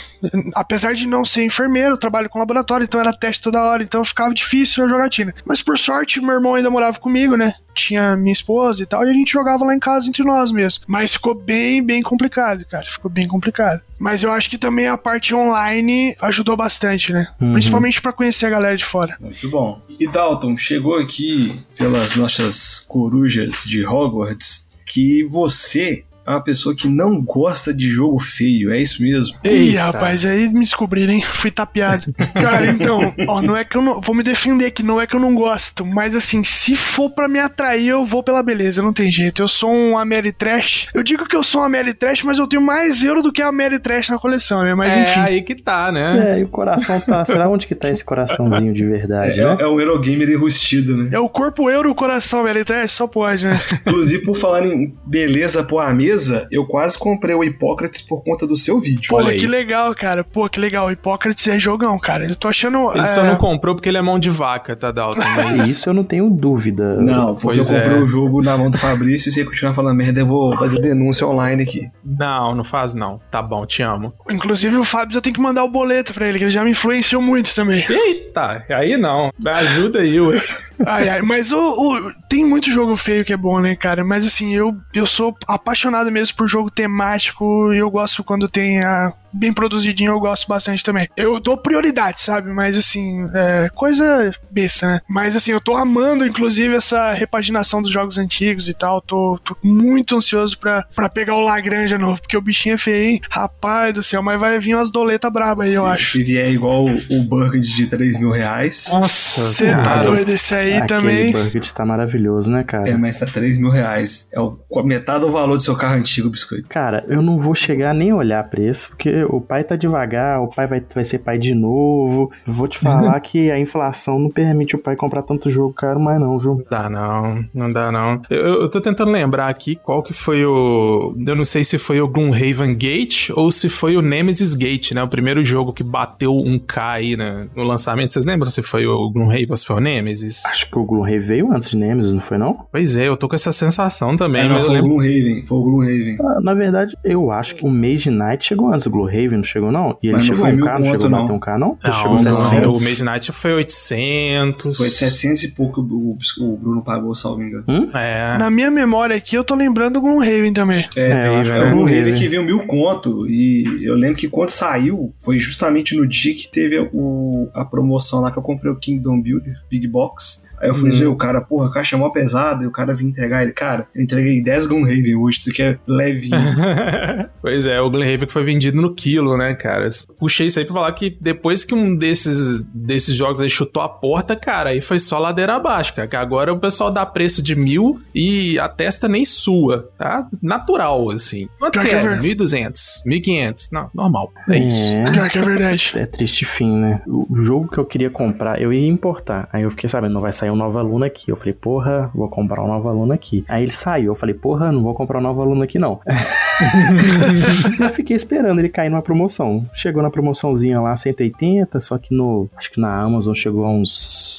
Apesar 0.53 0.93
de 0.93 1.07
não 1.07 1.25
ser 1.25 1.43
enfermeiro, 1.43 1.91
eu 1.91 1.97
trabalho 1.97 2.29
com 2.29 2.39
laboratório, 2.39 2.85
então 2.85 2.99
era 2.99 3.11
teste 3.11 3.41
toda 3.41 3.61
hora, 3.61 3.83
então 3.83 4.05
ficava 4.05 4.33
difícil 4.33 4.85
a 4.85 4.87
jogatina. 4.87 5.33
Mas 5.45 5.61
por 5.61 5.77
sorte, 5.77 6.21
meu 6.21 6.35
irmão 6.35 6.55
ainda 6.55 6.69
morava 6.69 6.99
comigo, 6.99 7.35
né? 7.35 7.55
Tinha 7.73 8.15
minha 8.15 8.33
esposa 8.33 8.83
e 8.83 8.85
tal, 8.85 9.05
e 9.05 9.09
a 9.09 9.13
gente 9.13 9.31
jogava 9.31 9.65
lá 9.65 9.73
em 9.73 9.79
casa 9.79 10.07
entre 10.07 10.23
nós 10.23 10.51
mesmo. 10.51 10.83
Mas 10.87 11.13
ficou 11.13 11.33
bem, 11.33 11.83
bem 11.83 12.01
complicado, 12.01 12.65
cara. 12.65 12.85
Ficou 12.85 13.09
bem 13.09 13.27
complicado. 13.27 13.81
Mas 13.99 14.23
eu 14.23 14.31
acho 14.31 14.49
que 14.49 14.57
também 14.57 14.87
a 14.87 14.97
parte 14.97 15.33
online 15.33 16.15
ajudou 16.21 16.55
bastante, 16.55 17.11
né? 17.11 17.27
Uhum. 17.39 17.53
Principalmente 17.53 18.01
para 18.01 18.13
conhecer 18.13 18.45
a 18.45 18.49
galera 18.49 18.77
de 18.77 18.85
fora. 18.85 19.15
Muito 19.19 19.49
bom. 19.49 19.81
E 19.99 20.07
Dalton, 20.07 20.57
chegou 20.57 20.97
aqui 20.99 21.59
pelas 21.77 22.15
nossas 22.15 22.85
corujas 22.87 23.63
de 23.65 23.85
Hogwarts 23.85 24.69
que 24.85 25.23
você 25.23 26.03
é 26.25 26.31
uma 26.31 26.43
pessoa 26.43 26.75
que 26.75 26.87
não 26.87 27.21
gosta 27.21 27.73
de 27.73 27.89
jogo 27.89 28.19
feio, 28.19 28.71
é 28.71 28.79
isso 28.79 29.01
mesmo? 29.01 29.35
Ih, 29.43 29.75
rapaz, 29.75 30.25
aí 30.25 30.47
me 30.49 30.59
descobriram, 30.59 31.13
hein? 31.13 31.23
Fui 31.33 31.49
tapeado. 31.49 32.13
Cara, 32.33 32.67
então, 32.67 33.13
ó, 33.27 33.41
não 33.41 33.57
é 33.57 33.63
que 33.63 33.75
eu 33.75 33.81
não. 33.81 33.99
Vou 33.99 34.15
me 34.15 34.23
defender 34.23 34.67
aqui, 34.67 34.83
não 34.83 35.01
é 35.01 35.07
que 35.07 35.15
eu 35.15 35.19
não 35.19 35.33
gosto, 35.33 35.85
mas 35.85 36.15
assim, 36.15 36.43
se 36.43 36.75
for 36.75 37.09
para 37.09 37.27
me 37.27 37.39
atrair, 37.39 37.89
eu 37.89 38.05
vou 38.05 38.23
pela 38.23 38.43
beleza, 38.43 38.81
não 38.81 38.93
tem 38.93 39.11
jeito. 39.11 39.41
Eu 39.41 39.47
sou 39.47 39.73
um 39.73 39.97
Ameritrash. 39.97 40.89
Eu 40.93 41.03
digo 41.03 41.27
que 41.27 41.35
eu 41.35 41.43
sou 41.43 41.61
um 41.61 41.63
Ameritrash, 41.63 42.23
mas 42.23 42.37
eu 42.37 42.47
tenho 42.47 42.61
mais 42.61 43.03
euro 43.03 43.21
do 43.21 43.31
que 43.31 43.41
a 43.41 43.47
Ameritrash 43.47 44.09
na 44.09 44.19
coleção, 44.19 44.63
né? 44.63 44.75
Mas 44.75 44.95
é, 44.95 45.03
enfim. 45.03 45.19
É 45.19 45.23
aí 45.23 45.41
que 45.41 45.55
tá, 45.55 45.91
né? 45.91 46.35
É, 46.35 46.39
e 46.39 46.43
o 46.43 46.47
coração 46.47 46.99
tá. 46.99 47.25
Será 47.25 47.49
onde 47.49 47.65
que 47.65 47.75
tá 47.75 47.89
esse 47.89 48.03
coraçãozinho 48.03 48.73
de 48.73 48.85
verdade? 48.85 49.41
É, 49.41 49.45
né? 49.45 49.57
é 49.59 49.65
o 49.65 49.79
Eurogamer 49.79 50.29
enrustido, 50.29 50.95
né? 50.95 51.09
É 51.11 51.19
o 51.19 51.27
corpo 51.27 51.69
euro, 51.69 51.89
o 51.89 51.95
coração 51.95 52.41
Ameritrash, 52.41 52.91
só 52.91 53.07
pode, 53.07 53.47
né? 53.47 53.59
Inclusive, 53.87 54.23
por 54.23 54.37
falar 54.37 54.65
em 54.65 54.95
beleza, 55.05 55.63
pô, 55.63 55.79
a 55.79 55.93
mesa 55.93 56.10
mesa, 56.11 56.47
eu 56.51 56.65
quase 56.65 56.97
comprei 56.97 57.35
o 57.35 57.43
Hipócrates 57.43 58.01
por 58.01 58.23
conta 58.23 58.45
do 58.45 58.57
seu 58.57 58.79
vídeo. 58.79 59.09
Pô, 59.09 59.23
que 59.25 59.47
legal, 59.47 59.93
cara. 59.95 60.23
Pô, 60.23 60.47
que 60.49 60.59
legal. 60.59 60.87
O 60.87 60.91
Hipócrates 60.91 61.47
é 61.47 61.59
jogão, 61.59 61.97
cara. 61.97 62.25
Eu 62.25 62.35
tô 62.35 62.47
achando. 62.47 62.91
Ele 62.91 63.01
é, 63.01 63.05
só 63.05 63.23
não 63.23 63.35
comprou 63.35 63.75
porque 63.75 63.89
ele 63.89 63.97
é 63.97 64.01
mão 64.01 64.19
de 64.19 64.29
vaca, 64.29 64.75
tá, 64.75 64.91
Dalton? 64.91 65.19
Mas... 65.35 65.67
Isso 65.67 65.89
eu 65.89 65.93
não 65.93 66.03
tenho 66.03 66.29
dúvida. 66.29 66.95
Não, 66.95 67.35
porque 67.35 67.47
Pois 67.47 67.71
eu 67.71 67.79
comprei 67.79 67.97
é. 67.97 68.01
o 68.01 68.07
jogo 68.07 68.41
na 68.41 68.57
mão 68.57 68.69
do 68.69 68.77
Fabrício 68.77 69.29
e 69.29 69.31
se 69.31 69.39
ele 69.39 69.49
continuar 69.49 69.73
falando 69.73 69.95
merda, 69.95 70.19
eu 70.19 70.25
vou 70.25 70.57
fazer 70.57 70.79
denúncia 70.79 71.25
online 71.27 71.63
aqui. 71.63 71.89
Não, 72.03 72.55
não 72.55 72.63
faz 72.63 72.93
não. 72.93 73.19
Tá 73.29 73.41
bom, 73.41 73.65
te 73.65 73.81
amo. 73.81 74.13
Inclusive, 74.29 74.75
o 74.77 74.83
Fábio 74.83 75.13
já 75.13 75.21
tem 75.21 75.33
que 75.33 75.39
mandar 75.39 75.63
o 75.63 75.69
boleto 75.69 76.13
pra 76.13 76.27
ele, 76.27 76.37
que 76.37 76.43
ele 76.45 76.51
já 76.51 76.63
me 76.63 76.71
influenciou 76.71 77.21
muito 77.21 77.53
também. 77.53 77.85
Eita, 77.89 78.65
aí 78.69 78.97
não. 78.97 79.31
Me 79.39 79.49
ajuda 79.49 79.99
aí, 79.99 80.19
ué. 80.19 80.41
Ai, 80.85 81.09
ai, 81.09 81.21
mas 81.21 81.51
o, 81.51 81.57
o- 81.59 82.13
tem 82.29 82.43
muito 82.45 82.71
jogo 82.71 82.95
feio 82.95 83.23
que 83.25 83.33
é 83.33 83.37
bom, 83.37 83.59
né, 83.59 83.75
cara? 83.75 84.03
Mas 84.03 84.25
assim, 84.25 84.53
eu, 84.55 84.75
eu 84.93 85.05
sou 85.05 85.35
apaixonado 85.47 86.11
mesmo 86.11 86.35
por 86.37 86.47
jogo 86.47 86.71
temático 86.71 87.73
e 87.73 87.77
eu 87.77 87.89
gosto 87.89 88.23
quando 88.23 88.47
tem 88.49 88.83
a. 88.83 89.13
Bem 89.33 89.53
produzidinho, 89.53 90.11
eu 90.11 90.19
gosto 90.19 90.47
bastante 90.47 90.83
também. 90.83 91.07
Eu 91.15 91.39
dou 91.39 91.57
prioridade, 91.57 92.21
sabe? 92.21 92.51
Mas 92.51 92.77
assim, 92.77 93.25
é 93.33 93.69
coisa 93.73 94.31
besta, 94.49 94.87
né? 94.87 95.01
Mas 95.07 95.35
assim, 95.35 95.51
eu 95.51 95.61
tô 95.61 95.75
amando, 95.75 96.25
inclusive, 96.25 96.75
essa 96.75 97.13
repaginação 97.13 97.81
dos 97.81 97.91
jogos 97.91 98.17
antigos 98.17 98.67
e 98.67 98.73
tal. 98.73 99.01
Tô, 99.01 99.39
tô 99.43 99.55
muito 99.63 100.15
ansioso 100.15 100.57
pra, 100.57 100.85
pra 100.95 101.09
pegar 101.09 101.35
o 101.35 101.41
Lagranja 101.41 101.97
novo, 101.97 102.21
porque 102.21 102.37
o 102.37 102.41
bichinho 102.41 102.75
é 102.75 102.77
feio, 102.77 103.11
hein? 103.11 103.21
Rapaz 103.29 103.93
do 103.93 104.03
céu, 104.03 104.21
mas 104.21 104.39
vai 104.39 104.59
vir 104.59 104.75
umas 104.75 104.91
doletas 104.91 105.31
brabas 105.31 105.69
aí, 105.69 105.75
eu 105.75 105.85
acho. 105.85 106.11
se 106.11 106.23
vier 106.23 106.51
igual 106.51 106.85
o, 106.85 107.19
o 107.19 107.23
Burger 107.23 107.61
de 107.61 107.87
3 107.87 108.19
mil 108.19 108.31
reais. 108.31 108.87
Nossa, 108.91 109.41
Você 109.41 109.71
tá 109.71 110.03
doido 110.03 110.29
esse 110.29 110.55
aí 110.55 110.73
Aquele 110.73 110.87
também? 110.87 111.31
Burger 111.31 111.71
tá 111.71 111.85
maravilhoso, 111.85 112.51
né, 112.51 112.63
cara? 112.63 112.89
É, 112.89 112.97
mas 112.97 113.17
tá 113.17 113.25
3 113.25 113.57
mil 113.59 113.69
reais. 113.69 114.29
É 114.33 114.39
o, 114.39 114.57
metade 114.83 115.21
do 115.21 115.31
valor 115.31 115.55
do 115.55 115.61
seu 115.61 115.75
carro 115.75 115.95
antigo, 115.95 116.29
biscoito. 116.29 116.67
Cara, 116.67 117.03
eu 117.07 117.21
não 117.21 117.39
vou 117.39 117.55
chegar 117.55 117.93
nem 117.93 118.11
a 118.11 118.15
olhar 118.15 118.43
preço, 118.49 118.89
porque 118.89 119.20
o 119.23 119.41
pai 119.41 119.63
tá 119.63 119.75
devagar, 119.75 120.41
o 120.41 120.47
pai 120.47 120.67
vai, 120.67 120.83
vai 120.93 121.03
ser 121.03 121.19
pai 121.19 121.37
de 121.37 121.53
novo. 121.53 122.31
Vou 122.45 122.67
te 122.67 122.77
falar 122.77 123.19
que 123.21 123.51
a 123.51 123.59
inflação 123.59 124.19
não 124.19 124.29
permite 124.29 124.75
o 124.75 124.79
pai 124.79 124.95
comprar 124.95 125.21
tanto 125.21 125.49
jogo 125.49 125.73
caro 125.73 125.99
mais 125.99 126.19
não, 126.19 126.37
viu? 126.39 126.55
Não 126.55 126.65
dá 126.69 126.89
não, 126.89 127.45
não 127.53 127.71
dá 127.71 127.91
não. 127.91 128.21
Eu, 128.29 128.61
eu 128.63 128.69
tô 128.69 128.79
tentando 128.81 129.11
lembrar 129.11 129.49
aqui 129.49 129.75
qual 129.75 130.01
que 130.03 130.13
foi 130.13 130.45
o... 130.45 131.15
Eu 131.25 131.35
não 131.35 131.43
sei 131.43 131.63
se 131.63 131.77
foi 131.77 132.01
o 132.01 132.07
Gloomhaven 132.07 132.75
Gate 132.75 133.29
ou 133.35 133.51
se 133.51 133.69
foi 133.69 133.95
o 133.97 134.01
Nemesis 134.01 134.53
Gate, 134.53 134.91
né? 134.91 135.03
O 135.03 135.07
primeiro 135.07 135.43
jogo 135.43 135.73
que 135.73 135.83
bateu 135.83 136.35
um 136.35 136.57
K 136.59 136.91
aí 136.93 137.17
né, 137.17 137.47
no 137.55 137.63
lançamento. 137.63 138.13
Vocês 138.13 138.25
lembram 138.25 138.49
se 138.51 138.61
foi 138.61 138.85
o 138.85 139.09
Gloomhaven 139.09 139.47
ou 139.49 139.57
se 139.57 139.65
foi 139.65 139.75
o 139.77 139.79
Nemesis? 139.79 140.45
Acho 140.45 140.69
que 140.69 140.77
o 140.77 140.83
Gloomhaven 140.83 141.19
veio 141.19 141.53
antes 141.53 141.69
de 141.69 141.77
Nemesis, 141.77 142.13
não 142.13 142.21
foi 142.21 142.37
não? 142.37 142.65
Pois 142.71 142.95
é, 142.95 143.07
eu 143.07 143.17
tô 143.17 143.27
com 143.27 143.35
essa 143.35 143.51
sensação 143.51 144.15
também, 144.17 144.41
É, 144.41 144.47
não, 144.47 144.55
mas 144.55 144.61
eu 144.63 144.67
foi 144.67 144.75
o 144.75 144.77
lembro... 144.77 144.89
Gloomhaven. 144.95 145.45
Foi 145.45 145.57
o 145.57 145.63
Gloomhaven. 145.63 146.17
Ah, 146.21 146.41
Na 146.41 146.53
verdade, 146.53 146.97
eu 147.03 147.31
acho 147.31 147.55
que 147.55 147.65
o 147.65 147.69
Mage 147.69 148.09
Knight 148.09 148.45
chegou 148.45 148.67
antes 148.71 148.83
do 148.85 148.89
Gloomhaven, 148.91 149.10
não 149.37 149.43
chegou 149.43 149.71
não? 149.71 149.97
E 150.01 150.07
ele 150.07 150.13
Mas 150.13 150.25
chegou 150.25 150.45
um 150.45 150.51
mil 150.55 150.65
K, 150.65 150.71
não 150.71 150.77
conto, 150.79 150.89
chegou 150.91 151.05
a 151.05 151.09
bater 151.09 151.27
não. 151.29 151.35
um 151.35 151.39
K 151.39 151.57
não? 151.57 151.77
Ele 151.83 151.93
Não, 151.93 151.93
chegou 151.93 152.11
não, 152.13 152.37
700. 152.37 152.81
o 152.81 152.83
Mage 152.83 153.03
Knight 153.03 153.31
foi 153.31 153.53
800. 153.53 154.77
Foi 154.77 154.89
de 154.89 154.95
700 154.95 155.43
e 155.43 155.55
pouco 155.55 155.81
o, 155.81 156.17
o 156.41 156.57
Bruno 156.57 156.81
pagou, 156.83 157.13
salvo 157.15 157.41
engano. 157.43 157.65
É. 157.95 158.37
Na 158.37 158.49
minha 158.49 158.71
memória 158.71 159.15
aqui, 159.15 159.35
eu 159.35 159.43
tô 159.43 159.55
lembrando 159.55 159.93
do 159.95 160.01
Gloomhaven 160.01 160.53
também. 160.53 160.87
É, 160.95 161.11
É, 161.11 161.27
eu 161.27 161.35
acho 161.35 161.51
que 161.51 161.57
é 161.57 161.63
o 161.67 161.71
Gloomhaven. 161.71 162.13
que 162.15 162.27
veio 162.27 162.43
mil 162.43 162.59
conto. 162.65 163.27
E 163.27 163.83
eu 163.85 163.95
lembro 163.95 164.17
que 164.17 164.27
quando 164.29 164.49
saiu, 164.49 165.13
foi 165.17 165.37
justamente 165.39 165.95
no 165.95 166.07
dia 166.07 166.33
que 166.35 166.47
teve 166.49 166.79
o, 166.93 167.49
a 167.53 167.65
promoção 167.65 168.21
lá 168.21 168.31
que 168.31 168.37
eu 168.37 168.43
comprei 168.43 168.71
o 168.71 168.75
Kingdom 168.75 169.21
Builder, 169.21 169.55
Big 169.69 169.87
Box. 169.87 170.49
Aí 170.61 170.69
eu 170.69 170.75
fui 170.75 170.91
Hum. 170.91 170.95
ver 170.95 171.07
o 171.07 171.15
cara, 171.15 171.41
porra, 171.41 171.67
a 171.67 171.71
caixa 171.73 171.95
é 171.95 171.99
mó 171.99 172.09
pesada, 172.09 172.63
e 172.63 172.67
o 172.67 172.71
cara 172.71 172.93
vinha 172.93 173.09
entregar 173.09 173.43
ele. 173.43 173.51
Cara, 173.53 173.87
eu 173.95 174.01
entreguei 174.03 174.41
10 174.41 174.65
Gloomhaven 174.67 175.15
hoje, 175.15 175.39
isso 175.39 175.49
aqui 175.49 175.63
é 175.63 175.77
levinho. 175.87 176.37
pois 177.41 177.65
é, 177.65 177.79
o 177.81 177.89
Gloomhaven 177.89 178.27
que 178.27 178.33
foi 178.33 178.43
vendido 178.43 178.81
no 178.81 178.93
quilo, 178.93 179.37
né, 179.37 179.53
cara? 179.53 179.87
Puxei 180.19 180.47
isso 180.47 180.59
aí 180.59 180.65
pra 180.65 180.73
falar 180.75 180.91
que 180.93 181.17
depois 181.19 181.63
que 181.63 181.73
um 181.73 181.95
desses, 181.95 182.63
desses 182.73 183.15
jogos 183.15 183.41
aí 183.41 183.49
chutou 183.49 183.81
a 183.81 183.89
porta, 183.89 184.35
cara, 184.35 184.69
aí 184.69 184.81
foi 184.81 184.99
só 184.99 185.17
ladeira 185.19 185.55
abaixo, 185.55 185.95
cara. 185.95 186.07
Que 186.07 186.15
agora 186.15 186.53
o 186.53 186.59
pessoal 186.59 186.91
dá 186.91 187.05
preço 187.05 187.41
de 187.41 187.55
mil 187.55 187.99
e 188.13 188.59
a 188.59 188.67
testa 188.69 189.07
nem 189.07 189.25
sua, 189.25 189.89
tá? 189.97 190.27
Natural, 190.41 191.09
assim. 191.09 191.47
Quanto 191.59 191.79
que 191.79 191.87
é 191.87 191.93
é? 191.93 192.01
verdade. 192.01 192.27
1.200, 192.27 193.03
1.500. 193.07 193.69
Não, 193.71 193.89
normal. 193.93 194.31
É 194.49 194.57
isso. 194.57 194.91
É. 195.21 195.29
Que 195.29 195.37
é 195.39 195.41
verdade. 195.41 195.91
É 195.95 196.05
triste 196.05 196.45
fim, 196.45 196.75
né? 196.77 197.01
O 197.07 197.21
o 197.31 197.41
jogo 197.43 197.67
que 197.69 197.77
eu 197.77 197.85
queria 197.85 198.09
comprar, 198.09 198.61
eu 198.61 198.73
ia 198.73 198.87
importar. 198.87 199.47
Aí 199.53 199.63
eu 199.63 199.71
fiquei 199.71 199.89
sabendo, 199.89 200.13
não 200.13 200.21
vai 200.21 200.33
sair 200.33 200.50
um 200.51 200.55
novo 200.55 200.77
aluno 200.77 201.05
aqui. 201.05 201.31
Eu 201.31 201.35
falei, 201.35 201.53
porra, 201.53 202.09
vou 202.13 202.29
comprar 202.29 202.63
um 202.63 202.67
novo 202.67 202.87
aluno 202.89 203.13
aqui. 203.13 203.45
Aí 203.47 203.63
ele 203.63 203.71
saiu. 203.71 204.11
Eu 204.11 204.15
falei, 204.15 204.35
porra, 204.35 204.71
não 204.71 204.83
vou 204.83 204.93
comprar 204.93 205.19
um 205.19 205.21
novo 205.21 205.41
aluno 205.41 205.63
aqui, 205.63 205.79
não. 205.79 205.99
eu 207.79 207.89
fiquei 207.89 208.15
esperando 208.15 208.59
ele 208.59 208.69
cair 208.69 208.89
numa 208.89 209.01
promoção. 209.01 209.65
Chegou 209.73 210.01
na 210.01 210.09
promoçãozinha 210.09 210.79
lá, 210.79 210.95
180, 210.95 211.79
só 211.81 211.97
que 211.97 212.13
no. 212.13 212.49
Acho 212.55 212.71
que 212.71 212.79
na 212.79 213.01
Amazon 213.01 213.33
chegou 213.33 213.65
a 213.65 213.69
uns 213.71 214.31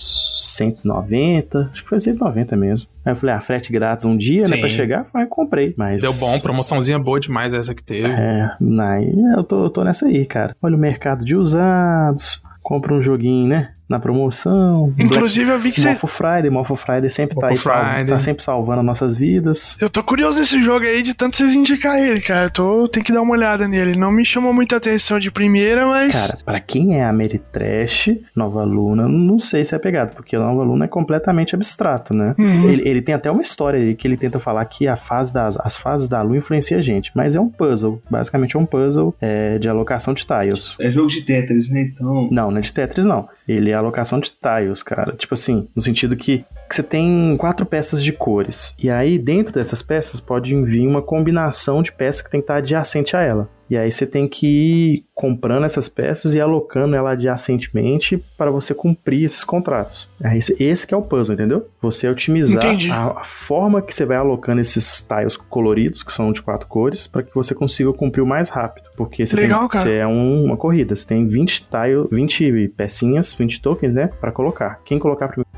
190. 0.56 1.70
Acho 1.72 1.82
que 1.82 1.88
foi 1.88 2.00
190 2.00 2.56
mesmo. 2.56 2.88
Aí 3.04 3.12
eu 3.12 3.16
falei, 3.16 3.34
ah, 3.34 3.40
frete 3.40 3.72
grátis 3.72 4.04
um 4.04 4.16
dia, 4.16 4.42
né? 4.42 4.56
Sim. 4.56 4.60
Pra 4.60 4.68
chegar. 4.68 5.06
Aí 5.14 5.26
comprei. 5.26 5.74
Mas. 5.76 6.02
Deu 6.02 6.12
bom, 6.14 6.38
promoçãozinha 6.40 6.98
boa 6.98 7.18
demais 7.18 7.52
essa 7.52 7.74
que 7.74 7.82
teve. 7.82 8.08
É, 8.08 8.50
aí 8.80 9.12
eu 9.36 9.42
tô, 9.42 9.64
eu 9.64 9.70
tô 9.70 9.82
nessa 9.82 10.06
aí, 10.06 10.24
cara. 10.26 10.54
Olha 10.62 10.76
o 10.76 10.78
mercado 10.78 11.24
de 11.24 11.34
usados, 11.34 12.42
compra 12.62 12.94
um 12.94 13.02
joguinho, 13.02 13.48
né? 13.48 13.72
Na 13.92 13.98
promoção. 14.00 14.94
Inclusive, 14.98 15.50
eu 15.50 15.58
vi 15.58 15.70
que 15.70 15.82
Black, 15.82 15.98
você. 15.98 16.06
Morpho 16.06 16.06
Friday, 16.08 16.50
Morpho 16.50 16.76
Friday 16.76 17.10
sempre 17.10 17.36
tá 17.36 17.48
aí, 17.48 17.52
Morpho 17.52 17.70
Friday. 17.70 18.06
tá 18.06 18.18
sempre 18.18 18.42
salvando 18.42 18.82
nossas 18.82 19.14
vidas. 19.14 19.76
Eu 19.78 19.90
tô 19.90 20.02
curioso 20.02 20.40
nesse 20.40 20.62
jogo 20.62 20.86
aí 20.86 21.02
de 21.02 21.12
tanto 21.12 21.36
vocês 21.36 21.54
indicar 21.54 21.98
ele, 21.98 22.20
cara. 22.20 22.46
Eu 22.46 22.50
tô, 22.50 22.88
tem 22.88 23.02
que 23.02 23.12
dar 23.12 23.20
uma 23.20 23.32
olhada 23.32 23.68
nele. 23.68 23.98
Não 23.98 24.10
me 24.10 24.24
chamou 24.24 24.54
muita 24.54 24.76
atenção 24.76 25.20
de 25.20 25.30
primeira, 25.30 25.86
mas. 25.86 26.14
Cara, 26.14 26.38
pra 26.42 26.60
quem 26.60 26.96
é 26.98 27.04
Ameritrash, 27.04 28.18
Nova 28.34 28.64
Luna, 28.64 29.06
não 29.06 29.38
sei 29.38 29.62
se 29.62 29.74
é 29.74 29.78
pegado, 29.78 30.14
porque 30.14 30.38
Nova 30.38 30.62
Luna 30.62 30.86
é 30.86 30.88
completamente 30.88 31.54
abstrato, 31.54 32.14
né? 32.14 32.34
Uhum. 32.38 32.70
Ele, 32.70 32.88
ele 32.88 33.02
tem 33.02 33.14
até 33.14 33.30
uma 33.30 33.42
história 33.42 33.78
aí 33.78 33.94
que 33.94 34.08
ele 34.08 34.16
tenta 34.16 34.40
falar 34.40 34.64
que 34.64 34.88
a 34.88 34.96
fase 34.96 35.32
das, 35.34 35.58
as 35.58 35.76
fases 35.76 36.08
da 36.08 36.22
lua 36.22 36.38
influencia 36.38 36.78
a 36.78 36.82
gente, 36.82 37.12
mas 37.14 37.36
é 37.36 37.40
um 37.40 37.48
puzzle. 37.48 38.00
Basicamente 38.10 38.56
é 38.56 38.58
um 38.58 38.64
puzzle 38.64 39.14
é, 39.20 39.58
de 39.58 39.68
alocação 39.68 40.14
de 40.14 40.26
tiles. 40.26 40.76
É 40.80 40.90
jogo 40.90 41.08
de 41.08 41.22
Tetris, 41.22 41.70
né? 41.70 41.82
Então. 41.82 42.28
Não, 42.30 42.50
não 42.50 42.58
é 42.58 42.60
de 42.60 42.72
Tetris, 42.72 43.04
não. 43.04 43.28
Ele 43.46 43.70
é 43.70 43.74
alocação 43.82 44.20
de 44.20 44.32
tiles, 44.32 44.82
cara. 44.82 45.12
Tipo 45.16 45.34
assim, 45.34 45.68
no 45.74 45.82
sentido 45.82 46.16
que, 46.16 46.44
que 46.68 46.74
você 46.74 46.82
tem 46.82 47.36
quatro 47.38 47.66
peças 47.66 48.02
de 48.02 48.12
cores. 48.12 48.74
E 48.78 48.90
aí, 48.90 49.18
dentro 49.18 49.52
dessas 49.52 49.82
peças, 49.82 50.20
pode 50.20 50.54
vir 50.64 50.86
uma 50.86 51.02
combinação 51.02 51.82
de 51.82 51.92
peças 51.92 52.22
que 52.22 52.30
tem 52.30 52.40
que 52.40 52.44
estar 52.44 52.56
adjacente 52.56 53.16
a 53.16 53.20
ela. 53.20 53.48
E 53.72 53.76
aí 53.78 53.90
você 53.90 54.06
tem 54.06 54.28
que 54.28 54.46
ir 54.46 55.04
comprando 55.14 55.64
essas 55.64 55.88
peças 55.88 56.34
e 56.34 56.40
alocando 56.40 56.94
ela 56.94 57.12
adjacentemente 57.12 58.22
para 58.36 58.50
você 58.50 58.74
cumprir 58.74 59.24
esses 59.24 59.44
contratos. 59.44 60.06
Aí 60.22 60.36
esse, 60.38 60.54
esse 60.62 60.86
que 60.86 60.92
é 60.92 60.96
o 60.96 61.00
puzzle, 61.00 61.34
entendeu? 61.34 61.66
Você 61.80 62.06
otimizar 62.06 62.62
a, 62.92 63.20
a 63.20 63.24
forma 63.24 63.80
que 63.80 63.94
você 63.94 64.04
vai 64.04 64.18
alocando 64.18 64.60
esses 64.60 65.00
tiles 65.00 65.36
coloridos, 65.38 66.02
que 66.02 66.12
são 66.12 66.32
de 66.32 66.42
quatro 66.42 66.66
cores, 66.68 67.06
para 67.06 67.22
que 67.22 67.34
você 67.34 67.54
consiga 67.54 67.90
cumprir 67.94 68.20
o 68.20 68.26
mais 68.26 68.50
rápido. 68.50 68.90
Porque 68.94 69.26
você, 69.26 69.36
Legal, 69.36 69.68
tem, 69.70 69.80
você 69.80 69.94
é 69.94 70.06
um- 70.06 70.44
uma 70.44 70.56
corrida, 70.58 70.94
você 70.94 71.06
tem 71.06 71.26
20 71.26 71.62
tile, 71.62 72.06
20 72.10 72.68
pecinhas, 72.76 73.32
20 73.32 73.62
tokens, 73.62 73.94
né, 73.94 74.10
para 74.20 74.30
colocar. 74.32 74.80
Quem 74.84 74.98
colocar 74.98 75.28
primeiro 75.28 75.48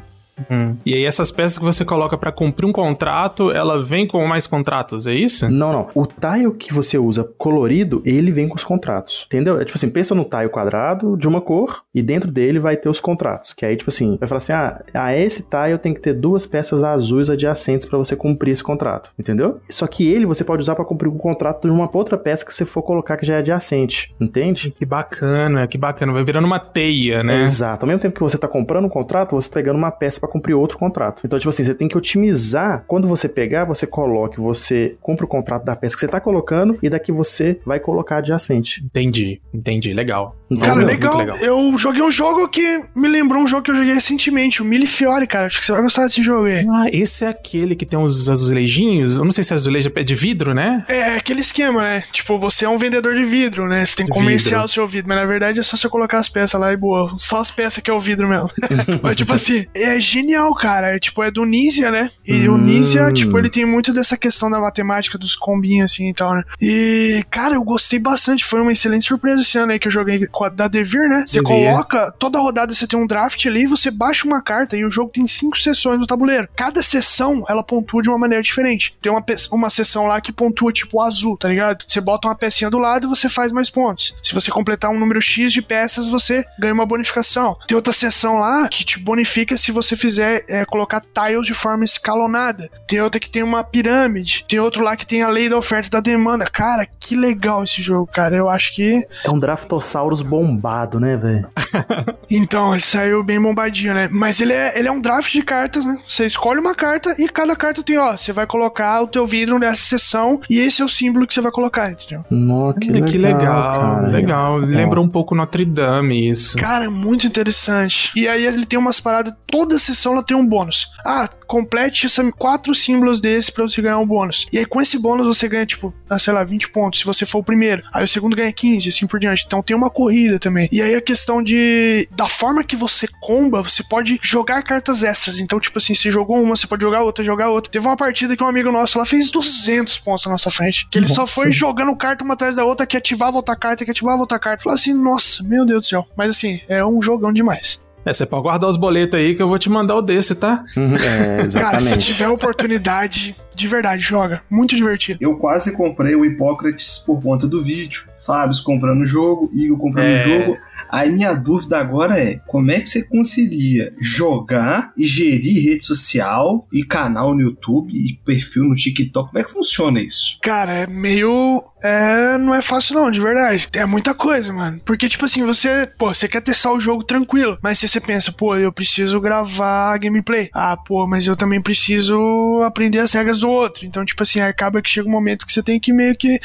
Hum. 0.51 0.77
E 0.85 0.95
aí 0.95 1.05
essas 1.05 1.31
peças 1.31 1.59
que 1.59 1.65
você 1.65 1.85
coloca 1.85 2.17
pra 2.17 2.33
cumprir 2.33 2.67
um 2.67 2.73
contrato, 2.73 3.51
ela 3.51 3.83
vem 3.83 4.07
com 4.07 4.25
mais 4.27 4.47
contratos, 4.47 5.07
é 5.07 5.15
isso? 5.15 5.51
Não, 5.51 5.73
não. 5.73 5.89
O 5.95 6.07
tile 6.07 6.53
que 6.53 6.73
você 6.73 6.99
usa 6.99 7.25
colorido, 7.39 8.03
ele 8.05 8.31
vem 8.31 8.49
com 8.49 8.57
os 8.57 8.65
contratos. 8.65 9.27
Entendeu? 9.27 9.61
É 9.61 9.65
tipo 9.65 9.77
assim, 9.77 9.91
pensa 9.91 10.15
no 10.15 10.25
tile 10.25 10.49
quadrado 10.49 11.17
de 11.17 11.29
uma 11.29 11.41
cor 11.41 11.83
e 11.95 12.03
dentro 12.03 12.31
dele 12.31 12.59
vai 12.59 12.77
ter 12.77 12.89
os 12.89 13.01
contratos. 13.01 13.53
Que 13.53 13.65
aí, 13.65 13.77
tipo 13.77 13.91
assim, 13.91 14.17
vai 14.19 14.29
falar 14.29 14.39
assim: 14.39 14.53
ah, 14.53 14.83
a 14.95 15.17
esse 15.17 15.49
tile 15.49 15.79
tem 15.79 15.95
que 15.95 16.01
ter 16.01 16.15
duas 16.15 16.47
peças 16.47 16.83
azuis 16.83 17.31
adjacentes 17.31 17.87
pra 17.87 17.99
você 17.99 18.17
cumprir 18.17 18.53
esse 18.53 18.63
contrato. 18.63 19.11
Entendeu? 19.19 19.61
Só 19.71 19.87
que 19.87 20.07
ele 20.11 20.27
você 20.27 20.45
pode 20.45 20.63
usar 20.63 20.75
pra 20.75 20.85
cumprir 20.85 21.09
um 21.09 21.19
contrato 21.19 21.69
de 21.69 21.73
uma 21.73 21.89
outra 21.93 22.17
peça 22.17 22.45
que 22.45 22.53
você 22.53 22.65
for 22.65 22.83
colocar 22.83 23.17
que 23.17 23.27
já 23.27 23.37
é 23.37 23.39
adjacente. 23.39 24.15
Entende? 24.21 24.75
Que 24.77 24.85
bacana, 24.85 25.67
que 25.67 25.79
bacana. 25.79 26.13
Vai 26.13 26.25
virando 26.25 26.47
uma 26.47 26.59
teia, 26.59 27.23
né? 27.23 27.43
Exato. 27.43 27.85
Ao 27.85 27.87
mesmo 27.87 28.01
tempo 28.01 28.15
que 28.15 28.23
você 28.23 28.37
está 28.37 28.49
comprando 28.49 28.87
um 28.87 28.89
contrato, 28.89 29.33
você 29.33 29.49
está 29.49 29.55
pegando 29.55 29.77
uma 29.77 29.91
peça 29.91 30.24
para 30.25 30.33
cumprir 30.33 30.55
outro 30.55 30.79
contrato. 30.79 31.23
Então, 31.25 31.39
tipo 31.39 31.49
assim, 31.49 31.65
você 31.65 31.75
tem 31.75 31.89
que 31.89 31.97
otimizar. 31.97 32.85
Quando 32.87 33.07
você 33.07 33.29
pegar, 33.29 33.65
você 33.65 33.87
coloque, 33.87 34.41
você 34.41 34.97
cumpre 35.01 35.25
o 35.25 35.29
contrato 35.29 35.65
da 35.65 35.77
peça 35.77 35.95
que 35.95 36.01
você 36.01 36.07
está 36.07 36.21
colocando 36.21 36.79
e 36.83 36.89
daqui 36.89 37.13
você 37.13 37.59
vai 37.65 37.79
colocar 37.79 38.19
adjacente. 38.19 38.83
Entendi, 38.85 39.41
entendi. 39.53 39.93
Legal. 39.93 40.37
Então, 40.51 40.69
Cara, 40.69 40.85
legal. 40.85 41.17
legal. 41.17 41.37
Eu 41.39 41.77
joguei 41.77 42.03
um 42.03 42.11
jogo 42.11 42.49
que 42.49 42.81
me 42.95 43.09
lembrou 43.09 43.43
um 43.43 43.47
jogo 43.47 43.63
que 43.63 43.71
eu 43.71 43.77
joguei 43.77 43.93
recentemente, 43.93 44.63
o 44.63 44.65
Milifiore, 44.65 45.27
cara. 45.27 45.47
Acho 45.47 45.59
que 45.61 45.67
você 45.67 45.73
vai 45.73 45.83
gostar 45.83 46.05
desse 46.05 46.23
jogo 46.23 46.47
aí. 46.47 46.67
Ah, 46.69 46.87
esse 46.93 47.25
é 47.25 47.29
aquele 47.29 47.75
que 47.75 47.87
tem 47.87 47.99
os 47.99 48.29
azulejinhos. 48.29 49.19
Eu 49.19 49.25
não 49.25 49.33
sei 49.33 49.43
se 49.45 49.53
é 49.53 49.55
azulejo 49.55 49.91
é 49.95 50.03
de 50.03 50.15
vidro, 50.15 50.55
né? 50.55 50.85
É 50.89 51.17
aquele 51.17 51.41
esquema, 51.41 51.83
né? 51.83 52.05
Tipo, 52.13 52.39
você 52.39 52.65
é 52.65 52.69
um 52.69 52.79
vendedor 52.79 53.15
de 53.15 53.25
vidro, 53.25 53.69
né? 53.69 53.85
Você 53.85 53.97
tem 53.97 54.07
que 54.07 54.13
Vidro. 54.13 54.27
comerciar 54.27 54.65
o 54.65 54.69
seu 54.69 54.87
vidro, 54.87 55.09
mas 55.09 55.19
na 55.19 55.25
verdade 55.25 55.61
é 55.61 55.63
só 55.63 55.77
você 55.77 55.89
colocar 55.89 56.19
as 56.19 56.29
peças 56.29 56.61
lá 56.61 56.73
e 56.73 56.77
boa. 56.77 57.15
Só 57.19 57.41
as 57.41 57.51
peças 57.51 57.83
que 57.83 57.91
é 57.91 57.95
o 57.95 58.01
vidro 58.01 58.29
mesmo. 58.29 58.51
mas 59.03 59.17
tipo 59.17 59.33
assim, 59.33 59.67
é 59.75 59.99
genial, 60.15 60.55
cara. 60.55 60.95
É, 60.95 60.99
tipo, 60.99 61.23
é 61.23 61.31
do 61.31 61.45
Ninja, 61.45 61.91
né? 61.91 62.11
E 62.27 62.49
Hum. 62.49 62.55
o 62.55 62.59
Ninja, 62.59 63.13
tipo, 63.13 63.39
ele 63.39 63.51
tem 63.51 63.65
muito 63.65 63.93
dessa 63.93 64.17
questão 64.17 64.51
da 64.51 64.59
matemática, 64.61 65.19
dos 65.19 65.35
combinhos, 65.37 65.93
assim, 65.93 66.11
e 66.11 66.15
tal, 66.15 66.35
né? 66.35 66.43
E, 66.61 67.25
cara, 67.31 67.55
eu 67.55 67.63
gostei 67.65 67.99
bastante. 67.99 68.45
Foi 68.45 68.61
uma 68.61 68.73
excelente 68.73 69.07
surpresa 69.07 69.43
esse 69.43 69.59
ano 69.59 69.73
aí 69.73 69.79
que 69.79 69.89
eu 69.89 69.93
joguei 69.93 70.27
com 70.27 70.45
a 70.45 70.49
da 70.49 70.69
Devir, 70.69 71.09
né? 71.09 71.25
Você 71.27 71.41
Devir. 71.43 71.67
coloca, 71.67 72.13
toda 72.19 72.39
rodada 72.39 72.75
você 72.75 72.87
tem 72.87 72.99
um 72.99 73.07
draft 73.07 73.45
ali, 73.47 73.67
você 73.67 73.91
baixa 73.91 74.27
uma 74.27 74.41
carta 74.43 74.77
e 74.77 74.85
o 74.85 74.91
jogo 74.91 75.11
tem 75.11 75.27
cinco 75.27 75.59
sessões 75.59 75.99
no 75.99 76.07
tabuleiro. 76.07 76.49
Cada 76.57 76.83
sessão, 76.83 77.45
ela 77.49 77.63
pontua 77.63 78.03
de 78.03 78.09
uma 78.09 78.19
maneira 78.19 78.43
diferente. 78.43 78.97
Tem 79.03 79.11
uma, 79.11 79.25
uma 79.53 79.71
sessão 79.71 80.07
lá 80.07 80.21
que 80.21 80.33
pontua, 80.33 80.73
tipo, 80.73 81.01
azul, 81.03 81.37
tá 81.37 81.49
ligado? 81.49 81.85
Você 81.87 82.01
bota 82.01 82.29
uma 82.29 82.35
pecinha 82.35 82.71
do 82.71 82.79
lado 82.79 83.07
e 83.07 83.09
você 83.11 83.29
faz 83.29 83.53
mais 83.53 83.69
pontos. 83.71 84.15
Se 84.23 84.35
você 84.35 84.51
completar 84.51 84.91
um 84.91 84.99
número 84.99 85.21
X 85.21 85.53
de 85.53 85.61
peças, 85.63 86.09
você 86.09 86.45
ganha 86.59 86.73
uma 86.75 86.87
bonificação. 86.87 87.57
Tem 87.67 87.75
outra 87.77 87.93
sessão 87.93 88.39
lá 88.39 88.69
que 88.69 88.85
te 88.85 88.99
bonifica 88.99 89.57
se 89.57 89.73
você 89.73 89.97
fizer 90.05 90.45
é, 90.49 90.67
colocar 90.67 91.01
tiles 91.01 91.47
de 91.47 91.55
forma 91.55 91.83
escalonada. 91.83 92.71
Tem 92.87 93.01
outra 93.01 93.19
que 93.19 93.31
tem 93.31 93.43
uma 93.43 93.65
pirâmide. 93.65 94.45
Tem 94.47 94.61
outro 94.61 94.85
lá 94.85 94.97
que 94.97 95.07
tem 95.07 95.23
a 95.23 95.29
lei 95.29 95.49
da 95.49 95.57
oferta 95.57 95.89
e 95.89 95.91
da 95.91 96.01
demanda. 96.01 96.45
Cara, 96.45 96.87
que 97.01 97.17
legal 97.17 97.65
esse 97.65 97.81
jogo, 97.81 98.07
cara. 98.07 98.37
Eu 98.37 98.51
acho 98.51 98.75
que. 98.75 99.07
É 99.25 99.31
um 99.31 99.39
Draftosaurus 99.39 100.21
bombado, 100.21 101.01
né, 101.01 101.17
velho? 101.17 101.49
Então, 102.31 102.73
ele 102.73 102.83
saiu 102.83 103.23
bem 103.23 103.41
bombadinho, 103.41 103.95
né? 103.95 104.09
Mas 104.11 104.41
ele 104.41 104.53
é, 104.53 104.77
ele 104.77 104.89
é 104.89 104.93
um 104.93 105.01
draft 105.01 105.31
de 105.31 105.43
cartas, 105.43 105.85
né? 105.85 105.99
Você 106.09 106.25
escolhe 106.25 106.59
uma 106.59 106.75
carta 106.75 107.15
e 107.19 107.29
cada 107.29 107.55
carta 107.55 107.83
tem, 107.83 107.99
ó, 107.99 108.17
você 108.17 108.33
vai 108.33 108.47
colocar 108.47 109.03
o 109.03 109.07
teu 109.07 109.27
vidro 109.27 109.59
nessa 109.59 109.83
sessão 109.83 110.41
e 110.49 110.59
esse 110.59 110.83
é 110.83 110.85
o 110.85 110.89
símbolo 110.89 111.27
que 111.27 111.35
você 111.35 111.41
vai 111.41 111.53
colocar, 111.53 111.93
entendeu? 111.93 112.25
Nó, 112.31 112.73
que 112.73 112.91
legal. 112.91 113.09
que 113.09 113.19
legal, 113.19 113.81
cara. 113.81 114.09
legal. 114.09 114.57
Lembra 114.57 115.01
um 115.01 115.09
pouco 115.09 115.35
Notre 115.35 115.65
Dame 115.65 116.29
isso. 116.29 116.57
Cara, 116.57 116.91
muito 116.91 117.27
interessante. 117.27 118.11
E 118.17 118.27
aí 118.27 118.45
ele 118.45 118.67
tem 118.67 118.79
umas 118.79 118.99
paradas, 118.99 119.35
toda 119.47 119.79
sessão 119.95 120.13
ela 120.13 120.23
tem 120.23 120.37
um 120.37 120.47
bônus. 120.47 120.89
Ah, 121.05 121.29
complete 121.47 122.07
essa, 122.07 122.31
quatro 122.33 122.75
símbolos 122.75 123.21
desses 123.21 123.51
pra 123.51 123.63
você 123.63 123.81
ganhar 123.81 123.99
um 123.99 124.07
bônus. 124.07 124.47
E 124.53 124.59
aí 124.59 124.67
com 124.67 124.81
esse 124.81 124.99
bônus 124.99 125.27
você 125.27 125.49
ganha, 125.49 125.67
tipo, 125.67 125.95
ah, 126.09 126.19
sei 126.19 126.33
lá, 126.33 126.43
20 126.45 126.71
pontos, 126.71 127.01
se 127.01 127.07
você 127.07 127.25
for 127.27 127.39
o 127.39 127.45
primeiro. 127.45 127.83
Aí 127.93 128.05
o 128.05 128.09
segundo 128.09 128.37
ganha 128.37 128.53
15, 128.53 128.89
assim 128.89 129.07
por 129.07 129.21
diante. 129.21 129.45
Então 129.47 129.63
tem 129.63 129.77
uma 129.77 129.91
corrida 129.91 130.39
também. 130.39 130.69
E 130.73 130.83
aí 130.83 130.95
a 130.95 131.01
questão 131.01 131.43
de... 131.43 132.09
Da 132.11 132.29
forma 132.29 132.65
que 132.65 132.77
você 132.77 133.09
comba, 133.21 133.63
você 133.63 133.83
pode 133.83 134.19
jogar 134.23 134.63
cartas 134.63 135.03
extras. 135.03 135.39
Então, 135.39 135.61
tipo 135.61 135.79
assim, 135.79 135.95
você 135.95 136.11
jogou 136.11 136.43
uma, 136.43 136.57
você 136.57 136.67
pode 136.67 136.83
jogar 136.83 137.03
outra, 137.03 137.25
jogar 137.25 137.51
outra. 137.51 137.71
Teve 137.71 137.87
uma 137.87 137.97
partida 137.97 138.37
que 138.37 138.43
um 138.43 138.49
amigo 138.49 138.71
nosso 138.73 138.99
lá 138.99 139.05
fez 139.05 139.31
200 139.31 139.99
pontos 139.99 140.27
na 140.27 140.33
nossa 140.33 140.51
frente. 140.51 140.89
Que 140.91 140.99
ele 140.99 141.09
só 141.09 141.23
Nossa. 141.23 141.35
foi 141.35 141.53
jogando 141.53 141.95
carta 141.97 142.25
uma 142.25 142.35
atrás 142.35 142.57
da 142.57 142.65
outra, 142.65 142.87
que 142.87 142.97
ativava 142.97 143.37
outra 143.37 143.57
carta, 143.57 143.85
que 143.85 143.91
ativava 143.91 144.21
outra 144.21 144.39
carta. 144.39 144.63
Falei 144.63 144.75
assim, 144.75 144.95
nossa, 144.95 145.43
meu 145.45 145.65
Deus 145.65 145.83
do 145.83 145.87
céu. 145.87 146.07
Mas 146.17 146.31
assim, 146.31 146.61
é 146.69 146.85
um 146.85 147.01
jogão 147.01 147.33
demais. 147.33 147.83
É, 148.05 148.13
você 148.13 148.27
pode 148.27 148.43
guardar 148.43 148.69
os 148.69 148.77
boletos 148.77 149.19
aí 149.19 149.35
que 149.35 149.43
eu 149.43 149.49
vou 149.49 149.59
te 149.59 149.71
mandar 149.71 149.97
o 149.97 150.03
desse, 150.03 150.35
tá? 150.35 150.63
Uhum, 150.77 150.95
É, 150.97 151.37
Cara, 151.49 151.51
se 151.51 151.57
exatamente. 151.59 152.07
tiver 152.07 152.29
oportunidade, 152.29 153.37
de 153.55 153.69
verdade, 153.69 154.03
joga. 154.03 154.43
Muito 154.51 154.75
divertido. 154.77 155.19
Eu 155.23 155.37
quase 155.37 155.77
comprei 155.77 156.15
o 156.15 156.25
Hipócrates 156.25 156.99
por 157.07 157.23
conta 157.23 157.47
do 157.47 157.63
vídeo. 157.63 158.05
Fábio 158.25 158.57
comprando 158.65 159.03
o 159.03 159.07
jogo, 159.07 159.51
Igor 159.55 159.79
comprando 159.79 160.07
É. 160.07 160.21
o 160.21 160.23
jogo. 160.45 160.59
Aí 160.91 161.11
minha 161.11 161.33
dúvida 161.35 161.79
agora 161.79 162.19
é: 162.19 162.41
como 162.47 162.71
é 162.71 162.81
que 162.81 162.89
você 162.89 163.03
concilia 163.07 163.93
jogar 164.01 164.93
e 164.97 165.05
gerir 165.07 165.63
rede 165.65 165.85
social 165.85 166.67
e 166.73 166.85
canal 166.85 167.35
no 167.35 167.41
YouTube 167.43 167.93
e 167.93 168.15
perfil 168.25 168.65
no 168.65 168.75
TikTok? 168.75 169.29
Como 169.31 169.39
é 169.39 169.45
que 169.45 169.51
funciona 169.51 170.01
isso? 170.01 170.39
Cara, 170.43 170.73
é 170.73 170.87
meio. 170.87 171.65
É, 171.85 172.39
não 172.39 172.55
é 172.55 172.63
fácil 172.63 172.95
não, 172.95 173.11
de 173.11 173.21
verdade. 173.21 173.69
É 173.75 173.85
muita 173.85 174.15
coisa, 174.15 174.51
mano. 174.55 174.81
Porque, 174.87 175.07
tipo 175.07 175.27
assim, 175.27 175.45
você, 175.45 175.87
pô, 175.99 176.15
você 176.15 176.27
quer 176.27 176.41
testar 176.41 176.73
o 176.73 176.81
jogo 176.81 177.05
tranquilo, 177.05 177.59
mas 177.63 177.79
se 177.79 177.87
você 177.87 178.01
pensa, 178.01 178.33
pô, 178.33 178.57
eu 178.57 178.73
preciso 178.73 179.21
gravar 179.21 179.99
gameplay. 179.99 180.49
Ah, 180.55 180.79
pô, 180.79 181.07
mas 181.07 181.27
eu 181.27 181.37
também 181.37 181.61
preciso 181.61 182.63
aprender 182.65 183.01
as 183.01 183.13
regras 183.13 183.41
do 183.41 183.51
outro. 183.51 183.85
Então, 183.85 184.03
tipo 184.03 184.23
assim, 184.23 184.41
acaba 184.41 184.81
que 184.81 184.89
chega 184.89 185.07
um 185.07 185.13
momento 185.13 185.47
que 185.47 185.53
você 185.53 185.63
tem 185.63 185.79
que 185.79 185.93
meio 185.93 186.17
que 186.17 186.41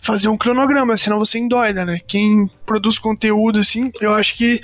fazer 0.00 0.28
um 0.28 0.36
cronograma, 0.36 0.96
senão 0.96 1.18
você 1.18 1.38
endoida, 1.38 1.84
né? 1.84 1.98
Quem 2.06 2.48
produz 2.64 2.96
conteúdo, 2.96 3.58
assim, 3.58 3.90
eu 4.00 4.14
acho 4.14 4.36
que 4.36 4.60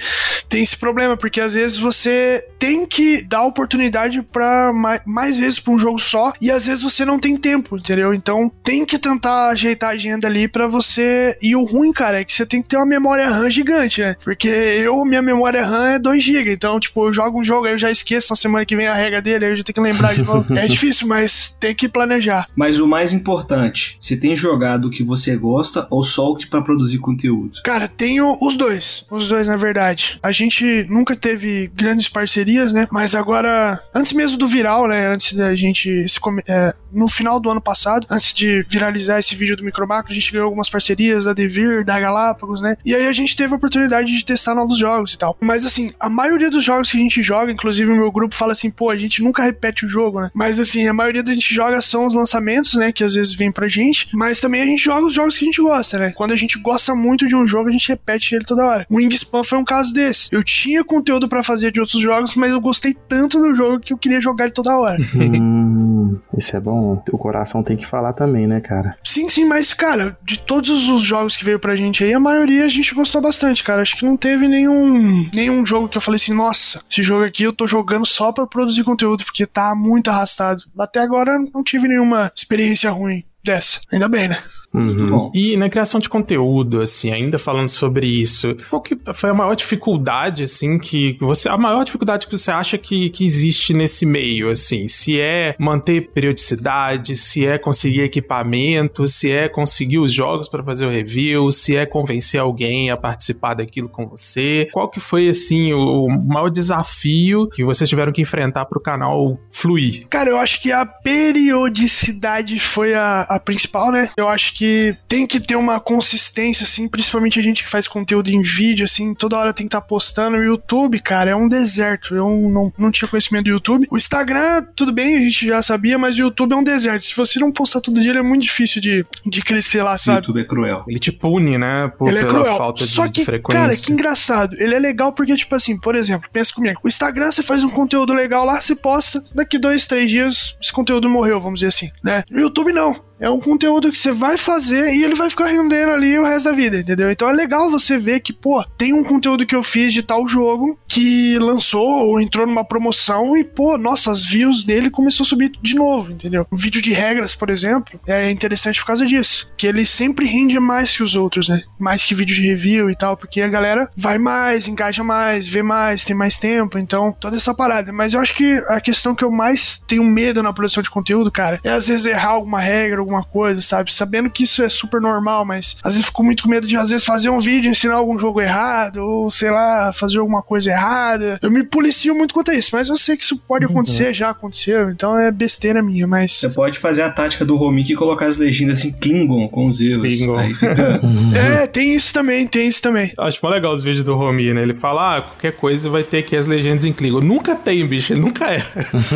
tem 0.48 0.62
esse 0.62 0.76
problema, 0.76 1.16
porque 1.16 1.40
às 1.40 1.54
vezes 1.54 1.76
você 1.76 2.46
tem 2.56 2.86
que 2.86 3.22
dar 3.22 3.42
oportunidade 3.42 4.22
pra 4.22 4.72
mais, 4.72 5.00
mais 5.04 5.36
vezes 5.36 5.58
pra 5.58 5.72
um 5.72 5.78
jogo 5.78 5.98
só, 5.98 6.32
e 6.40 6.52
às 6.52 6.66
vezes 6.66 6.82
você 6.82 7.04
não 7.04 7.18
tem 7.18 7.36
tempo, 7.36 7.76
entendeu? 7.76 8.14
Então 8.14 8.48
tem 8.62 8.84
que 8.84 8.98
tentar 8.98 9.48
ajeitar 9.48 9.90
a 9.90 9.92
agenda 9.94 10.19
ali 10.26 10.48
pra 10.48 10.66
você. 10.66 11.36
E 11.40 11.54
o 11.56 11.64
ruim, 11.64 11.92
cara, 11.92 12.20
é 12.20 12.24
que 12.24 12.32
você 12.32 12.44
tem 12.46 12.62
que 12.62 12.68
ter 12.68 12.76
uma 12.76 12.86
memória 12.86 13.28
RAM 13.28 13.50
gigante, 13.50 14.00
né? 14.00 14.16
Porque 14.24 14.48
eu, 14.48 15.04
minha 15.04 15.22
memória 15.22 15.64
RAM 15.64 15.88
é 15.90 15.98
2 15.98 16.22
GB, 16.22 16.52
então, 16.52 16.78
tipo, 16.80 17.06
eu 17.06 17.12
jogo 17.12 17.40
um 17.40 17.44
jogo, 17.44 17.66
aí 17.66 17.72
eu 17.72 17.78
já 17.78 17.90
esqueço 17.90 18.30
na 18.30 18.36
semana 18.36 18.64
que 18.66 18.76
vem 18.76 18.86
a 18.86 18.94
regra 18.94 19.20
dele, 19.22 19.44
aí 19.44 19.50
eu 19.52 19.56
já 19.56 19.64
tenho 19.64 19.74
que 19.74 19.80
lembrar 19.80 20.14
de 20.14 20.22
novo. 20.22 20.52
é 20.56 20.66
difícil, 20.66 21.06
mas 21.06 21.56
tem 21.58 21.74
que 21.74 21.88
planejar. 21.88 22.46
Mas 22.56 22.78
o 22.80 22.86
mais 22.86 23.12
importante, 23.12 23.96
você 24.00 24.16
tem 24.16 24.34
jogado 24.36 24.86
o 24.86 24.90
que 24.90 25.02
você 25.02 25.36
gosta 25.36 25.86
ou 25.90 26.02
só 26.02 26.30
o 26.30 26.36
que 26.36 26.46
pra 26.46 26.60
produzir 26.62 26.98
conteúdo? 26.98 27.60
Cara, 27.64 27.88
tenho 27.88 28.36
os 28.40 28.56
dois. 28.56 29.06
Os 29.10 29.28
dois, 29.28 29.46
na 29.48 29.56
verdade. 29.56 30.18
A 30.22 30.32
gente 30.32 30.84
nunca 30.88 31.14
teve 31.16 31.70
grandes 31.74 32.08
parcerias, 32.08 32.72
né? 32.72 32.86
Mas 32.90 33.14
agora, 33.14 33.80
antes 33.94 34.12
mesmo 34.12 34.36
do 34.38 34.48
viral, 34.48 34.88
né? 34.88 35.06
Antes 35.08 35.32
da 35.34 35.54
gente 35.54 36.08
se 36.08 36.18
come- 36.20 36.42
é, 36.46 36.74
no 36.92 37.08
final 37.08 37.38
do 37.40 37.50
ano 37.50 37.60
passado, 37.60 38.06
antes 38.10 38.32
de 38.34 38.62
viralizar 38.68 39.18
esse 39.18 39.34
vídeo 39.34 39.56
do 39.56 39.64
Micromacro, 39.64 40.09
a 40.12 40.14
gente 40.14 40.32
ganhou 40.32 40.46
algumas 40.46 40.68
parcerias 40.68 41.24
da 41.24 41.32
Devir, 41.32 41.84
da 41.84 41.98
Galápagos, 41.98 42.60
né? 42.60 42.76
E 42.84 42.94
aí 42.94 43.06
a 43.06 43.12
gente 43.12 43.36
teve 43.36 43.52
a 43.52 43.56
oportunidade 43.56 44.14
de 44.16 44.24
testar 44.24 44.54
novos 44.54 44.78
jogos 44.78 45.14
e 45.14 45.18
tal. 45.18 45.36
Mas 45.40 45.64
assim, 45.64 45.90
a 45.98 46.08
maioria 46.08 46.50
dos 46.50 46.64
jogos 46.64 46.90
que 46.90 46.96
a 46.96 47.00
gente 47.00 47.22
joga, 47.22 47.52
inclusive 47.52 47.90
o 47.90 47.96
meu 47.96 48.10
grupo 48.10 48.34
fala 48.34 48.52
assim, 48.52 48.70
pô, 48.70 48.90
a 48.90 48.96
gente 48.96 49.22
nunca 49.22 49.42
repete 49.42 49.86
o 49.86 49.88
jogo, 49.88 50.20
né? 50.20 50.30
Mas 50.34 50.58
assim, 50.58 50.86
a 50.86 50.92
maioria 50.92 51.22
da 51.22 51.32
gente 51.32 51.54
joga 51.54 51.80
são 51.80 52.06
os 52.06 52.14
lançamentos, 52.14 52.74
né? 52.74 52.92
Que 52.92 53.04
às 53.04 53.14
vezes 53.14 53.34
vem 53.34 53.52
pra 53.52 53.68
gente, 53.68 54.08
mas 54.12 54.40
também 54.40 54.62
a 54.62 54.66
gente 54.66 54.82
joga 54.82 55.06
os 55.06 55.14
jogos 55.14 55.36
que 55.36 55.44
a 55.44 55.46
gente 55.46 55.62
gosta, 55.62 55.98
né? 55.98 56.12
Quando 56.16 56.32
a 56.32 56.36
gente 56.36 56.58
gosta 56.58 56.94
muito 56.94 57.26
de 57.26 57.34
um 57.34 57.46
jogo, 57.46 57.68
a 57.68 57.72
gente 57.72 57.88
repete 57.88 58.34
ele 58.34 58.44
toda 58.44 58.64
hora. 58.64 58.86
O 58.88 58.96
Wingspan 58.96 59.44
foi 59.44 59.58
um 59.58 59.64
caso 59.64 59.92
desse. 59.92 60.28
Eu 60.32 60.42
tinha 60.42 60.84
conteúdo 60.84 61.28
pra 61.28 61.42
fazer 61.42 61.72
de 61.72 61.80
outros 61.80 62.00
jogos, 62.00 62.34
mas 62.34 62.52
eu 62.52 62.60
gostei 62.60 62.94
tanto 63.08 63.38
do 63.38 63.54
jogo 63.54 63.80
que 63.80 63.92
eu 63.92 63.98
queria 63.98 64.20
jogar 64.20 64.44
ele 64.44 64.52
toda 64.52 64.76
hora. 64.76 64.98
Isso 66.36 66.56
é 66.56 66.60
bom. 66.60 67.02
O 67.12 67.18
coração 67.18 67.62
tem 67.62 67.76
que 67.76 67.86
falar 67.86 68.12
também, 68.12 68.46
né, 68.46 68.60
cara? 68.60 68.96
Sim, 69.04 69.28
sim, 69.28 69.44
mas, 69.44 69.74
cara, 69.74 70.16
de 70.22 70.38
todos 70.38 70.88
os 70.88 71.02
jogos 71.02 71.36
que 71.36 71.44
veio 71.44 71.58
pra 71.58 71.76
gente 71.76 72.04
aí, 72.04 72.12
a 72.12 72.20
maioria 72.20 72.64
a 72.64 72.68
gente 72.68 72.94
gostou 72.94 73.20
bastante, 73.20 73.64
cara. 73.64 73.82
Acho 73.82 73.96
que 73.96 74.04
não 74.04 74.16
teve 74.16 74.48
nenhum, 74.48 75.28
nenhum 75.32 75.64
jogo 75.64 75.88
que 75.88 75.96
eu 75.96 76.02
falei 76.02 76.16
assim, 76.16 76.34
nossa, 76.34 76.80
esse 76.90 77.02
jogo 77.02 77.24
aqui 77.24 77.44
eu 77.44 77.52
tô 77.52 77.66
jogando 77.66 78.06
só 78.06 78.32
pra 78.32 78.46
produzir 78.46 78.84
conteúdo, 78.84 79.24
porque 79.24 79.46
tá 79.46 79.74
muito 79.74 80.10
arrastado. 80.10 80.64
Até 80.78 81.00
agora 81.00 81.38
não 81.52 81.62
tive 81.62 81.88
nenhuma 81.88 82.32
experiência 82.34 82.90
ruim 82.90 83.24
dessa. 83.42 83.80
Ainda 83.92 84.08
bem, 84.08 84.28
né? 84.28 84.42
Muito 84.72 85.00
Uhum. 85.00 85.06
bom. 85.06 85.32
E 85.34 85.56
na 85.56 85.68
criação 85.68 85.98
de 85.98 86.08
conteúdo, 86.08 86.80
assim, 86.80 87.12
ainda 87.12 87.40
falando 87.40 87.68
sobre 87.68 88.06
isso, 88.06 88.56
qual 88.68 88.80
que 88.80 88.96
foi 89.14 89.30
a 89.30 89.34
maior 89.34 89.56
dificuldade, 89.56 90.44
assim, 90.44 90.78
que 90.78 91.16
você. 91.20 91.48
A 91.48 91.56
maior 91.56 91.84
dificuldade 91.84 92.26
que 92.28 92.38
você 92.38 92.52
acha 92.52 92.78
que, 92.78 93.10
que 93.10 93.24
existe 93.24 93.74
nesse 93.74 94.06
meio, 94.06 94.48
assim? 94.48 94.86
Se 94.86 95.20
é 95.20 95.56
manter 95.58 96.12
periodicidade, 96.12 97.16
se 97.16 97.44
é 97.44 97.58
conseguir 97.58 98.02
equipamento, 98.02 99.08
se 99.08 99.32
é 99.32 99.48
conseguir 99.48 99.98
os 99.98 100.12
jogos 100.12 100.48
para 100.48 100.62
fazer 100.62 100.86
o 100.86 100.90
review, 100.90 101.50
se 101.50 101.74
é 101.76 101.84
convencer 101.84 102.40
alguém 102.40 102.90
a 102.90 102.96
participar 102.96 103.54
daquilo 103.54 103.88
com 103.88 104.06
você. 104.06 104.68
Qual 104.72 104.88
que 104.88 105.00
foi, 105.00 105.28
assim, 105.28 105.72
o 105.72 106.06
maior 106.08 106.48
desafio 106.48 107.48
que 107.48 107.64
vocês 107.64 107.90
tiveram 107.90 108.12
que 108.12 108.22
enfrentar 108.22 108.66
pro 108.66 108.80
canal 108.80 109.36
fluir? 109.50 110.06
Cara, 110.08 110.30
eu 110.30 110.36
acho 110.36 110.62
que 110.62 110.70
a 110.70 110.86
periodicidade 110.86 112.60
foi 112.60 112.94
a, 112.94 113.22
a 113.30 113.38
principal, 113.38 113.92
né? 113.92 114.10
Eu 114.16 114.28
acho 114.28 114.54
que 114.54 114.96
tem 115.06 115.24
que 115.24 115.38
ter 115.38 115.54
uma 115.54 115.78
consistência, 115.78 116.64
assim, 116.64 116.88
principalmente 116.88 117.38
a 117.38 117.42
gente 117.42 117.62
que 117.62 117.70
faz 117.70 117.86
conteúdo 117.86 118.28
em 118.28 118.42
vídeo, 118.42 118.84
assim, 118.84 119.14
toda 119.14 119.38
hora 119.38 119.54
tem 119.54 119.66
que 119.66 119.68
estar 119.68 119.80
postando. 119.80 120.36
O 120.36 120.42
YouTube, 120.42 120.98
cara, 120.98 121.30
é 121.30 121.36
um 121.36 121.46
deserto. 121.46 122.16
Eu 122.16 122.28
não, 122.28 122.72
não 122.76 122.90
tinha 122.90 123.06
conhecimento 123.06 123.44
do 123.44 123.50
YouTube. 123.50 123.86
O 123.88 123.96
Instagram, 123.96 124.64
tudo 124.74 124.92
bem, 124.92 125.16
a 125.16 125.20
gente 125.20 125.46
já 125.46 125.62
sabia, 125.62 125.96
mas 125.96 126.16
o 126.16 126.22
YouTube 126.22 126.52
é 126.52 126.56
um 126.56 126.64
deserto. 126.64 127.04
Se 127.04 127.14
você 127.14 127.38
não 127.38 127.52
postar 127.52 127.80
todo 127.80 128.00
dia, 128.00 128.10
ele 128.10 128.18
é 128.18 128.22
muito 128.22 128.42
difícil 128.42 128.82
de, 128.82 129.06
de 129.24 129.42
crescer 129.42 129.84
lá, 129.84 129.94
O 129.94 129.98
sabe? 129.98 130.18
YouTube 130.18 130.40
é 130.40 130.44
cruel. 130.44 130.84
Ele 130.88 130.98
te 130.98 131.12
pune, 131.12 131.56
né? 131.56 131.92
Por, 131.96 132.08
ele 132.08 132.18
é 132.18 132.22
pela 132.22 132.40
cruel. 132.40 132.56
falta 132.56 132.84
de, 132.84 132.90
Só 132.90 133.06
de 133.06 133.12
que, 133.12 133.24
frequência. 133.24 133.60
cara, 133.62 133.76
que 133.76 133.92
engraçado. 133.92 134.56
Ele 134.58 134.74
é 134.74 134.78
legal 134.80 135.12
porque, 135.12 135.36
tipo 135.36 135.54
assim, 135.54 135.78
por 135.78 135.94
exemplo, 135.94 136.28
pensa 136.32 136.52
comigo. 136.52 136.80
O 136.82 136.88
Instagram, 136.88 137.30
você 137.30 137.44
faz 137.44 137.62
um 137.62 137.70
conteúdo 137.70 138.12
legal 138.12 138.44
lá, 138.44 138.60
você 138.60 138.74
posta. 138.74 139.22
Daqui 139.32 139.56
dois, 139.56 139.86
três 139.86 140.10
dias, 140.10 140.56
esse 140.60 140.72
conteúdo 140.72 141.08
morreu, 141.08 141.40
vamos 141.40 141.60
dizer 141.60 141.68
assim, 141.68 141.92
né? 142.02 142.24
No 142.28 142.40
YouTube, 142.40 142.72
não. 142.72 143.08
É 143.20 143.28
um 143.28 143.38
conteúdo 143.38 143.92
que 143.92 143.98
você 143.98 144.12
vai 144.12 144.38
fazer 144.38 144.94
e 144.94 145.04
ele 145.04 145.14
vai 145.14 145.28
ficar 145.28 145.46
rendendo 145.46 145.92
ali 145.92 146.18
o 146.18 146.24
resto 146.24 146.46
da 146.46 146.56
vida, 146.56 146.78
entendeu? 146.78 147.10
Então 147.10 147.28
é 147.28 147.32
legal 147.32 147.70
você 147.70 147.98
ver 147.98 148.20
que, 148.20 148.32
pô, 148.32 148.64
tem 148.78 148.94
um 148.94 149.04
conteúdo 149.04 149.44
que 149.44 149.54
eu 149.54 149.62
fiz 149.62 149.92
de 149.92 150.02
tal 150.02 150.26
jogo 150.26 150.78
que 150.88 151.38
lançou 151.38 151.86
ou 151.86 152.20
entrou 152.20 152.46
numa 152.46 152.64
promoção 152.64 153.36
e, 153.36 153.44
pô, 153.44 153.76
nossa, 153.76 154.10
as 154.10 154.24
views 154.24 154.64
dele 154.64 154.88
começou 154.88 155.24
a 155.24 155.26
subir 155.26 155.52
de 155.60 155.74
novo, 155.74 156.12
entendeu? 156.12 156.46
Um 156.50 156.56
vídeo 156.56 156.80
de 156.80 156.92
regras, 156.92 157.34
por 157.34 157.50
exemplo, 157.50 158.00
é 158.06 158.30
interessante 158.30 158.80
por 158.80 158.86
causa 158.86 159.04
disso. 159.04 159.52
Que 159.56 159.66
ele 159.66 159.84
sempre 159.84 160.26
rende 160.26 160.58
mais 160.58 160.96
que 160.96 161.02
os 161.02 161.14
outros, 161.14 161.48
né? 161.48 161.62
Mais 161.78 162.04
que 162.04 162.14
vídeo 162.14 162.34
de 162.34 162.48
review 162.48 162.90
e 162.90 162.96
tal, 162.96 163.16
porque 163.16 163.42
a 163.42 163.48
galera 163.48 163.90
vai 163.94 164.16
mais, 164.16 164.66
engaja 164.66 165.04
mais, 165.04 165.46
vê 165.46 165.62
mais, 165.62 166.04
tem 166.04 166.16
mais 166.16 166.38
tempo, 166.38 166.78
então 166.78 167.14
toda 167.20 167.36
essa 167.36 167.52
parada. 167.52 167.92
Mas 167.92 168.14
eu 168.14 168.20
acho 168.20 168.34
que 168.34 168.64
a 168.68 168.80
questão 168.80 169.14
que 169.14 169.24
eu 169.24 169.30
mais 169.30 169.82
tenho 169.86 170.04
medo 170.04 170.42
na 170.42 170.52
produção 170.52 170.82
de 170.82 170.90
conteúdo, 170.90 171.30
cara, 171.30 171.60
é 171.62 171.70
às 171.70 171.86
vezes 171.86 172.06
errar 172.06 172.30
alguma 172.30 172.60
regra, 172.60 173.09
alguma 173.10 173.24
coisa, 173.24 173.60
sabe? 173.60 173.92
Sabendo 173.92 174.30
que 174.30 174.44
isso 174.44 174.62
é 174.62 174.68
super 174.68 175.00
normal, 175.00 175.44
mas 175.44 175.76
às 175.82 175.94
vezes 175.94 176.06
fico 176.06 176.22
muito 176.22 176.44
com 176.44 176.48
medo 176.48 176.66
de 176.66 176.76
às 176.76 176.90
vezes 176.90 177.04
fazer 177.04 177.28
um 177.28 177.40
vídeo, 177.40 177.70
ensinar 177.70 177.94
algum 177.94 178.18
jogo 178.18 178.40
errado, 178.40 178.98
ou 178.98 179.30
sei 179.30 179.50
lá, 179.50 179.92
fazer 179.92 180.18
alguma 180.18 180.42
coisa 180.42 180.70
errada. 180.70 181.38
Eu 181.42 181.50
me 181.50 181.64
policio 181.64 182.14
muito 182.14 182.32
quanto 182.32 182.50
a 182.50 182.54
isso, 182.54 182.70
mas 182.72 182.88
eu 182.88 182.96
sei 182.96 183.16
que 183.16 183.24
isso 183.24 183.38
pode 183.38 183.66
uhum. 183.66 183.72
acontecer, 183.72 184.08
uhum. 184.08 184.14
já 184.14 184.30
aconteceu, 184.30 184.90
então 184.90 185.18
é 185.18 185.30
besteira 185.30 185.82
minha, 185.82 186.06
mas. 186.06 186.32
Você 186.32 186.48
pode 186.48 186.78
fazer 186.78 187.02
a 187.02 187.10
tática 187.10 187.44
do 187.44 187.56
Romik 187.56 187.92
e 187.92 187.96
colocar 187.96 188.26
as 188.26 188.38
legendas 188.38 188.84
em 188.84 188.92
Klingon 188.92 189.48
com 189.48 189.66
os 189.66 189.80
erros. 189.80 190.16
Klingon. 190.16 190.38
Aí 190.38 190.54
fica... 190.54 191.00
é, 191.62 191.66
tem 191.66 191.94
isso 191.94 192.12
também, 192.12 192.46
tem 192.46 192.68
isso 192.68 192.82
também. 192.82 193.12
Acho 193.18 193.38
muito 193.42 193.54
legal 193.54 193.72
os 193.72 193.82
vídeos 193.82 194.04
do 194.04 194.14
Romi, 194.14 194.52
né? 194.52 194.62
Ele 194.62 194.74
fala, 194.74 195.16
ah, 195.16 195.22
qualquer 195.22 195.52
coisa 195.52 195.88
vai 195.88 196.02
ter 196.02 196.18
aqui 196.18 196.36
as 196.36 196.46
legendas 196.46 196.84
em 196.84 196.92
Klingon. 196.92 197.20
Nunca 197.20 197.56
tem, 197.56 197.86
bicho, 197.86 198.12
ele 198.12 198.20
nunca 198.20 198.52
é. 198.52 198.62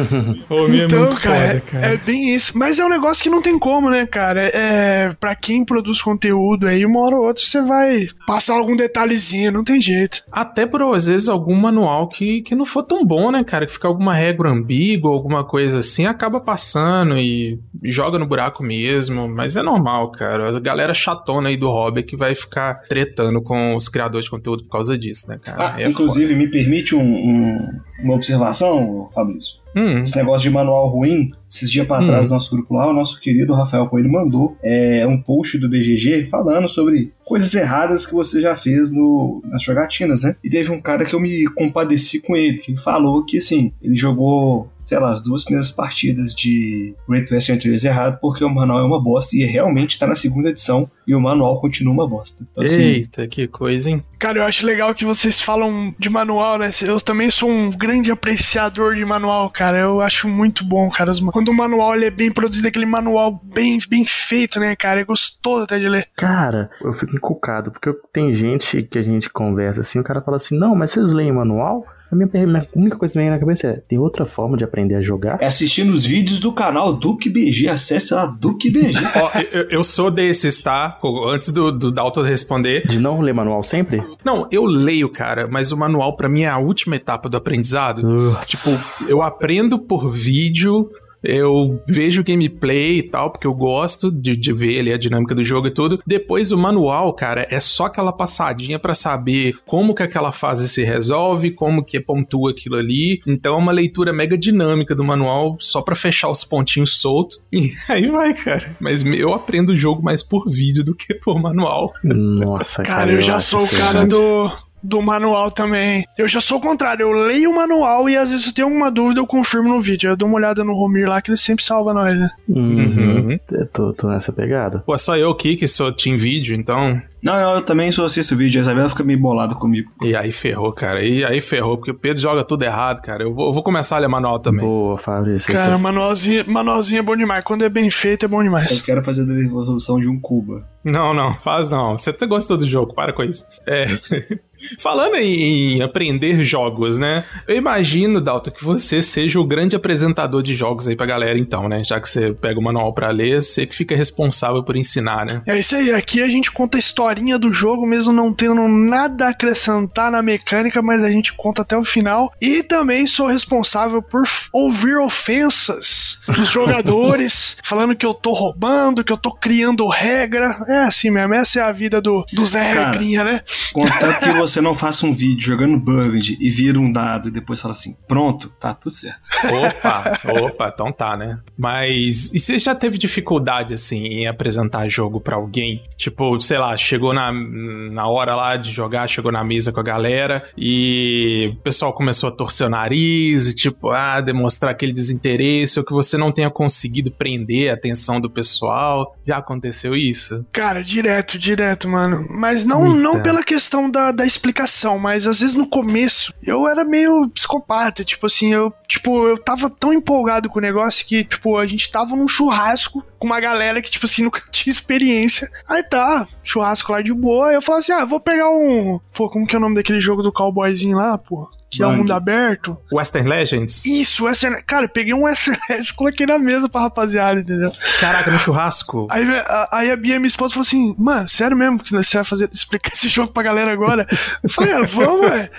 Romi 0.48 0.80
é 0.80 0.84
então, 0.84 0.98
é 0.98 1.02
muito 1.02 1.20
cara, 1.20 1.46
foda, 1.46 1.60
cara. 1.60 1.86
É 1.86 1.96
bem 1.96 2.34
isso. 2.34 2.56
Mas 2.56 2.78
é 2.78 2.84
um 2.84 2.88
negócio 2.88 3.22
que 3.22 3.30
não 3.30 3.42
tem 3.42 3.58
como, 3.58 3.83
né, 3.90 4.06
cara? 4.06 4.42
É, 4.54 5.14
pra 5.18 5.34
quem 5.34 5.64
produz 5.64 6.00
conteúdo 6.00 6.66
aí, 6.66 6.84
uma 6.84 7.00
hora 7.00 7.16
ou 7.16 7.26
outra 7.26 7.44
você 7.44 7.62
vai 7.62 8.08
passar 8.26 8.54
algum 8.54 8.76
detalhezinho, 8.76 9.52
não 9.52 9.64
tem 9.64 9.80
jeito. 9.80 10.22
Até 10.30 10.66
por, 10.66 10.82
às 10.94 11.06
vezes, 11.06 11.28
algum 11.28 11.54
manual 11.54 12.08
que, 12.08 12.42
que 12.42 12.54
não 12.54 12.64
for 12.64 12.82
tão 12.82 13.04
bom, 13.04 13.30
né, 13.30 13.44
cara? 13.44 13.66
Que 13.66 13.72
fica 13.72 13.88
alguma 13.88 14.14
regra 14.14 14.50
ambígua, 14.50 15.10
alguma 15.10 15.44
coisa 15.44 15.78
assim, 15.78 16.06
acaba 16.06 16.40
passando 16.40 17.16
e 17.18 17.58
joga 17.82 18.18
no 18.18 18.26
buraco 18.26 18.62
mesmo. 18.62 19.28
Mas 19.28 19.56
é 19.56 19.62
normal, 19.62 20.10
cara. 20.12 20.56
A 20.56 20.60
galera 20.60 20.94
chatona 20.94 21.48
aí 21.48 21.56
do 21.56 21.68
hobby 21.68 22.02
que 22.02 22.16
vai 22.16 22.34
ficar 22.34 22.82
tretando 22.88 23.42
com 23.42 23.76
os 23.76 23.88
criadores 23.88 24.24
de 24.26 24.30
conteúdo 24.30 24.64
por 24.64 24.70
causa 24.70 24.96
disso, 24.96 25.28
né, 25.28 25.38
cara? 25.42 25.74
Ah, 25.74 25.80
é 25.80 25.86
inclusive, 25.86 26.32
foda. 26.32 26.38
me 26.38 26.50
permite 26.50 26.94
um, 26.94 27.02
um, 27.02 27.80
uma 28.02 28.14
observação, 28.14 29.10
Fabrício? 29.14 29.63
Hum. 29.74 29.98
Esse 29.98 30.16
negócio 30.16 30.48
de 30.48 30.54
manual 30.54 30.88
ruim, 30.88 31.30
esses 31.48 31.70
dias 31.70 31.86
para 31.86 32.06
trás 32.06 32.26
hum. 32.26 32.30
no 32.30 32.34
nosso 32.34 32.54
grupo 32.54 32.74
lá, 32.74 32.88
o 32.88 32.92
nosso 32.92 33.20
querido 33.20 33.54
Rafael 33.54 33.86
Coelho 33.86 34.10
mandou 34.10 34.56
é, 34.62 35.06
um 35.06 35.20
post 35.20 35.58
do 35.58 35.68
BGG 35.68 36.26
falando 36.26 36.68
sobre 36.68 37.12
coisas 37.24 37.54
erradas 37.54 38.06
que 38.06 38.14
você 38.14 38.40
já 38.40 38.54
fez 38.54 38.92
no, 38.92 39.42
nas 39.46 39.62
jogatinas, 39.62 40.22
né? 40.22 40.36
E 40.44 40.48
teve 40.48 40.70
um 40.70 40.80
cara 40.80 41.04
que 41.04 41.14
eu 41.14 41.20
me 41.20 41.46
compadeci 41.46 42.22
com 42.22 42.36
ele, 42.36 42.58
que 42.58 42.76
falou 42.76 43.24
que, 43.24 43.38
assim, 43.38 43.72
ele 43.82 43.96
jogou 43.96 44.68
sei 44.84 44.98
lá, 44.98 45.10
as 45.10 45.22
duas 45.22 45.44
primeiras 45.44 45.70
partidas 45.70 46.34
de 46.34 46.94
Great 47.08 47.32
Western 47.32 47.60
Trail 47.60 47.74
errado 47.84 48.18
porque 48.20 48.44
o 48.44 48.50
manual 48.50 48.80
é 48.80 48.84
uma 48.84 49.02
bosta 49.02 49.36
e 49.36 49.44
realmente 49.44 49.98
tá 49.98 50.06
na 50.06 50.14
segunda 50.14 50.50
edição 50.50 50.90
e 51.06 51.14
o 51.14 51.20
manual 51.20 51.60
continua 51.60 51.92
uma 51.92 52.08
bosta. 52.08 52.46
Então, 52.50 52.64
assim, 52.64 52.82
Eita, 52.82 53.26
que 53.26 53.46
coisa, 53.46 53.90
hein? 53.90 54.02
Cara, 54.18 54.38
eu 54.38 54.44
acho 54.44 54.64
legal 54.66 54.94
que 54.94 55.04
vocês 55.04 55.40
falam 55.40 55.94
de 55.98 56.08
manual, 56.08 56.58
né? 56.58 56.70
Eu 56.86 57.00
também 57.00 57.30
sou 57.30 57.50
um 57.50 57.70
grande 57.70 58.10
apreciador 58.10 58.94
de 58.94 59.04
manual, 59.04 59.50
cara. 59.50 59.78
Eu 59.78 60.00
acho 60.00 60.28
muito 60.28 60.64
bom, 60.64 60.88
cara. 60.88 61.12
Quando 61.32 61.48
o 61.48 61.54
manual 61.54 61.94
ele 61.94 62.06
é 62.06 62.10
bem 62.10 62.32
produzido, 62.32 62.68
aquele 62.68 62.86
manual 62.86 63.40
bem, 63.42 63.78
bem 63.88 64.06
feito, 64.06 64.58
né, 64.58 64.74
cara? 64.74 65.00
É 65.00 65.04
gostoso 65.04 65.64
até 65.64 65.78
de 65.78 65.88
ler. 65.88 66.08
Cara, 66.16 66.70
eu 66.82 66.92
fico 66.92 67.14
encucado, 67.14 67.70
porque 67.70 67.92
tem 68.12 68.32
gente 68.32 68.82
que 68.82 68.98
a 68.98 69.02
gente 69.02 69.28
conversa 69.28 69.80
assim, 69.80 69.98
o 69.98 70.04
cara 70.04 70.22
fala 70.22 70.36
assim, 70.36 70.58
não, 70.58 70.74
mas 70.74 70.90
vocês 70.90 71.12
leem 71.12 71.32
manual? 71.32 71.84
A 72.14 72.16
minha, 72.16 72.46
minha 72.46 72.68
única 72.76 72.96
coisa 72.96 73.12
que 73.12 73.18
vem 73.18 73.28
na 73.28 73.38
cabeça 73.38 73.66
é: 73.66 73.72
tem 73.72 73.98
outra 73.98 74.24
forma 74.24 74.56
de 74.56 74.62
aprender 74.62 74.94
a 74.94 75.02
jogar? 75.02 75.38
É 75.40 75.46
assistindo 75.46 75.90
os 75.90 76.06
vídeos 76.06 76.38
do 76.38 76.52
canal 76.52 76.92
Duke 76.92 77.28
BG. 77.28 77.68
Acesse 77.68 78.14
lá 78.14 78.26
Duke 78.26 78.70
BG. 78.70 79.00
Ó, 79.20 79.30
eu, 79.52 79.68
eu, 79.68 79.84
sou 79.84 80.12
desses, 80.12 80.62
tá? 80.62 81.00
Antes 81.28 81.50
do, 81.50 81.72
do 81.72 81.90
Dalton 81.90 82.22
responder. 82.22 82.86
De 82.86 83.00
não 83.00 83.20
ler 83.20 83.34
manual 83.34 83.64
sempre? 83.64 84.00
Não, 84.24 84.46
eu 84.52 84.64
leio, 84.64 85.08
cara, 85.08 85.48
mas 85.48 85.72
o 85.72 85.76
manual 85.76 86.16
para 86.16 86.28
mim 86.28 86.42
é 86.42 86.48
a 86.48 86.58
última 86.58 86.94
etapa 86.94 87.28
do 87.28 87.36
aprendizado. 87.36 88.02
Tipo, 88.46 88.70
eu 89.08 89.20
aprendo 89.20 89.76
por 89.78 90.12
vídeo, 90.12 90.88
eu 91.24 91.80
vejo 91.88 92.22
gameplay 92.22 92.98
e 92.98 93.02
tal, 93.02 93.30
porque 93.30 93.46
eu 93.46 93.54
gosto 93.54 94.10
de, 94.10 94.36
de 94.36 94.52
ver 94.52 94.80
ali 94.80 94.92
a 94.92 94.98
dinâmica 94.98 95.34
do 95.34 95.44
jogo 95.44 95.66
e 95.66 95.70
tudo. 95.70 96.00
Depois 96.06 96.52
o 96.52 96.58
manual, 96.58 97.12
cara, 97.14 97.46
é 97.50 97.58
só 97.58 97.86
aquela 97.86 98.12
passadinha 98.12 98.78
para 98.78 98.94
saber 98.94 99.56
como 99.66 99.94
que 99.94 100.02
aquela 100.02 100.32
fase 100.32 100.68
se 100.68 100.82
resolve, 100.82 101.50
como 101.50 101.84
que 101.84 101.98
pontua 101.98 102.50
aquilo 102.50 102.76
ali. 102.76 103.20
Então 103.26 103.54
é 103.54 103.58
uma 103.58 103.72
leitura 103.72 104.12
mega 104.12 104.36
dinâmica 104.36 104.94
do 104.94 105.04
manual, 105.04 105.56
só 105.58 105.80
para 105.80 105.94
fechar 105.94 106.28
os 106.28 106.44
pontinhos 106.44 107.00
soltos. 107.00 107.42
E 107.52 107.72
aí 107.88 108.06
vai, 108.06 108.34
cara. 108.34 108.76
Mas 108.78 109.04
eu 109.04 109.32
aprendo 109.32 109.70
o 109.70 109.76
jogo 109.76 110.02
mais 110.02 110.22
por 110.22 110.48
vídeo 110.50 110.84
do 110.84 110.94
que 110.94 111.14
por 111.14 111.40
manual. 111.40 111.92
Nossa, 112.02 112.82
cara. 112.82 112.94
Cara, 112.94 113.12
eu, 113.12 113.16
eu 113.16 113.22
já 113.22 113.40
sou 113.40 113.62
o 113.62 113.68
cara 113.68 114.06
do 114.06 114.50
do 114.84 115.00
manual 115.00 115.50
também. 115.50 116.04
Eu 116.16 116.28
já 116.28 116.40
sou 116.40 116.58
o 116.58 116.60
contrário, 116.60 117.04
eu 117.04 117.12
leio 117.12 117.50
o 117.50 117.56
manual 117.56 118.08
e 118.08 118.16
às 118.16 118.30
vezes 118.30 118.46
eu 118.46 118.52
tenho 118.52 118.68
alguma 118.68 118.90
dúvida, 118.90 119.18
eu 119.18 119.26
confirmo 119.26 119.70
no 119.70 119.80
vídeo. 119.80 120.10
Eu 120.10 120.16
dou 120.16 120.28
uma 120.28 120.36
olhada 120.36 120.62
no 120.62 120.74
Romir 120.74 121.08
lá 121.08 121.22
que 121.22 121.30
ele 121.30 121.38
sempre 121.38 121.64
salva 121.64 121.94
nós, 121.94 122.18
né? 122.18 122.30
Uhum. 122.46 123.30
uhum. 123.30 123.66
tô, 123.72 123.94
tô 123.94 124.08
nessa 124.08 124.30
pegada. 124.30 124.80
Pô, 124.84 124.94
é 124.94 124.98
só 124.98 125.16
eu 125.16 125.30
aqui 125.30 125.56
que 125.56 125.66
sou 125.66 125.90
Team 125.90 126.18
Vídeo, 126.18 126.54
então 126.54 127.00
não, 127.24 127.40
não, 127.40 127.54
eu 127.54 127.62
também 127.62 127.90
só 127.90 128.04
assisto 128.04 128.36
vídeo, 128.36 128.58
a 128.58 128.60
Isabela 128.60 128.90
fica 128.90 129.02
meio 129.02 129.18
bolada 129.18 129.54
comigo. 129.54 129.90
E 130.02 130.14
aí 130.14 130.30
ferrou, 130.30 130.70
cara. 130.72 131.02
E 131.02 131.24
aí 131.24 131.40
ferrou, 131.40 131.78
porque 131.78 131.90
o 131.90 131.94
Pedro 131.94 132.20
joga 132.20 132.44
tudo 132.44 132.62
errado, 132.64 133.00
cara. 133.00 133.22
Eu 133.22 133.34
vou, 133.34 133.46
eu 133.46 133.52
vou 133.52 133.62
começar 133.62 133.96
a 133.96 133.98
ler 134.00 134.08
manual 134.08 134.38
também. 134.38 134.64
Boa, 134.64 134.98
Fabrício. 134.98 135.50
Cara, 135.50 135.78
manualzinho, 135.78 136.44
manualzinho 136.46 136.98
é 136.98 137.02
bom 137.02 137.16
demais. 137.16 137.42
Quando 137.42 137.64
é 137.64 137.68
bem 137.70 137.90
feito, 137.90 138.26
é 138.26 138.28
bom 138.28 138.42
demais. 138.42 138.78
Eu 138.78 138.84
quero 138.84 139.02
fazer 139.02 139.22
a 139.22 139.34
resolução 139.34 139.98
de 139.98 140.06
um 140.06 140.20
Cuba. 140.20 140.68
Não, 140.84 141.14
não, 141.14 141.32
faz 141.32 141.70
não. 141.70 141.96
Você 141.96 142.12
tá 142.12 142.26
gostou 142.26 142.58
do 142.58 142.66
jogo, 142.66 142.92
para 142.94 143.12
com 143.12 143.24
isso. 143.24 143.46
É. 143.66 143.86
Falando 144.78 145.16
em 145.16 145.82
aprender 145.82 146.44
jogos, 146.44 146.98
né? 146.98 147.24
Eu 147.48 147.56
imagino, 147.56 148.20
Dalton, 148.20 148.50
que 148.50 148.64
você 148.64 149.02
seja 149.02 149.40
o 149.40 149.46
grande 149.46 149.74
apresentador 149.74 150.42
de 150.42 150.54
jogos 150.54 150.86
aí 150.86 150.94
pra 150.94 151.06
galera, 151.06 151.38
então, 151.38 151.68
né? 151.68 151.82
Já 151.82 151.98
que 151.98 152.08
você 152.08 152.32
pega 152.32 152.60
o 152.60 152.62
manual 152.62 152.92
pra 152.92 153.10
ler, 153.10 153.42
você 153.42 153.66
que 153.66 153.74
fica 153.74 153.96
responsável 153.96 154.62
por 154.62 154.76
ensinar, 154.76 155.24
né? 155.24 155.42
É 155.46 155.58
isso 155.58 155.74
aí. 155.74 155.90
Aqui 155.90 156.22
a 156.22 156.28
gente 156.28 156.52
conta 156.52 156.76
a 156.76 156.80
historinha 157.14 157.38
do 157.38 157.52
jogo, 157.52 157.86
mesmo 157.86 158.12
não 158.12 158.32
tendo 158.32 158.66
nada 158.68 159.26
a 159.26 159.28
acrescentar 159.30 160.10
na 160.10 160.22
mecânica, 160.22 160.82
mas 160.82 161.04
a 161.04 161.10
gente 161.10 161.32
conta 161.32 161.62
até 161.62 161.76
o 161.76 161.84
final. 161.84 162.32
E 162.40 162.62
também 162.62 163.06
sou 163.06 163.26
responsável 163.26 164.02
por 164.02 164.24
ouvir 164.52 164.96
ofensas 164.96 166.18
dos 166.26 166.48
jogadores, 166.50 167.56
falando 167.62 167.94
que 167.94 168.04
eu 168.04 168.12
tô 168.12 168.32
roubando, 168.32 169.04
que 169.04 169.12
eu 169.12 169.16
tô 169.16 169.30
criando 169.30 169.86
regra. 169.88 170.64
É 170.66 170.84
assim 170.84 171.10
mesmo, 171.10 171.34
essa 171.34 171.60
é 171.60 171.62
a 171.62 171.72
vida 171.72 172.00
do, 172.00 172.24
do 172.32 172.44
Zé 172.44 172.74
Cara, 172.74 172.90
Regrinha, 172.90 173.22
né? 173.22 173.42
Contanto 173.72 174.20
que 174.20 174.32
você 174.34 174.60
não 174.60 174.74
faça 174.74 175.06
um 175.06 175.12
vídeo 175.12 175.44
jogando 175.44 175.78
Burgundy 175.78 176.36
e 176.40 176.50
vira 176.50 176.78
um 176.78 176.90
dado 176.90 177.28
e 177.28 177.32
depois 177.32 177.60
fala 177.60 177.72
assim, 177.72 177.96
pronto, 178.08 178.48
tá 178.60 178.74
tudo 178.74 178.94
certo. 178.94 179.28
Opa, 179.44 180.20
opa, 180.42 180.70
então 180.72 180.90
tá, 180.90 181.16
né? 181.16 181.38
Mas 181.56 182.32
e 182.34 182.38
você 182.38 182.58
já 182.58 182.74
teve 182.74 182.98
dificuldade, 182.98 183.74
assim, 183.74 184.04
em 184.06 184.26
apresentar 184.26 184.88
jogo 184.88 185.20
para 185.20 185.36
alguém? 185.36 185.82
Tipo, 185.96 186.40
sei 186.40 186.58
lá, 186.58 186.76
chegou 187.04 187.12
na, 187.12 187.32
na 187.32 188.06
hora 188.06 188.34
lá 188.34 188.56
de 188.56 188.70
jogar, 188.70 189.06
chegou 189.08 189.30
na 189.30 189.44
mesa 189.44 189.72
com 189.72 189.80
a 189.80 189.82
galera 189.82 190.44
e 190.56 191.52
o 191.52 191.56
pessoal 191.62 191.92
começou 191.92 192.30
a 192.30 192.32
torcer 192.32 192.66
o 192.66 192.70
nariz 192.70 193.48
e 193.48 193.54
tipo, 193.54 193.90
ah, 193.90 194.20
demonstrar 194.20 194.72
aquele 194.72 194.92
desinteresse 194.92 195.78
ou 195.78 195.84
que 195.84 195.92
você 195.92 196.16
não 196.16 196.32
tenha 196.32 196.50
conseguido 196.50 197.10
prender 197.10 197.70
a 197.70 197.74
atenção 197.74 198.20
do 198.20 198.30
pessoal. 198.30 199.14
Já 199.26 199.38
aconteceu 199.38 199.94
isso? 199.94 200.44
Cara, 200.52 200.82
direto, 200.82 201.38
direto, 201.38 201.88
mano. 201.88 202.26
Mas 202.30 202.64
não, 202.64 202.94
não 202.94 203.20
pela 203.20 203.42
questão 203.42 203.90
da, 203.90 204.10
da 204.10 204.24
explicação, 204.24 204.98
mas 204.98 205.26
às 205.26 205.40
vezes 205.40 205.54
no 205.54 205.66
começo 205.66 206.32
eu 206.42 206.66
era 206.66 206.84
meio 206.84 207.28
psicopata, 207.30 208.04
tipo 208.04 208.26
assim, 208.26 208.52
eu, 208.52 208.72
tipo, 208.88 209.26
eu 209.26 209.36
tava 209.36 209.68
tão 209.68 209.92
empolgado 209.92 210.48
com 210.48 210.58
o 210.58 210.62
negócio 210.62 211.04
que, 211.06 211.24
tipo, 211.24 211.58
a 211.58 211.66
gente 211.66 211.90
tava 211.90 212.16
num 212.16 212.28
churrasco 212.28 213.04
com 213.18 213.26
uma 213.26 213.40
galera 213.40 213.80
que, 213.80 213.90
tipo 213.90 214.06
assim, 214.06 214.22
nunca 214.22 214.42
tinha 214.50 214.70
experiência. 214.70 215.50
Aí 215.66 215.82
tá, 215.82 216.28
churrasco 216.42 216.93
lá 216.94 217.02
de 217.02 217.12
boa. 217.12 217.52
Eu 217.52 217.62
falo 217.62 217.78
assim: 217.78 217.92
ah, 217.92 218.04
vou 218.04 218.20
pegar 218.20 218.48
um. 218.50 218.98
Pô, 219.12 219.28
como 219.28 219.46
que 219.46 219.54
é 219.54 219.58
o 219.58 219.60
nome 219.60 219.74
daquele 219.74 220.00
jogo 220.00 220.22
do 220.22 220.32
cowboyzinho 220.32 220.96
lá, 220.96 221.16
pô? 221.18 221.48
Que 221.76 221.82
é 221.82 221.86
o 221.86 221.92
mundo 221.92 222.12
aberto. 222.12 222.76
Western 222.92 223.28
Legends? 223.28 223.84
Isso, 223.84 224.24
Western. 224.24 224.62
Cara, 224.62 224.84
eu 224.84 224.88
peguei 224.88 225.14
um 225.14 225.24
Western 225.24 225.58
Legends 225.68 225.90
e 225.90 225.94
coloquei 225.94 226.26
na 226.26 226.38
mesa 226.38 226.68
pra 226.68 226.82
rapaziada, 226.82 227.40
entendeu? 227.40 227.72
Caraca, 228.00 228.30
no 228.30 228.38
churrasco. 228.38 229.06
Aí, 229.10 229.24
a, 229.40 229.68
aí 229.70 229.90
a 229.90 229.96
Bia, 229.96 230.18
minha 230.18 230.28
esposa, 230.28 230.54
falou 230.54 230.62
assim: 230.62 230.94
Mano, 230.98 231.28
sério 231.28 231.56
mesmo 231.56 231.78
que 231.78 231.90
você 231.90 232.16
vai 232.18 232.24
fazer, 232.24 232.48
explicar 232.52 232.92
esse 232.94 233.08
jogo 233.08 233.32
pra 233.32 233.42
galera 233.42 233.72
agora? 233.72 234.06
Eu 234.42 234.50
falei: 234.50 234.72
Ah, 234.72 234.82
vamos, 234.82 235.26
ué. 235.26 235.50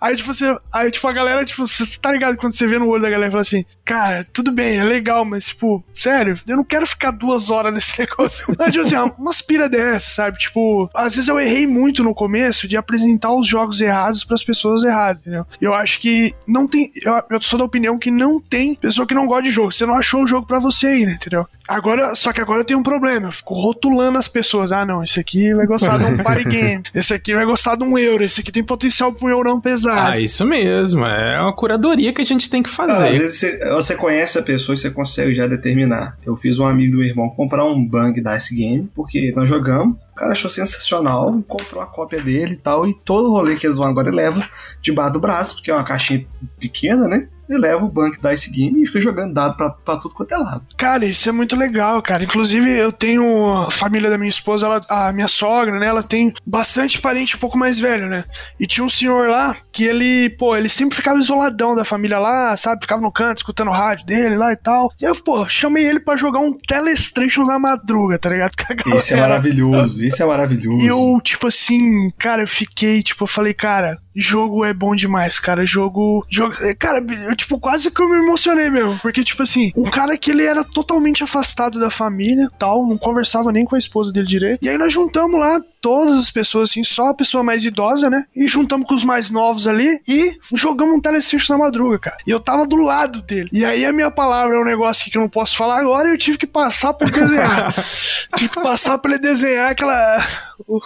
Aí, 0.00 0.16
tipo, 0.16 0.32
você, 0.32 0.56
aí, 0.72 0.90
tipo, 0.90 1.06
a 1.08 1.12
galera, 1.12 1.44
tipo, 1.44 1.66
você 1.66 1.84
tá 2.00 2.12
ligado 2.12 2.36
quando 2.36 2.52
você 2.54 2.66
vê 2.66 2.78
no 2.78 2.88
olho 2.88 3.02
da 3.02 3.10
galera 3.10 3.28
e 3.28 3.32
fala 3.32 3.42
assim: 3.42 3.64
Cara, 3.84 4.26
tudo 4.32 4.50
bem, 4.52 4.78
é 4.78 4.84
legal, 4.84 5.24
mas, 5.24 5.46
tipo, 5.46 5.84
sério, 5.94 6.38
eu 6.46 6.56
não 6.56 6.64
quero 6.64 6.86
ficar 6.86 7.10
duas 7.10 7.50
horas 7.50 7.72
nesse 7.72 7.98
negócio. 8.00 8.54
Mas, 8.58 8.72
tipo 8.72 8.82
assim, 8.82 8.96
umas 9.18 9.40
pira 9.40 9.68
dessa, 9.68 10.10
sabe? 10.10 10.38
Tipo, 10.38 10.88
às 10.94 11.14
vezes 11.14 11.28
eu 11.28 11.38
errei 11.38 11.66
muito 11.66 12.02
no 12.02 12.14
começo 12.14 12.68
de 12.68 12.76
apresentar 12.76 13.32
os 13.32 13.46
jogos 13.46 13.80
errados 13.80 14.24
pras 14.24 14.42
pessoas 14.42 14.82
erradas, 14.84 15.20
entendeu? 15.22 15.46
Eu 15.64 15.72
acho 15.74 15.98
que 16.00 16.34
não 16.46 16.68
tem. 16.68 16.92
Eu, 17.02 17.14
eu 17.30 17.42
sou 17.42 17.58
da 17.58 17.64
opinião 17.64 17.98
que 17.98 18.10
não 18.10 18.38
tem 18.40 18.74
pessoa 18.74 19.06
que 19.06 19.14
não 19.14 19.26
gosta 19.26 19.44
de 19.44 19.50
jogo. 19.50 19.72
Você 19.72 19.86
não 19.86 19.96
achou 19.96 20.22
o 20.22 20.26
jogo 20.26 20.46
pra 20.46 20.58
você 20.58 20.86
ainda, 20.88 21.12
entendeu? 21.12 21.46
Agora, 21.66 22.14
só 22.14 22.32
que 22.32 22.40
agora 22.40 22.62
tem 22.64 22.76
um 22.76 22.82
problema. 22.82 23.28
Eu 23.28 23.32
fico 23.32 23.54
rotulando 23.54 24.18
as 24.18 24.28
pessoas. 24.28 24.70
Ah, 24.72 24.84
não, 24.84 25.02
esse 25.02 25.18
aqui 25.18 25.54
vai 25.54 25.66
gostar 25.66 25.96
de 25.98 26.04
um 26.04 26.16
party 26.22 26.44
game. 26.44 26.82
Esse 26.94 27.14
aqui 27.14 27.34
vai 27.34 27.46
gostar 27.46 27.76
de 27.76 27.84
um 27.84 27.96
euro. 27.96 28.22
Esse 28.22 28.42
aqui 28.42 28.52
tem 28.52 28.62
potencial 28.62 29.12
pra 29.12 29.26
um 29.26 29.30
eurão 29.30 29.58
pesado. 29.60 30.12
Ah, 30.12 30.20
isso 30.20 30.44
mesmo. 30.44 31.04
É 31.06 31.40
uma 31.40 31.54
curadoria 31.54 32.12
que 32.12 32.20
a 32.20 32.24
gente 32.26 32.50
tem 32.50 32.62
que 32.62 32.68
Ah, 32.68 32.72
fazer. 32.72 33.08
às 33.08 33.16
vezes 33.16 33.38
você, 33.40 33.70
você 33.70 33.96
conhece 33.96 34.38
a 34.38 34.42
pessoa 34.42 34.74
e 34.74 34.78
você 34.78 34.90
consegue 34.90 35.32
já 35.32 35.46
determinar. 35.46 36.18
Eu 36.26 36.36
fiz 36.36 36.58
um 36.58 36.66
amigo 36.66 36.92
do 36.92 36.98
meu 36.98 37.06
irmão 37.06 37.30
comprar 37.30 37.64
um 37.64 37.82
bang 37.86 38.20
Dice 38.20 38.54
Game, 38.54 38.90
porque 38.94 39.32
nós 39.34 39.48
jogamos, 39.48 39.96
o 40.14 40.16
cara 40.16 40.30
achou 40.30 40.48
sensacional, 40.48 41.42
comprou 41.42 41.82
a 41.82 41.86
cópia 41.86 42.22
dele 42.22 42.54
e 42.54 42.56
tal, 42.56 42.86
e 42.86 42.94
todo 42.94 43.32
rolê 43.32 43.56
que 43.56 43.66
eles 43.66 43.76
vão 43.76 43.88
agora 43.88 44.12
leva 44.12 44.48
debaixo 44.80 45.14
do 45.14 45.18
braço, 45.18 45.56
porque 45.56 45.72
é 45.72 45.74
uma 45.74 45.84
caixinha 45.84 46.24
pequena, 46.56 47.08
né? 47.08 47.28
E 47.48 47.56
leva 47.56 47.84
o 47.84 47.88
Bank 47.88 48.18
Dice 48.20 48.50
Game 48.50 48.82
e 48.82 48.86
fica 48.86 49.00
jogando 49.00 49.34
dado 49.34 49.56
pra, 49.56 49.70
pra 49.70 49.96
tudo 49.96 50.14
quanto 50.14 50.32
é 50.32 50.36
lado. 50.36 50.64
Cara, 50.76 51.04
isso 51.04 51.28
é 51.28 51.32
muito 51.32 51.56
legal, 51.56 52.00
cara. 52.02 52.24
Inclusive, 52.24 52.70
eu 52.70 52.90
tenho 52.90 53.66
a 53.66 53.70
família 53.70 54.08
da 54.08 54.16
minha 54.16 54.30
esposa, 54.30 54.66
ela, 54.66 54.80
a 54.88 55.12
minha 55.12 55.28
sogra, 55.28 55.78
né? 55.78 55.86
Ela 55.86 56.02
tem 56.02 56.32
bastante 56.46 57.00
parente 57.00 57.36
um 57.36 57.38
pouco 57.38 57.58
mais 57.58 57.78
velho, 57.78 58.08
né? 58.08 58.24
E 58.58 58.66
tinha 58.66 58.84
um 58.84 58.88
senhor 58.88 59.28
lá 59.28 59.56
que 59.70 59.84
ele, 59.84 60.30
pô, 60.30 60.56
ele 60.56 60.68
sempre 60.68 60.96
ficava 60.96 61.18
isoladão 61.18 61.74
da 61.74 61.84
família 61.84 62.18
lá, 62.18 62.56
sabe? 62.56 62.82
Ficava 62.82 63.02
no 63.02 63.12
canto 63.12 63.38
escutando 63.38 63.68
o 63.68 63.74
rádio 63.74 64.06
dele 64.06 64.36
lá 64.36 64.52
e 64.52 64.56
tal. 64.56 64.90
E 65.00 65.04
eu, 65.04 65.14
pô, 65.14 65.46
chamei 65.48 65.86
ele 65.86 66.00
pra 66.00 66.16
jogar 66.16 66.40
um 66.40 66.56
Telestration 66.56 67.44
na 67.44 67.58
madruga, 67.58 68.18
tá 68.18 68.30
ligado? 68.30 68.52
Isso 68.96 69.14
é 69.14 69.20
maravilhoso, 69.20 70.04
isso 70.04 70.22
é 70.22 70.26
maravilhoso. 70.26 70.80
E 70.80 70.86
eu, 70.86 71.20
tipo 71.22 71.48
assim, 71.48 72.10
cara, 72.18 72.42
eu 72.42 72.48
fiquei, 72.48 73.02
tipo, 73.02 73.24
eu 73.24 73.28
falei, 73.28 73.52
cara, 73.52 73.98
jogo 74.14 74.64
é 74.64 74.72
bom 74.72 74.94
demais, 74.94 75.38
cara. 75.38 75.66
Jogo. 75.66 76.24
jogo 76.30 76.54
cara, 76.78 77.04
eu, 77.34 77.36
tipo, 77.36 77.58
quase 77.58 77.90
que 77.90 78.00
eu 78.00 78.08
me 78.08 78.18
emocionei 78.18 78.70
mesmo. 78.70 78.98
Porque, 79.00 79.24
tipo 79.24 79.42
assim, 79.42 79.72
um 79.76 79.90
cara 79.90 80.16
que 80.16 80.30
ele 80.30 80.44
era 80.44 80.64
totalmente 80.64 81.22
afastado 81.22 81.78
da 81.78 81.90
família 81.90 82.48
tal, 82.58 82.86
não 82.86 82.96
conversava 82.96 83.52
nem 83.52 83.64
com 83.64 83.74
a 83.74 83.78
esposa 83.78 84.12
dele 84.12 84.26
direito. 84.26 84.64
E 84.64 84.68
aí 84.68 84.78
nós 84.78 84.92
juntamos 84.92 85.38
lá 85.38 85.60
todas 85.80 86.18
as 86.18 86.30
pessoas, 86.30 86.70
assim, 86.70 86.82
só 86.82 87.08
a 87.10 87.14
pessoa 87.14 87.42
mais 87.42 87.64
idosa, 87.64 88.08
né? 88.08 88.24
E 88.34 88.46
juntamos 88.46 88.86
com 88.86 88.94
os 88.94 89.04
mais 89.04 89.28
novos 89.28 89.66
ali 89.66 90.00
e 90.08 90.38
jogamos 90.54 90.96
um 90.96 91.00
telesexto 91.00 91.52
na 91.52 91.58
madruga, 91.58 91.98
cara. 91.98 92.16
E 92.26 92.30
eu 92.30 92.40
tava 92.40 92.66
do 92.66 92.76
lado 92.76 93.20
dele. 93.20 93.50
E 93.52 93.64
aí 93.66 93.84
a 93.84 93.92
minha 93.92 94.10
palavra 94.10 94.56
é 94.56 94.60
um 94.60 94.64
negócio 94.64 95.10
que 95.10 95.18
eu 95.18 95.20
não 95.20 95.28
posso 95.28 95.56
falar 95.56 95.80
agora 95.80 96.08
e 96.08 96.12
eu 96.12 96.18
tive 96.18 96.38
que 96.38 96.46
passar 96.46 96.94
pra 96.94 97.06
ele 97.06 97.20
desenhar. 97.20 97.74
tive 98.36 98.48
que 98.48 98.62
passar 98.62 98.96
pra 98.96 99.12
ele 99.12 99.20
desenhar 99.20 99.70
aquela. 99.70 100.26
O, 100.66 100.80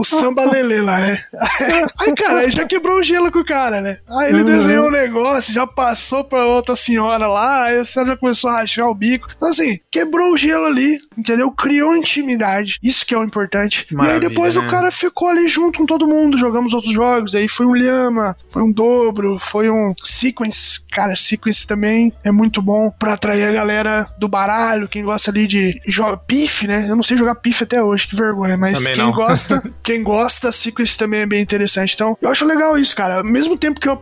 o 0.00 0.04
samba 0.04 0.44
lelê 0.44 0.80
lá, 0.80 0.98
né? 0.98 1.22
Aí, 1.98 2.14
cara, 2.14 2.40
aí 2.40 2.50
já 2.50 2.64
quebrou 2.64 2.98
o 2.98 3.02
gelo 3.02 3.30
com 3.30 3.40
o 3.40 3.44
cara, 3.44 3.80
né? 3.80 3.98
Aí 4.08 4.30
ele 4.30 4.44
desenhou 4.44 4.86
o 4.86 4.90
negócio, 4.90 5.52
já 5.52 5.66
passou 5.66 6.24
pra 6.24 6.46
outra 6.46 6.74
senhora 6.76 7.26
lá, 7.26 7.64
aí 7.64 7.78
a 7.78 7.84
senhora 7.84 8.12
já 8.12 8.16
começou 8.16 8.50
a 8.50 8.54
rachar 8.54 8.88
o 8.88 8.94
bico. 8.94 9.28
Então, 9.36 9.48
assim, 9.48 9.78
quebrou 9.90 10.32
o 10.32 10.36
gelo 10.36 10.66
ali, 10.66 10.98
entendeu? 11.16 11.50
Criou 11.50 11.96
intimidade. 11.96 12.78
Isso 12.82 13.06
que 13.06 13.14
é 13.14 13.18
o 13.18 13.24
importante. 13.24 13.86
e 13.90 13.94
aí 13.94 13.96
Maravilha, 13.96 14.28
depois 14.28 14.56
o 14.56 14.62
né? 14.62 14.70
cara 14.70 14.90
ficou 14.90 15.28
ali 15.28 15.48
junto 15.48 15.78
com 15.78 15.86
todo 15.86 16.06
mundo, 16.06 16.36
jogamos 16.36 16.72
outros 16.72 16.92
jogos. 16.92 17.34
Aí 17.34 17.48
foi 17.48 17.66
um 17.66 17.74
Lhama, 17.74 18.36
foi 18.50 18.62
um 18.62 18.72
Dobro, 18.72 19.38
foi 19.38 19.70
um 19.70 19.92
Sequence. 20.02 20.81
Cara, 20.92 21.16
Sequence 21.16 21.66
também 21.66 22.12
é 22.22 22.30
muito 22.30 22.60
bom 22.60 22.90
pra 22.90 23.14
atrair 23.14 23.44
a 23.44 23.52
galera 23.52 24.06
do 24.18 24.28
baralho, 24.28 24.88
quem 24.88 25.02
gosta 25.02 25.30
ali 25.30 25.46
de 25.46 25.80
jogar 25.86 26.18
pif, 26.18 26.66
né? 26.66 26.86
Eu 26.88 26.94
não 26.94 27.02
sei 27.02 27.16
jogar 27.16 27.34
pif 27.36 27.64
até 27.64 27.82
hoje, 27.82 28.06
que 28.06 28.14
vergonha, 28.14 28.56
mas 28.56 28.78
Também 28.78 28.94
quem 28.94 29.04
não. 29.04 29.12
gosta, 29.12 29.62
quem 29.82 30.02
gosta, 30.02 30.52
Sequence 30.52 30.96
também 30.96 31.20
é 31.20 31.26
bem 31.26 31.40
interessante. 31.40 31.94
Então, 31.94 32.16
eu 32.20 32.28
acho 32.28 32.44
legal 32.44 32.76
isso, 32.76 32.94
cara. 32.94 33.18
Ao 33.18 33.24
mesmo 33.24 33.56
tempo 33.56 33.80
que 33.80 33.88
eu 33.88 33.92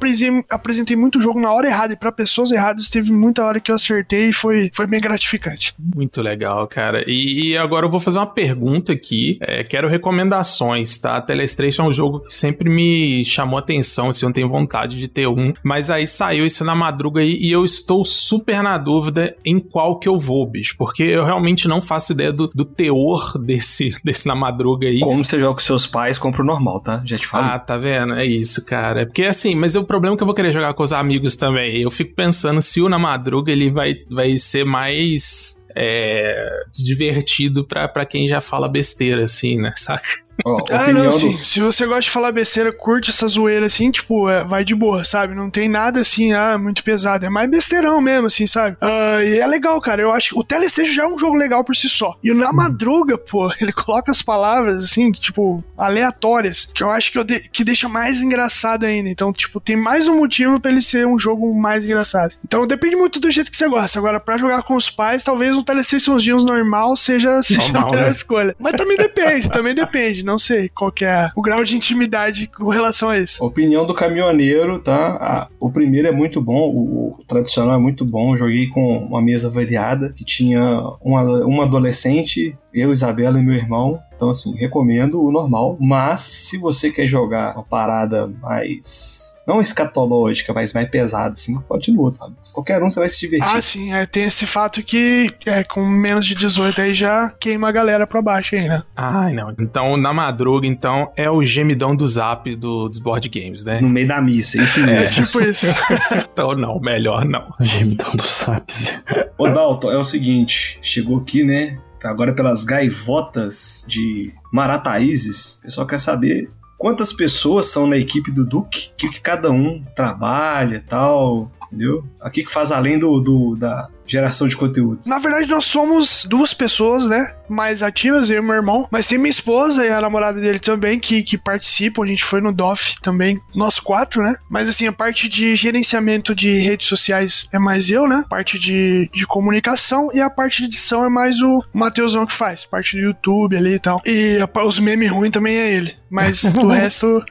apresentei, 0.48 0.96
muito 0.96 1.20
jogo 1.22 1.40
na 1.40 1.52
hora 1.52 1.68
errada 1.68 1.92
e 1.92 1.96
pra 1.96 2.10
pessoas 2.12 2.50
erradas, 2.50 2.88
teve 2.88 3.12
muita 3.12 3.44
hora 3.44 3.60
que 3.60 3.70
eu 3.70 3.74
acertei 3.74 4.28
e 4.28 4.32
foi, 4.32 4.70
foi 4.74 4.86
bem 4.86 5.00
gratificante. 5.00 5.74
Muito 5.78 6.20
legal, 6.20 6.66
cara. 6.66 7.04
E, 7.06 7.50
e 7.50 7.56
agora 7.56 7.86
eu 7.86 7.90
vou 7.90 8.00
fazer 8.00 8.18
uma 8.18 8.26
pergunta 8.26 8.92
aqui. 8.92 9.38
É, 9.40 9.62
quero 9.62 9.88
recomendações, 9.88 10.98
tá? 10.98 11.20
Telestration 11.20 11.84
é 11.84 11.88
um 11.88 11.92
jogo 11.92 12.20
que 12.20 12.32
sempre 12.32 12.68
me 12.68 13.24
chamou 13.24 13.58
atenção, 13.58 14.08
assim, 14.08 14.26
eu 14.26 14.32
tenho 14.32 14.48
vontade 14.48 14.98
de 14.98 15.08
ter 15.08 15.26
um. 15.26 15.52
Mas 15.62 15.90
aí 15.90 16.06
saiu 16.06 16.44
isso 16.46 16.64
na 16.64 16.74
madruga 16.80 17.20
aí 17.20 17.36
e 17.38 17.52
eu 17.52 17.64
estou 17.64 18.04
super 18.04 18.62
na 18.62 18.78
dúvida 18.78 19.36
em 19.44 19.58
qual 19.58 19.98
que 19.98 20.08
eu 20.08 20.18
vou, 20.18 20.46
bicho. 20.46 20.74
Porque 20.78 21.02
eu 21.02 21.24
realmente 21.24 21.68
não 21.68 21.80
faço 21.80 22.12
ideia 22.12 22.32
do, 22.32 22.48
do 22.48 22.64
teor 22.64 23.38
desse, 23.38 23.94
desse 24.02 24.26
na 24.26 24.34
madruga 24.34 24.88
aí. 24.88 25.00
Como 25.00 25.24
você 25.24 25.38
joga 25.38 25.54
com 25.54 25.60
seus 25.60 25.86
pais, 25.86 26.18
compra 26.18 26.42
o 26.42 26.44
normal, 26.46 26.80
tá? 26.80 27.02
Já 27.04 27.18
te 27.18 27.26
falo. 27.26 27.46
Ah, 27.46 27.58
tá 27.58 27.76
vendo? 27.76 28.14
É 28.14 28.24
isso, 28.24 28.64
cara. 28.64 29.06
Porque 29.06 29.24
assim, 29.24 29.54
mas 29.54 29.76
o 29.76 29.84
problema 29.84 30.14
é 30.14 30.16
que 30.16 30.22
eu 30.22 30.26
vou 30.26 30.34
querer 30.34 30.52
jogar 30.52 30.72
com 30.74 30.82
os 30.82 30.92
amigos 30.92 31.36
também. 31.36 31.82
Eu 31.82 31.90
fico 31.90 32.14
pensando 32.14 32.62
se 32.62 32.80
o 32.80 32.88
na 32.88 32.98
madruga 32.98 33.52
ele 33.52 33.70
vai, 33.70 33.94
vai 34.10 34.38
ser 34.38 34.64
mais 34.64 35.60
é, 35.76 36.64
divertido 36.72 37.64
pra, 37.64 37.88
pra 37.88 38.04
quem 38.04 38.28
já 38.28 38.40
fala 38.40 38.68
besteira, 38.68 39.24
assim, 39.24 39.56
né? 39.58 39.72
Saca? 39.76 40.08
Ó, 40.44 40.58
Ah, 40.70 40.92
não, 40.92 41.10
do- 41.10 41.12
sim. 41.12 41.36
Se 41.42 41.60
você 41.60 41.86
gosta 41.86 42.02
de 42.02 42.10
falar 42.10 42.32
besteira, 42.32 42.72
curte 42.72 43.10
essa 43.10 43.26
zoeira 43.26 43.66
assim, 43.66 43.90
tipo, 43.90 44.28
é, 44.28 44.44
vai 44.44 44.64
de 44.64 44.74
boa, 44.74 45.04
sabe? 45.04 45.34
Não 45.34 45.50
tem 45.50 45.68
nada 45.68 46.00
assim, 46.00 46.32
ah, 46.32 46.56
muito 46.58 46.82
pesado. 46.84 47.26
É 47.26 47.30
mais 47.30 47.50
besteirão 47.50 48.00
mesmo, 48.00 48.26
assim, 48.26 48.46
sabe? 48.46 48.76
Ah, 48.80 49.22
e 49.22 49.38
é 49.38 49.46
legal, 49.46 49.80
cara. 49.80 50.00
Eu 50.02 50.12
acho 50.12 50.30
que 50.30 50.38
o 50.38 50.44
Telestage 50.44 50.92
já 50.92 51.04
é 51.04 51.06
um 51.06 51.18
jogo 51.18 51.36
legal 51.36 51.64
por 51.64 51.74
si 51.76 51.88
só. 51.88 52.16
E 52.22 52.32
Na 52.32 52.52
Madruga, 52.52 53.18
pô, 53.18 53.50
ele 53.60 53.72
coloca 53.72 54.10
as 54.10 54.22
palavras, 54.22 54.84
assim, 54.84 55.10
tipo, 55.12 55.62
aleatórias, 55.76 56.68
que 56.74 56.82
eu 56.82 56.90
acho 56.90 57.12
que, 57.12 57.18
eu 57.18 57.24
de- 57.24 57.40
que 57.52 57.62
deixa 57.64 57.88
mais 57.88 58.22
engraçado 58.22 58.84
ainda. 58.84 59.08
Então, 59.08 59.32
tipo, 59.32 59.60
tem 59.60 59.76
mais 59.76 60.06
um 60.08 60.16
motivo 60.18 60.58
pra 60.60 60.70
ele 60.70 60.82
ser 60.82 61.06
um 61.06 61.18
jogo 61.18 61.54
mais 61.54 61.84
engraçado. 61.84 62.34
Então, 62.44 62.66
depende 62.66 62.96
muito 62.96 63.20
do 63.20 63.30
jeito 63.30 63.50
que 63.50 63.56
você 63.56 63.68
gosta. 63.68 63.98
Agora, 63.98 64.18
pra 64.20 64.38
jogar 64.38 64.62
com 64.62 64.74
os 64.76 64.88
pais, 64.88 65.22
talvez 65.22 65.56
o 65.56 65.62
Telestations 65.62 66.44
normal 66.44 66.96
seja, 66.96 67.42
seja 67.42 67.60
Normal, 67.72 67.88
a 67.88 67.90
melhor 67.92 68.06
né? 68.06 68.10
escolha. 68.12 68.56
Mas 68.58 68.72
também 68.74 68.96
depende, 68.96 69.50
também 69.50 69.74
depende. 69.74 70.22
Não 70.30 70.38
sei 70.38 70.68
qual 70.68 70.92
que 70.92 71.04
é 71.04 71.28
o 71.34 71.42
grau 71.42 71.64
de 71.64 71.76
intimidade 71.76 72.46
com 72.46 72.68
relação 72.68 73.08
a 73.08 73.18
isso. 73.18 73.44
Opinião 73.44 73.84
do 73.84 73.92
caminhoneiro, 73.92 74.78
tá? 74.78 75.48
O 75.58 75.72
primeiro 75.72 76.06
é 76.06 76.12
muito 76.12 76.40
bom, 76.40 76.68
o, 76.68 77.24
tradicional 77.26 77.74
é 77.74 77.78
muito 77.78 78.04
bom. 78.04 78.36
Joguei 78.36 78.68
com 78.68 78.98
uma 78.98 79.20
mesa 79.20 79.50
variada 79.50 80.12
que 80.14 80.24
tinha 80.24 80.62
uma, 81.00 81.22
uma 81.44 81.64
adolescente, 81.64 82.54
eu, 82.72 82.92
Isabela 82.92 83.40
e 83.40 83.42
meu 83.42 83.56
irmão. 83.56 83.98
Então, 84.20 84.28
assim, 84.28 84.54
recomendo 84.54 85.18
o 85.18 85.32
normal. 85.32 85.78
Mas 85.80 86.20
se 86.20 86.58
você 86.58 86.92
quer 86.92 87.06
jogar 87.06 87.54
uma 87.54 87.64
parada 87.64 88.30
mais. 88.42 89.30
Não 89.46 89.58
escatológica, 89.58 90.52
mas 90.52 90.74
mais 90.74 90.88
pesada, 90.90 91.32
assim, 91.32 91.58
pode 91.62 91.90
ir 91.90 91.94
no 91.94 92.02
outro. 92.02 92.20
Qualquer 92.54 92.82
um 92.82 92.90
você 92.90 93.00
vai 93.00 93.08
se 93.08 93.18
divertir. 93.18 93.56
Ah, 93.56 93.62
sim, 93.62 93.92
é, 93.92 94.04
tem 94.04 94.24
esse 94.24 94.46
fato 94.46 94.82
que 94.82 95.28
é, 95.46 95.64
com 95.64 95.84
menos 95.84 96.26
de 96.26 96.34
18 96.34 96.82
aí 96.82 96.92
já 96.92 97.30
queima 97.40 97.68
a 97.68 97.72
galera 97.72 98.06
pra 98.06 98.20
baixo 98.20 98.54
aí, 98.54 98.68
né? 98.68 98.82
Ai, 98.94 99.32
não. 99.32 99.52
Então, 99.58 99.96
na 99.96 100.12
madruga, 100.12 100.66
então, 100.66 101.10
é 101.16 101.28
o 101.30 101.42
gemidão 101.42 101.96
do 101.96 102.06
zap 102.06 102.54
do, 102.54 102.88
dos 102.90 102.98
board 102.98 103.26
games, 103.30 103.64
né? 103.64 103.80
No 103.80 103.88
meio 103.88 104.06
da 104.06 104.20
missa, 104.20 104.62
isso 104.62 104.80
É 104.80 104.86
mesmo. 104.86 105.10
tipo 105.24 105.42
isso. 105.42 105.66
Então, 106.32 106.54
não, 106.54 106.78
melhor 106.78 107.24
não. 107.24 107.54
Gemidão 107.60 108.12
do 108.12 108.22
Saps. 108.22 108.98
Ô 109.36 109.48
Dalton, 109.48 109.90
é 109.90 109.96
o 109.96 110.04
seguinte, 110.04 110.78
chegou 110.80 111.18
aqui, 111.18 111.42
né? 111.42 111.78
Agora 112.02 112.32
pelas 112.34 112.64
gaivotas 112.64 113.84
de 113.88 114.32
Marataízes, 114.52 115.58
o 115.58 115.62
pessoal 115.62 115.86
quer 115.86 116.00
saber 116.00 116.50
quantas 116.78 117.12
pessoas 117.12 117.66
são 117.66 117.86
na 117.86 117.96
equipe 117.96 118.30
do 118.30 118.44
Duque, 118.46 118.90
o 118.92 118.96
que, 118.96 119.08
que 119.10 119.20
cada 119.20 119.50
um 119.50 119.84
trabalha 119.94 120.76
e 120.76 120.80
tal, 120.80 121.50
entendeu? 121.66 122.04
Aqui 122.22 122.44
que 122.44 122.50
faz 122.52 122.72
além 122.72 122.98
do, 122.98 123.20
do- 123.20 123.54
da 123.56 123.88
geração 124.10 124.48
de 124.48 124.56
conteúdo? 124.56 125.00
Na 125.04 125.18
verdade, 125.18 125.48
nós 125.48 125.64
somos 125.64 126.24
duas 126.28 126.52
pessoas, 126.52 127.06
né? 127.06 127.34
Mais 127.48 127.82
ativas, 127.82 128.30
eu 128.30 128.42
e 128.42 128.44
meu 128.44 128.54
irmão. 128.54 128.88
Mas 128.90 129.06
tem 129.06 129.18
minha 129.18 129.30
esposa 129.30 129.84
e 129.84 129.90
a 129.90 130.00
namorada 130.00 130.40
dele 130.40 130.58
também, 130.58 130.98
que, 130.98 131.22
que 131.22 131.38
participam. 131.38 132.02
A 132.02 132.06
gente 132.06 132.24
foi 132.24 132.40
no 132.40 132.52
DOF 132.52 133.00
também, 133.00 133.40
nós 133.54 133.78
quatro, 133.78 134.22
né? 134.22 134.34
Mas 134.48 134.68
assim, 134.68 134.86
a 134.86 134.92
parte 134.92 135.28
de 135.28 135.54
gerenciamento 135.56 136.34
de 136.34 136.52
redes 136.54 136.86
sociais 136.86 137.48
é 137.52 137.58
mais 137.58 137.90
eu, 137.90 138.06
né? 138.08 138.22
A 138.24 138.28
parte 138.28 138.58
de, 138.58 139.08
de 139.12 139.26
comunicação 139.26 140.10
e 140.12 140.20
a 140.20 140.30
parte 140.30 140.58
de 140.58 140.64
edição 140.64 141.04
é 141.04 141.08
mais 141.08 141.40
o 141.40 141.62
Matheusão 141.72 142.26
que 142.26 142.32
faz. 142.32 142.64
Parte 142.64 142.96
do 142.96 143.02
YouTube 143.02 143.56
ali 143.56 143.74
e 143.74 143.78
tal. 143.78 144.00
E 144.04 144.38
a, 144.40 144.64
os 144.64 144.78
memes 144.78 145.10
ruins 145.10 145.30
também 145.30 145.56
é 145.56 145.72
ele. 145.72 145.94
Mas 146.10 146.42
o 146.56 146.68
resto 146.68 147.24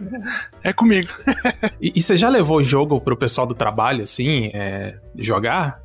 é 0.64 0.72
comigo. 0.72 1.10
e, 1.82 1.92
e, 1.96 2.02
você 2.02 2.16
já 2.16 2.30
levou 2.30 2.58
o 2.58 2.64
jogo 2.64 3.00
pro 3.02 3.18
pessoal 3.18 3.46
do 3.46 3.54
trabalho, 3.54 4.04
assim, 4.04 4.50
é, 4.54 4.98
jogar? 5.18 5.82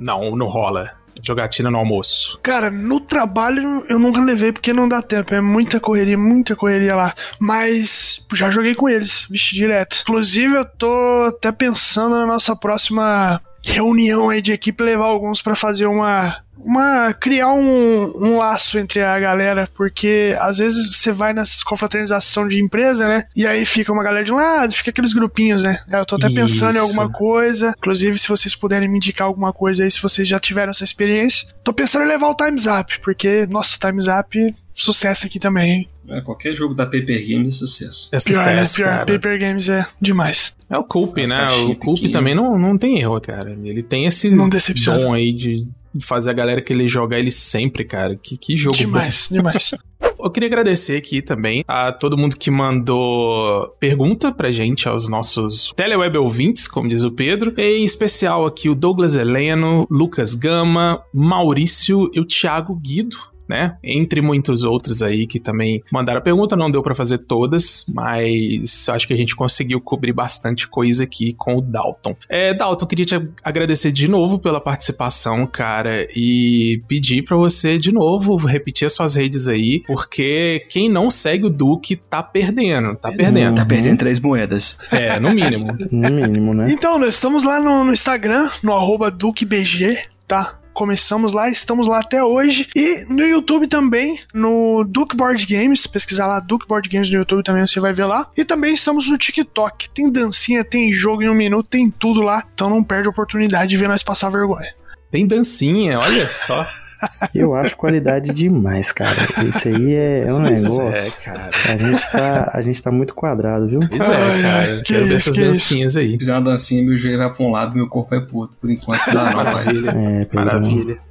Não, 0.00 0.34
não 0.38 0.46
rola. 0.46 0.98
Jogatina 1.22 1.70
no 1.70 1.78
almoço. 1.78 2.38
Cara, 2.42 2.70
no 2.70 3.00
trabalho 3.00 3.84
eu 3.88 3.98
nunca 3.98 4.20
levei 4.20 4.52
porque 4.52 4.72
não 4.72 4.88
dá 4.88 5.02
tempo. 5.02 5.34
É 5.34 5.40
muita 5.40 5.80
correria, 5.80 6.16
muita 6.16 6.54
correria 6.54 6.94
lá. 6.94 7.14
Mas 7.38 8.24
já 8.32 8.50
joguei 8.50 8.74
com 8.74 8.88
eles, 8.88 9.26
vixe, 9.28 9.54
direto. 9.54 10.02
Inclusive, 10.02 10.54
eu 10.54 10.64
tô 10.64 11.24
até 11.28 11.50
pensando 11.50 12.16
na 12.16 12.26
nossa 12.26 12.54
próxima 12.54 13.40
reunião 13.68 14.30
aí 14.30 14.42
de 14.42 14.52
equipe 14.52 14.82
levar 14.82 15.06
alguns 15.06 15.40
para 15.40 15.54
fazer 15.54 15.86
uma 15.86 16.42
uma 16.58 17.14
criar 17.14 17.52
um, 17.52 18.12
um 18.16 18.38
laço 18.38 18.78
entre 18.78 19.00
a 19.02 19.18
galera, 19.18 19.68
porque 19.76 20.36
às 20.40 20.58
vezes 20.58 20.96
você 20.96 21.12
vai 21.12 21.32
nessas 21.32 21.62
confraternização 21.62 22.48
de 22.48 22.60
empresa, 22.60 23.06
né? 23.06 23.24
E 23.34 23.46
aí 23.46 23.64
fica 23.64 23.92
uma 23.92 24.02
galera 24.02 24.24
de 24.24 24.32
um 24.32 24.36
lado, 24.36 24.74
fica 24.74 24.90
aqueles 24.90 25.12
grupinhos, 25.12 25.62
né? 25.62 25.80
Eu 25.90 26.04
tô 26.04 26.16
até 26.16 26.26
Isso. 26.26 26.34
pensando 26.34 26.76
em 26.76 26.80
alguma 26.80 27.10
coisa. 27.10 27.74
Inclusive, 27.78 28.18
se 28.18 28.28
vocês 28.28 28.54
puderem 28.54 28.88
me 28.88 28.96
indicar 28.96 29.26
alguma 29.26 29.52
coisa 29.52 29.84
aí, 29.84 29.90
se 29.90 30.02
vocês 30.02 30.26
já 30.26 30.38
tiveram 30.38 30.70
essa 30.70 30.84
experiência. 30.84 31.48
Tô 31.62 31.72
pensando 31.72 32.04
em 32.04 32.08
levar 32.08 32.28
o 32.28 32.34
Times 32.34 32.66
Up, 32.66 33.00
porque, 33.00 33.46
nossa, 33.46 33.78
Times 33.78 34.06
Up, 34.08 34.54
sucesso 34.78 35.26
aqui 35.26 35.38
também, 35.38 35.70
hein? 35.70 35.88
É, 36.08 36.20
qualquer 36.20 36.54
jogo 36.54 36.74
da 36.74 36.86
Paper 36.86 37.20
Games 37.28 37.48
é 37.48 37.58
sucesso. 37.58 38.08
É 38.12 38.18
sucesso, 38.18 38.76
pior, 38.76 38.90
né? 38.90 39.04
pior. 39.04 39.18
Paper 39.18 39.40
Games 39.40 39.68
é 39.68 39.86
demais. 40.00 40.56
É 40.70 40.78
o 40.78 40.84
Coop, 40.84 41.26
né? 41.26 41.48
O 41.68 41.76
Coop 41.76 42.08
também 42.10 42.34
não, 42.34 42.58
não 42.58 42.78
tem 42.78 43.00
erro, 43.00 43.20
cara. 43.20 43.56
Ele 43.62 43.82
tem 43.82 44.06
esse 44.06 44.30
não 44.30 44.48
dom 44.48 45.12
aí 45.12 45.32
de 45.32 45.66
fazer 46.00 46.30
a 46.30 46.32
galera 46.34 46.62
querer 46.62 46.88
jogar 46.88 47.18
ele 47.18 47.32
sempre, 47.32 47.84
cara. 47.84 48.16
Que, 48.16 48.36
que 48.36 48.56
jogo 48.56 48.76
demais, 48.76 49.28
bom. 49.30 49.36
Demais, 49.36 49.74
Eu 50.20 50.30
queria 50.30 50.48
agradecer 50.48 50.96
aqui 50.96 51.22
também 51.22 51.64
a 51.66 51.92
todo 51.92 52.18
mundo 52.18 52.36
que 52.36 52.50
mandou 52.50 53.68
pergunta 53.78 54.32
pra 54.32 54.50
gente, 54.50 54.88
aos 54.88 55.08
nossos 55.08 55.72
teleweb 55.76 56.18
ouvintes, 56.18 56.66
como 56.66 56.88
diz 56.88 57.04
o 57.04 57.12
Pedro. 57.12 57.54
Em 57.56 57.84
especial 57.84 58.44
aqui 58.44 58.68
o 58.68 58.74
Douglas 58.74 59.14
Heleno, 59.14 59.86
Lucas 59.88 60.34
Gama, 60.34 61.00
Maurício 61.14 62.10
e 62.12 62.18
o 62.18 62.24
Thiago 62.24 62.74
Guido 62.74 63.16
né? 63.48 63.76
Entre 63.82 64.20
muitos 64.20 64.62
outros 64.62 65.02
aí 65.02 65.26
que 65.26 65.40
também 65.40 65.82
mandaram 65.90 66.20
pergunta, 66.20 66.56
não 66.56 66.70
deu 66.70 66.82
para 66.82 66.94
fazer 66.94 67.18
todas, 67.18 67.86
mas 67.94 68.88
acho 68.88 69.06
que 69.06 69.14
a 69.14 69.16
gente 69.16 69.34
conseguiu 69.34 69.80
cobrir 69.80 70.12
bastante 70.12 70.68
coisa 70.68 71.04
aqui 71.04 71.32
com 71.32 71.56
o 71.56 71.60
Dalton. 71.60 72.14
É, 72.28 72.52
Dalton, 72.52 72.86
queria 72.86 73.04
te 73.06 73.28
agradecer 73.42 73.92
de 73.92 74.08
novo 74.08 74.38
pela 74.38 74.60
participação, 74.60 75.46
cara, 75.46 76.06
e 76.14 76.82
pedir 76.86 77.22
para 77.24 77.36
você 77.36 77.78
de 77.78 77.92
novo 77.92 78.36
repetir 78.36 78.86
as 78.86 78.92
suas 78.92 79.14
redes 79.14 79.48
aí, 79.48 79.82
porque 79.86 80.66
quem 80.68 80.88
não 80.88 81.10
segue 81.10 81.46
o 81.46 81.50
Duque 81.50 81.96
tá 81.96 82.22
perdendo, 82.22 82.94
tá 82.96 83.10
perdendo. 83.10 83.56
Tá 83.56 83.64
perdendo 83.64 83.98
três 83.98 84.20
moedas. 84.20 84.78
É, 84.90 85.18
no 85.18 85.30
mínimo. 85.30 85.76
no 85.90 86.10
mínimo, 86.10 86.54
né? 86.54 86.66
Então, 86.70 86.98
nós 86.98 87.14
estamos 87.14 87.42
lá 87.42 87.60
no, 87.60 87.84
no 87.84 87.92
Instagram, 87.92 88.50
no 88.62 88.74
arroba 88.74 89.10
DuqueBG, 89.10 89.98
tá? 90.26 90.57
Começamos 90.78 91.32
lá, 91.32 91.48
estamos 91.48 91.88
lá 91.88 91.98
até 91.98 92.22
hoje. 92.22 92.68
E 92.72 93.04
no 93.08 93.26
YouTube 93.26 93.66
também, 93.66 94.20
no 94.32 94.84
Duke 94.84 95.16
Board 95.16 95.44
Games, 95.44 95.88
pesquisar 95.88 96.28
lá 96.28 96.38
Duke 96.38 96.68
Board 96.68 96.88
Games 96.88 97.10
no 97.10 97.16
YouTube 97.16 97.42
também 97.42 97.66
você 97.66 97.80
vai 97.80 97.92
ver 97.92 98.04
lá. 98.04 98.30
E 98.36 98.44
também 98.44 98.74
estamos 98.74 99.10
no 99.10 99.18
TikTok. 99.18 99.90
Tem 99.90 100.08
dancinha, 100.08 100.62
tem 100.62 100.92
jogo 100.92 101.24
em 101.24 101.28
um 101.28 101.34
minuto, 101.34 101.68
tem 101.68 101.90
tudo 101.90 102.22
lá. 102.22 102.44
Então 102.54 102.70
não 102.70 102.84
perde 102.84 103.08
a 103.08 103.10
oportunidade 103.10 103.70
de 103.70 103.76
ver 103.76 103.88
nós 103.88 104.04
passar 104.04 104.30
vergonha. 104.30 104.72
Tem 105.10 105.26
dancinha, 105.26 105.98
olha 105.98 106.28
só. 106.28 106.64
Eu 107.34 107.54
acho 107.54 107.76
qualidade 107.76 108.32
demais, 108.32 108.92
cara. 108.92 109.16
Isso 109.46 109.68
aí 109.68 109.94
é, 109.94 110.24
é 110.26 110.32
um 110.32 110.44
é, 110.46 110.50
negócio. 110.50 111.20
É, 111.20 111.24
cara. 111.24 111.50
A 111.66 111.76
gente, 111.76 112.10
tá, 112.10 112.50
a 112.52 112.62
gente 112.62 112.82
tá 112.82 112.90
muito 112.90 113.14
quadrado, 113.14 113.68
viu? 113.68 113.80
Isso 113.92 114.10
é, 114.10 114.42
cara. 114.42 114.82
Quero 114.82 115.06
ver 115.06 115.14
essas 115.14 115.36
dancinhas 115.36 115.96
aí. 115.96 116.18
Fizer 116.18 116.32
uma 116.32 116.50
dancinha, 116.50 116.82
meu 116.82 116.96
joelho 116.96 117.18
vai 117.18 117.32
pra 117.32 117.44
um 117.44 117.50
lado, 117.50 117.74
meu 117.74 117.88
corpo 117.88 118.10
vai 118.10 118.20
pro 118.20 118.38
outro. 118.38 118.56
Por 118.60 118.70
enquanto 118.70 119.04
dá 119.12 119.24
não, 119.30 119.32
Maravilha. 119.34 119.90
É, 119.90 120.34
Maravilha. 120.34 121.07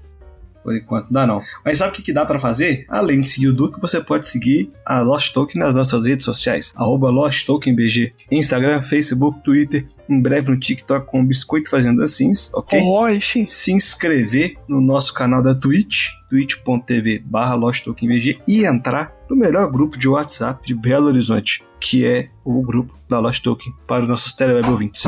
Por 0.67 0.75
enquanto 0.75 1.07
dá 1.09 1.25
não. 1.25 1.41
Mas 1.63 1.77
sabe 1.77 1.91
o 1.91 1.95
que, 1.95 2.01
que 2.01 2.11
dá 2.11 2.25
para 2.25 2.39
fazer? 2.39 2.85
Além 2.89 3.21
de 3.21 3.29
seguir 3.29 3.47
o 3.47 3.53
Duque, 3.53 3.79
você 3.79 4.01
pode 4.01 4.27
seguir 4.27 4.69
a 4.85 4.99
Lost 4.99 5.31
Token 5.33 5.61
nas 5.61 5.73
nossas 5.73 6.05
redes 6.05 6.25
sociais. 6.25 6.73
Arroba 6.75 7.09
Lost 7.09 7.45
Token 7.45 7.73
BG. 7.73 8.11
Instagram, 8.29 8.81
Facebook, 8.81 9.39
Twitter. 9.45 9.87
Em 10.09 10.19
breve 10.19 10.51
no 10.51 10.59
TikTok 10.59 11.07
com 11.07 11.25
Biscoito 11.25 11.69
Fazendo 11.69 12.03
Assim, 12.03 12.33
ok? 12.53 12.81
Oh, 12.83 13.07
sim. 13.21 13.45
Se 13.47 13.71
inscrever 13.71 14.57
no 14.67 14.81
nosso 14.81 15.13
canal 15.13 15.41
da 15.41 15.55
Twitch, 15.55 16.09
twitch.tv 16.29 17.23
barra 17.25 17.57
BG 17.57 18.41
e 18.45 18.65
entrar 18.65 19.15
no 19.29 19.37
melhor 19.37 19.71
grupo 19.71 19.97
de 19.97 20.09
WhatsApp 20.09 20.67
de 20.67 20.75
Belo 20.75 21.07
Horizonte, 21.07 21.63
que 21.79 22.05
é 22.05 22.27
o 22.43 22.61
grupo 22.61 22.93
da 23.07 23.19
Lost 23.19 23.41
Token 23.41 23.73
para 23.87 24.03
os 24.03 24.09
nossos 24.09 24.33
teleweb 24.33 24.67
ouvintes. 24.67 25.05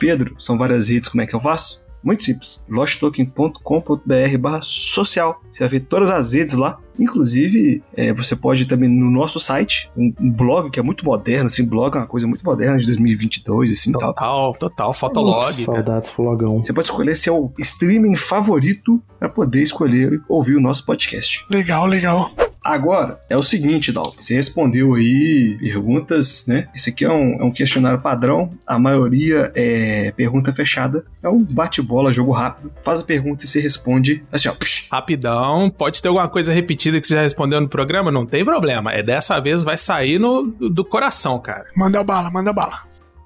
Pedro, 0.00 0.34
são 0.36 0.58
várias 0.58 0.88
redes, 0.88 1.08
como 1.08 1.22
é 1.22 1.26
que 1.28 1.36
eu 1.36 1.40
faço? 1.40 1.80
Muito 2.02 2.24
simples. 2.24 2.64
losttoken.com.br 2.68 4.38
barra 4.38 4.60
social. 4.60 5.42
Você 5.50 5.60
vai 5.60 5.68
ver 5.68 5.80
todas 5.80 6.10
as 6.10 6.32
redes 6.32 6.54
lá. 6.54 6.78
Inclusive, 7.00 7.82
é, 7.96 8.12
você 8.12 8.36
pode 8.36 8.66
também 8.66 8.88
no 8.88 9.10
nosso 9.10 9.40
site, 9.40 9.90
um, 9.96 10.12
um, 10.20 10.30
blog 10.30 10.70
que 10.70 10.78
é 10.78 10.82
muito 10.82 11.04
moderno, 11.04 11.46
assim, 11.46 11.66
blog 11.66 11.96
é 11.96 12.00
uma 12.00 12.06
coisa 12.06 12.26
muito 12.26 12.44
moderna 12.44 12.78
de 12.78 12.86
2022, 12.86 13.72
assim, 13.72 13.92
total, 13.92 14.14
tal. 14.14 14.52
Total, 14.52 14.94
Fotolog. 14.94 15.52
Saudades 15.52 16.10
Flogão. 16.10 16.58
Você 16.62 16.72
pode 16.72 16.86
escolher 16.86 17.14
seu 17.14 17.52
streaming 17.58 18.16
favorito 18.16 19.02
para 19.18 19.28
poder 19.28 19.62
escolher 19.62 20.12
e 20.12 20.20
ouvir 20.28 20.56
o 20.56 20.60
nosso 20.60 20.84
podcast. 20.84 21.46
Legal, 21.50 21.86
legal. 21.86 22.30
Agora, 22.62 23.20
é 23.28 23.36
o 23.36 23.42
seguinte, 23.42 23.90
Dalton. 23.90 24.20
Você 24.20 24.34
respondeu 24.34 24.94
aí 24.94 25.56
perguntas, 25.60 26.46
né? 26.46 26.68
Esse 26.74 26.90
aqui 26.90 27.04
é 27.04 27.10
um, 27.10 27.40
é 27.40 27.44
um 27.44 27.50
questionário 27.50 28.00
padrão. 28.00 28.52
A 28.66 28.78
maioria 28.78 29.50
é 29.54 30.12
pergunta 30.12 30.52
fechada. 30.52 31.04
É 31.22 31.28
um 31.28 31.42
bate-bola, 31.42 32.12
jogo 32.12 32.32
rápido. 32.32 32.70
Faz 32.84 33.00
a 33.00 33.04
pergunta 33.04 33.44
e 33.44 33.48
você 33.48 33.60
responde 33.60 34.22
assim, 34.30 34.48
ó. 34.48 34.52
Psh. 34.52 34.88
Rapidão. 34.90 35.70
Pode 35.70 36.02
ter 36.02 36.08
alguma 36.08 36.28
coisa 36.28 36.52
repetida 36.52 36.89
que 36.98 37.06
você 37.06 37.14
já 37.14 37.20
respondeu 37.20 37.60
no 37.60 37.68
programa? 37.68 38.10
Não 38.10 38.24
tem 38.24 38.42
problema. 38.42 38.90
É 38.92 39.02
dessa 39.02 39.38
vez 39.38 39.62
vai 39.62 39.76
sair 39.76 40.18
no, 40.18 40.44
do 40.46 40.82
coração, 40.82 41.38
cara. 41.38 41.66
Manda 41.76 42.02
bala, 42.02 42.30
manda 42.30 42.52
bala. 42.54 42.84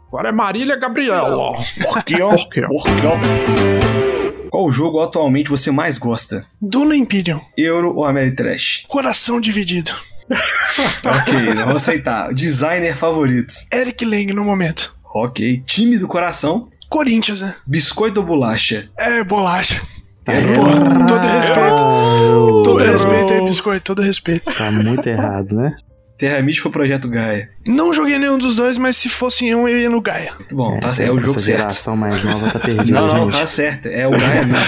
Agora 0.08 0.30
é 0.30 0.32
Marília 0.32 0.76
Gabriela. 0.76 1.28
Por 1.30 2.02
quê? 2.02 2.18
Por 2.18 2.48
quê? 2.48 2.62
Por 2.62 2.84
quê? 2.84 4.48
Qual 4.50 4.70
jogo 4.70 5.00
atualmente 5.00 5.50
você 5.50 5.70
mais 5.70 5.98
gosta? 5.98 6.46
Duna 6.60 6.94
Imperium. 6.94 7.40
Euro 7.56 7.92
ou 7.96 8.04
Ameritrash? 8.04 8.84
Coração 8.86 9.40
dividido. 9.40 9.92
ok, 10.30 11.54
vamos 11.54 11.76
aceitar. 11.76 12.32
Designer 12.32 12.96
favoritos? 12.96 13.66
Eric 13.72 14.04
Lang 14.04 14.32
no 14.32 14.44
momento. 14.44 14.94
Ok. 15.12 15.62
Time 15.66 15.98
do 15.98 16.06
coração? 16.06 16.70
Corinthians, 16.88 17.40
né? 17.40 17.56
Biscoito 17.66 18.20
ou 18.20 18.26
bolacha? 18.26 18.88
É, 18.96 19.24
bolacha. 19.24 19.82
É, 20.26 20.40
Pô, 20.54 21.06
todo 21.06 21.26
respeito. 21.26 22.62
Todo 22.64 22.82
respeito 22.84 23.32
aí, 23.32 23.44
biscoito, 23.44 23.84
todo 23.84 24.02
respeito. 24.02 24.52
Tá 24.52 24.70
muito 24.70 25.06
errado, 25.06 25.54
né? 25.54 25.76
Terra 26.16 26.40
Mística 26.40 26.68
ou 26.68 26.72
Projeto 26.72 27.08
Gaia? 27.08 27.50
Não 27.66 27.92
joguei 27.92 28.18
nenhum 28.18 28.38
dos 28.38 28.54
dois, 28.54 28.78
mas 28.78 28.96
se 28.96 29.08
fosse 29.08 29.52
um, 29.54 29.66
eu 29.66 29.78
ia 29.80 29.90
no 29.90 30.00
Gaia. 30.00 30.32
Muito 30.38 30.54
bom, 30.54 30.76
é, 30.76 30.80
tá, 30.80 30.88
é 31.02 31.10
o 31.10 31.16
jogo 31.16 31.24
essa 31.24 31.40
certo. 31.40 31.58
geração 31.58 31.96
mais 31.96 32.22
nova 32.22 32.50
tá 32.50 32.58
perdida, 32.60 33.00
Não, 33.00 33.08
não, 33.08 33.24
gente. 33.30 33.40
tá 33.40 33.46
certo. 33.46 33.88
É 33.88 34.06
o 34.06 34.12
Gaia 34.12 34.44
mesmo. 34.44 34.64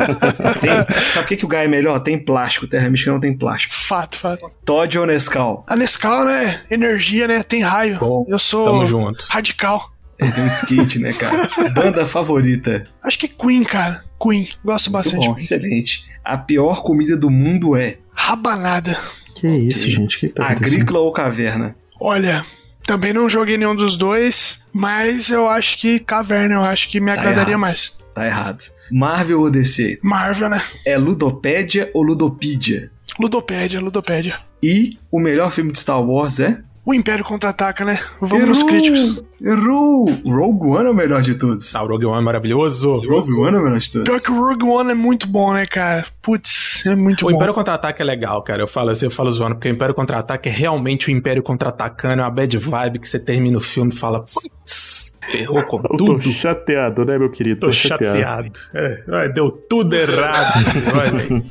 tem, 0.60 0.70
sabe 1.12 1.24
o 1.24 1.28
que, 1.28 1.36
que 1.36 1.44
o 1.44 1.48
Gaia 1.48 1.66
é 1.66 1.68
melhor? 1.68 2.00
Tem 2.00 2.18
plástico. 2.18 2.66
Terra 2.66 2.88
Mística 2.88 3.12
não 3.12 3.20
tem 3.20 3.36
plástico. 3.36 3.74
Fato, 3.74 4.18
fato. 4.18 4.46
Todd 4.64 4.98
ou 4.98 5.06
Nescau? 5.06 5.64
A 5.68 5.76
Nescau, 5.76 6.24
né? 6.24 6.62
Energia, 6.70 7.28
né? 7.28 7.42
Tem 7.42 7.60
raio. 7.60 7.98
Bom, 7.98 8.24
eu 8.26 8.38
sou 8.38 8.64
tamo 8.64 8.86
junto. 8.86 9.26
radical. 9.28 9.92
Ele 10.18 10.32
tem 10.32 10.44
um 10.44 10.48
skate, 10.48 10.98
né, 10.98 11.12
cara? 11.12 11.48
Banda 11.74 12.04
favorita? 12.06 12.86
Acho 13.02 13.18
que 13.18 13.28
Queen, 13.28 13.62
cara. 13.62 14.02
Queen. 14.20 14.48
Gosto 14.64 14.90
bastante 14.90 15.16
Muito 15.16 15.30
bom, 15.30 15.36
excelente. 15.36 16.06
A 16.24 16.36
pior 16.36 16.82
comida 16.82 17.16
do 17.16 17.30
mundo 17.30 17.76
é? 17.76 17.98
Rabanada. 18.12 18.98
Que 19.34 19.46
okay. 19.46 19.68
isso, 19.68 19.90
gente? 19.90 20.16
O 20.16 20.20
que, 20.20 20.28
que 20.28 20.34
tá 20.34 20.48
Agrícola 20.48 21.00
ou 21.00 21.12
caverna? 21.12 21.76
Olha, 22.00 22.44
também 22.86 23.12
não 23.12 23.28
joguei 23.28 23.56
nenhum 23.56 23.76
dos 23.76 23.96
dois, 23.96 24.62
mas 24.72 25.30
eu 25.30 25.48
acho 25.48 25.78
que 25.78 26.00
caverna, 26.00 26.56
eu 26.56 26.64
acho 26.64 26.88
que 26.88 27.00
me 27.00 27.06
tá 27.06 27.20
agradaria 27.20 27.52
errado. 27.52 27.60
mais. 27.60 27.98
Tá 28.14 28.26
errado. 28.26 28.64
Marvel 28.90 29.40
ou 29.40 29.50
DC? 29.50 29.98
Marvel, 30.02 30.48
né? 30.48 30.62
É 30.84 30.96
Ludopédia 30.96 31.90
ou 31.94 32.02
Ludopídia? 32.02 32.90
Ludopédia, 33.18 33.80
Ludopédia. 33.80 34.40
E 34.62 34.98
o 35.10 35.20
melhor 35.20 35.52
filme 35.52 35.72
de 35.72 35.78
Star 35.78 36.02
Wars 36.02 36.40
é? 36.40 36.60
O 36.88 36.94
Império 36.94 37.22
Contra-Ataca, 37.22 37.84
né? 37.84 38.00
Vamos 38.18 38.46
nos 38.46 38.62
críticos. 38.62 39.22
Errou! 39.44 40.06
Rogue 40.24 40.68
One 40.70 40.86
é 40.86 40.90
o 40.90 40.94
melhor 40.94 41.20
de 41.20 41.34
todos. 41.34 41.74
Ah, 41.74 41.82
o 41.82 41.86
Rogue 41.86 42.06
One 42.06 42.16
é 42.16 42.22
maravilhoso. 42.22 42.94
Rogue 43.00 43.38
One 43.40 43.56
é 43.56 43.60
o 43.60 43.62
melhor 43.62 43.78
de 43.78 43.92
todos. 43.92 44.08
Pior 44.08 44.22
que 44.22 44.30
o 44.32 44.42
Rogue 44.42 44.64
One 44.64 44.92
é 44.92 44.94
muito 44.94 45.28
bom, 45.28 45.52
né, 45.52 45.66
cara? 45.66 46.06
Putz, 46.22 46.86
é 46.86 46.94
muito 46.94 47.26
O 47.26 47.28
bom. 47.28 47.36
Império 47.36 47.52
Contra-Ataque 47.52 48.00
é 48.00 48.04
legal, 48.06 48.40
cara. 48.42 48.62
Eu 48.62 48.66
falo 48.66 48.88
assim, 48.88 49.04
eu 49.04 49.10
falo 49.10 49.30
zoando, 49.30 49.56
porque 49.56 49.68
o 49.68 49.70
Império 49.72 49.94
Contra-Ataque 49.94 50.48
é 50.48 50.52
realmente 50.52 51.08
o 51.08 51.10
Império 51.10 51.42
Contra-Atacando, 51.42 52.22
é 52.22 52.24
uma 52.24 52.30
bad 52.30 52.56
vibe 52.56 53.00
que 53.00 53.06
você 53.08 53.22
termina 53.22 53.58
o 53.58 53.60
filme 53.60 53.92
e 53.92 53.94
fala, 53.94 54.20
putz, 54.20 55.18
errou 55.34 55.62
com 55.64 55.76
Eu 55.76 55.82
tô 55.82 55.96
tudo. 55.98 56.32
chateado, 56.32 57.04
né, 57.04 57.18
meu 57.18 57.30
querido? 57.30 57.60
Tô 57.60 57.70
chateado. 57.70 58.58
É, 58.72 59.02
ai, 59.12 59.28
deu 59.30 59.50
tudo 59.50 59.94
errado. 59.94 60.64
Olha. 60.96 61.42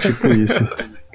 Tipo 0.00 0.28
isso. 0.28 0.64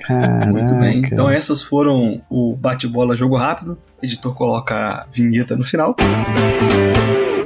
Caraca. 0.05 0.45
Muito 0.51 0.75
bem. 0.75 1.01
Então 1.05 1.29
essas 1.29 1.61
foram 1.61 2.21
o 2.29 2.55
bate-bola 2.55 3.15
jogo 3.15 3.37
rápido. 3.37 3.77
O 4.01 4.05
editor 4.05 4.33
coloca 4.35 4.75
a 4.75 5.05
vinheta 5.11 5.55
no 5.55 5.63
final. 5.63 5.95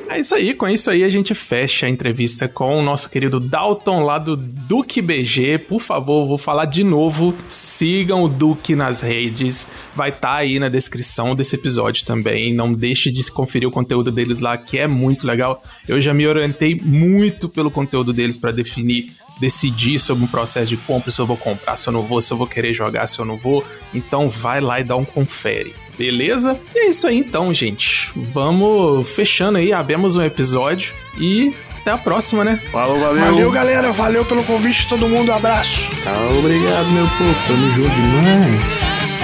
É 0.10 0.22
isso 0.22 0.34
aí, 0.34 0.55
com 0.55 0.68
isso 0.68 0.89
aí 0.89 1.03
a 1.03 1.10
gente 1.10 1.36
fecha 1.36 1.86
a 1.86 1.89
entrevista 1.89 2.47
com 2.47 2.80
o 2.80 2.82
nosso 2.82 3.08
querido 3.08 3.39
Dalton 3.39 3.99
lá 3.99 4.18
do 4.18 4.36
Duque 4.36 4.99
BG. 4.99 5.60
Por 5.60 5.80
favor, 5.80 6.26
vou 6.26 6.39
falar 6.39 6.66
de 6.66 6.84
novo, 6.84 7.36
sigam 7.47 8.24
o 8.24 8.28
Duque 8.28 8.76
nas 8.76 9.01
redes, 9.01 9.70
vai 9.93 10.10
estar 10.10 10.38
aí 10.38 10.58
na 10.58 10.70
descrição 10.70 11.36
desse 11.36 11.55
episódio 11.55 12.03
também. 12.03 12.51
Não 12.51 12.74
deixe 12.74 13.12
de 13.12 13.32
conferir 13.32 13.68
o 13.68 13.72
conteúdo 13.72 14.12
deles 14.12 14.39
lá, 14.39 14.58
que 14.58 14.80
é 14.80 14.88
muito 14.88 15.28
legal. 15.28 15.62
Eu 15.88 16.01
já 16.01 16.16
me 16.16 16.26
orientei 16.26 16.82
muito 16.84 17.47
pelo 17.47 17.70
conteúdo 17.70 18.12
deles 18.12 18.36
para 18.36 18.51
definir 18.51 19.12
decidir 19.39 19.99
sobre 19.99 20.23
um 20.23 20.27
processo 20.27 20.69
de 20.69 20.77
compra, 20.77 21.11
se 21.11 21.19
eu 21.19 21.25
vou 21.25 21.38
comprar, 21.38 21.77
se 21.77 21.88
eu 21.88 21.93
não 21.93 22.03
vou, 22.03 22.21
se 22.21 22.31
eu 22.31 22.38
vou 22.38 22.47
querer 22.47 22.73
jogar, 22.73 23.05
se 23.07 23.19
eu 23.19 23.25
não 23.25 23.38
vou. 23.38 23.63
Então 23.93 24.29
vai 24.29 24.59
lá 24.61 24.79
e 24.79 24.83
dá 24.83 24.95
um 24.95 25.05
confere. 25.05 25.75
Beleza? 25.97 26.59
E 26.75 26.79
é 26.79 26.89
isso 26.89 27.07
aí 27.07 27.17
então, 27.17 27.53
gente. 27.53 28.11
Vamos 28.15 29.09
fechando 29.09 29.57
aí, 29.57 29.73
abemos 29.73 30.15
um 30.15 30.23
episódio 30.23 30.93
e 31.17 31.53
até 31.81 31.91
a 31.91 31.97
próxima, 31.97 32.43
né? 32.43 32.57
Falou, 32.71 32.99
valeu. 32.99 33.23
Valeu, 33.23 33.51
galera. 33.51 33.91
Valeu 33.93 34.25
pelo 34.25 34.43
convite, 34.43 34.88
todo 34.89 35.07
mundo. 35.07 35.31
Abraço. 35.31 35.88
Tá, 36.03 36.13
obrigado, 36.38 36.91
meu 36.91 37.07
povo. 37.07 37.47
Tamo 37.47 37.71
junto 37.71 37.89
demais. 37.89 39.16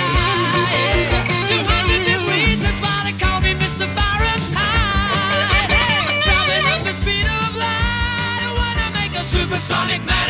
supersonic 9.55 10.03
man. 10.07 10.22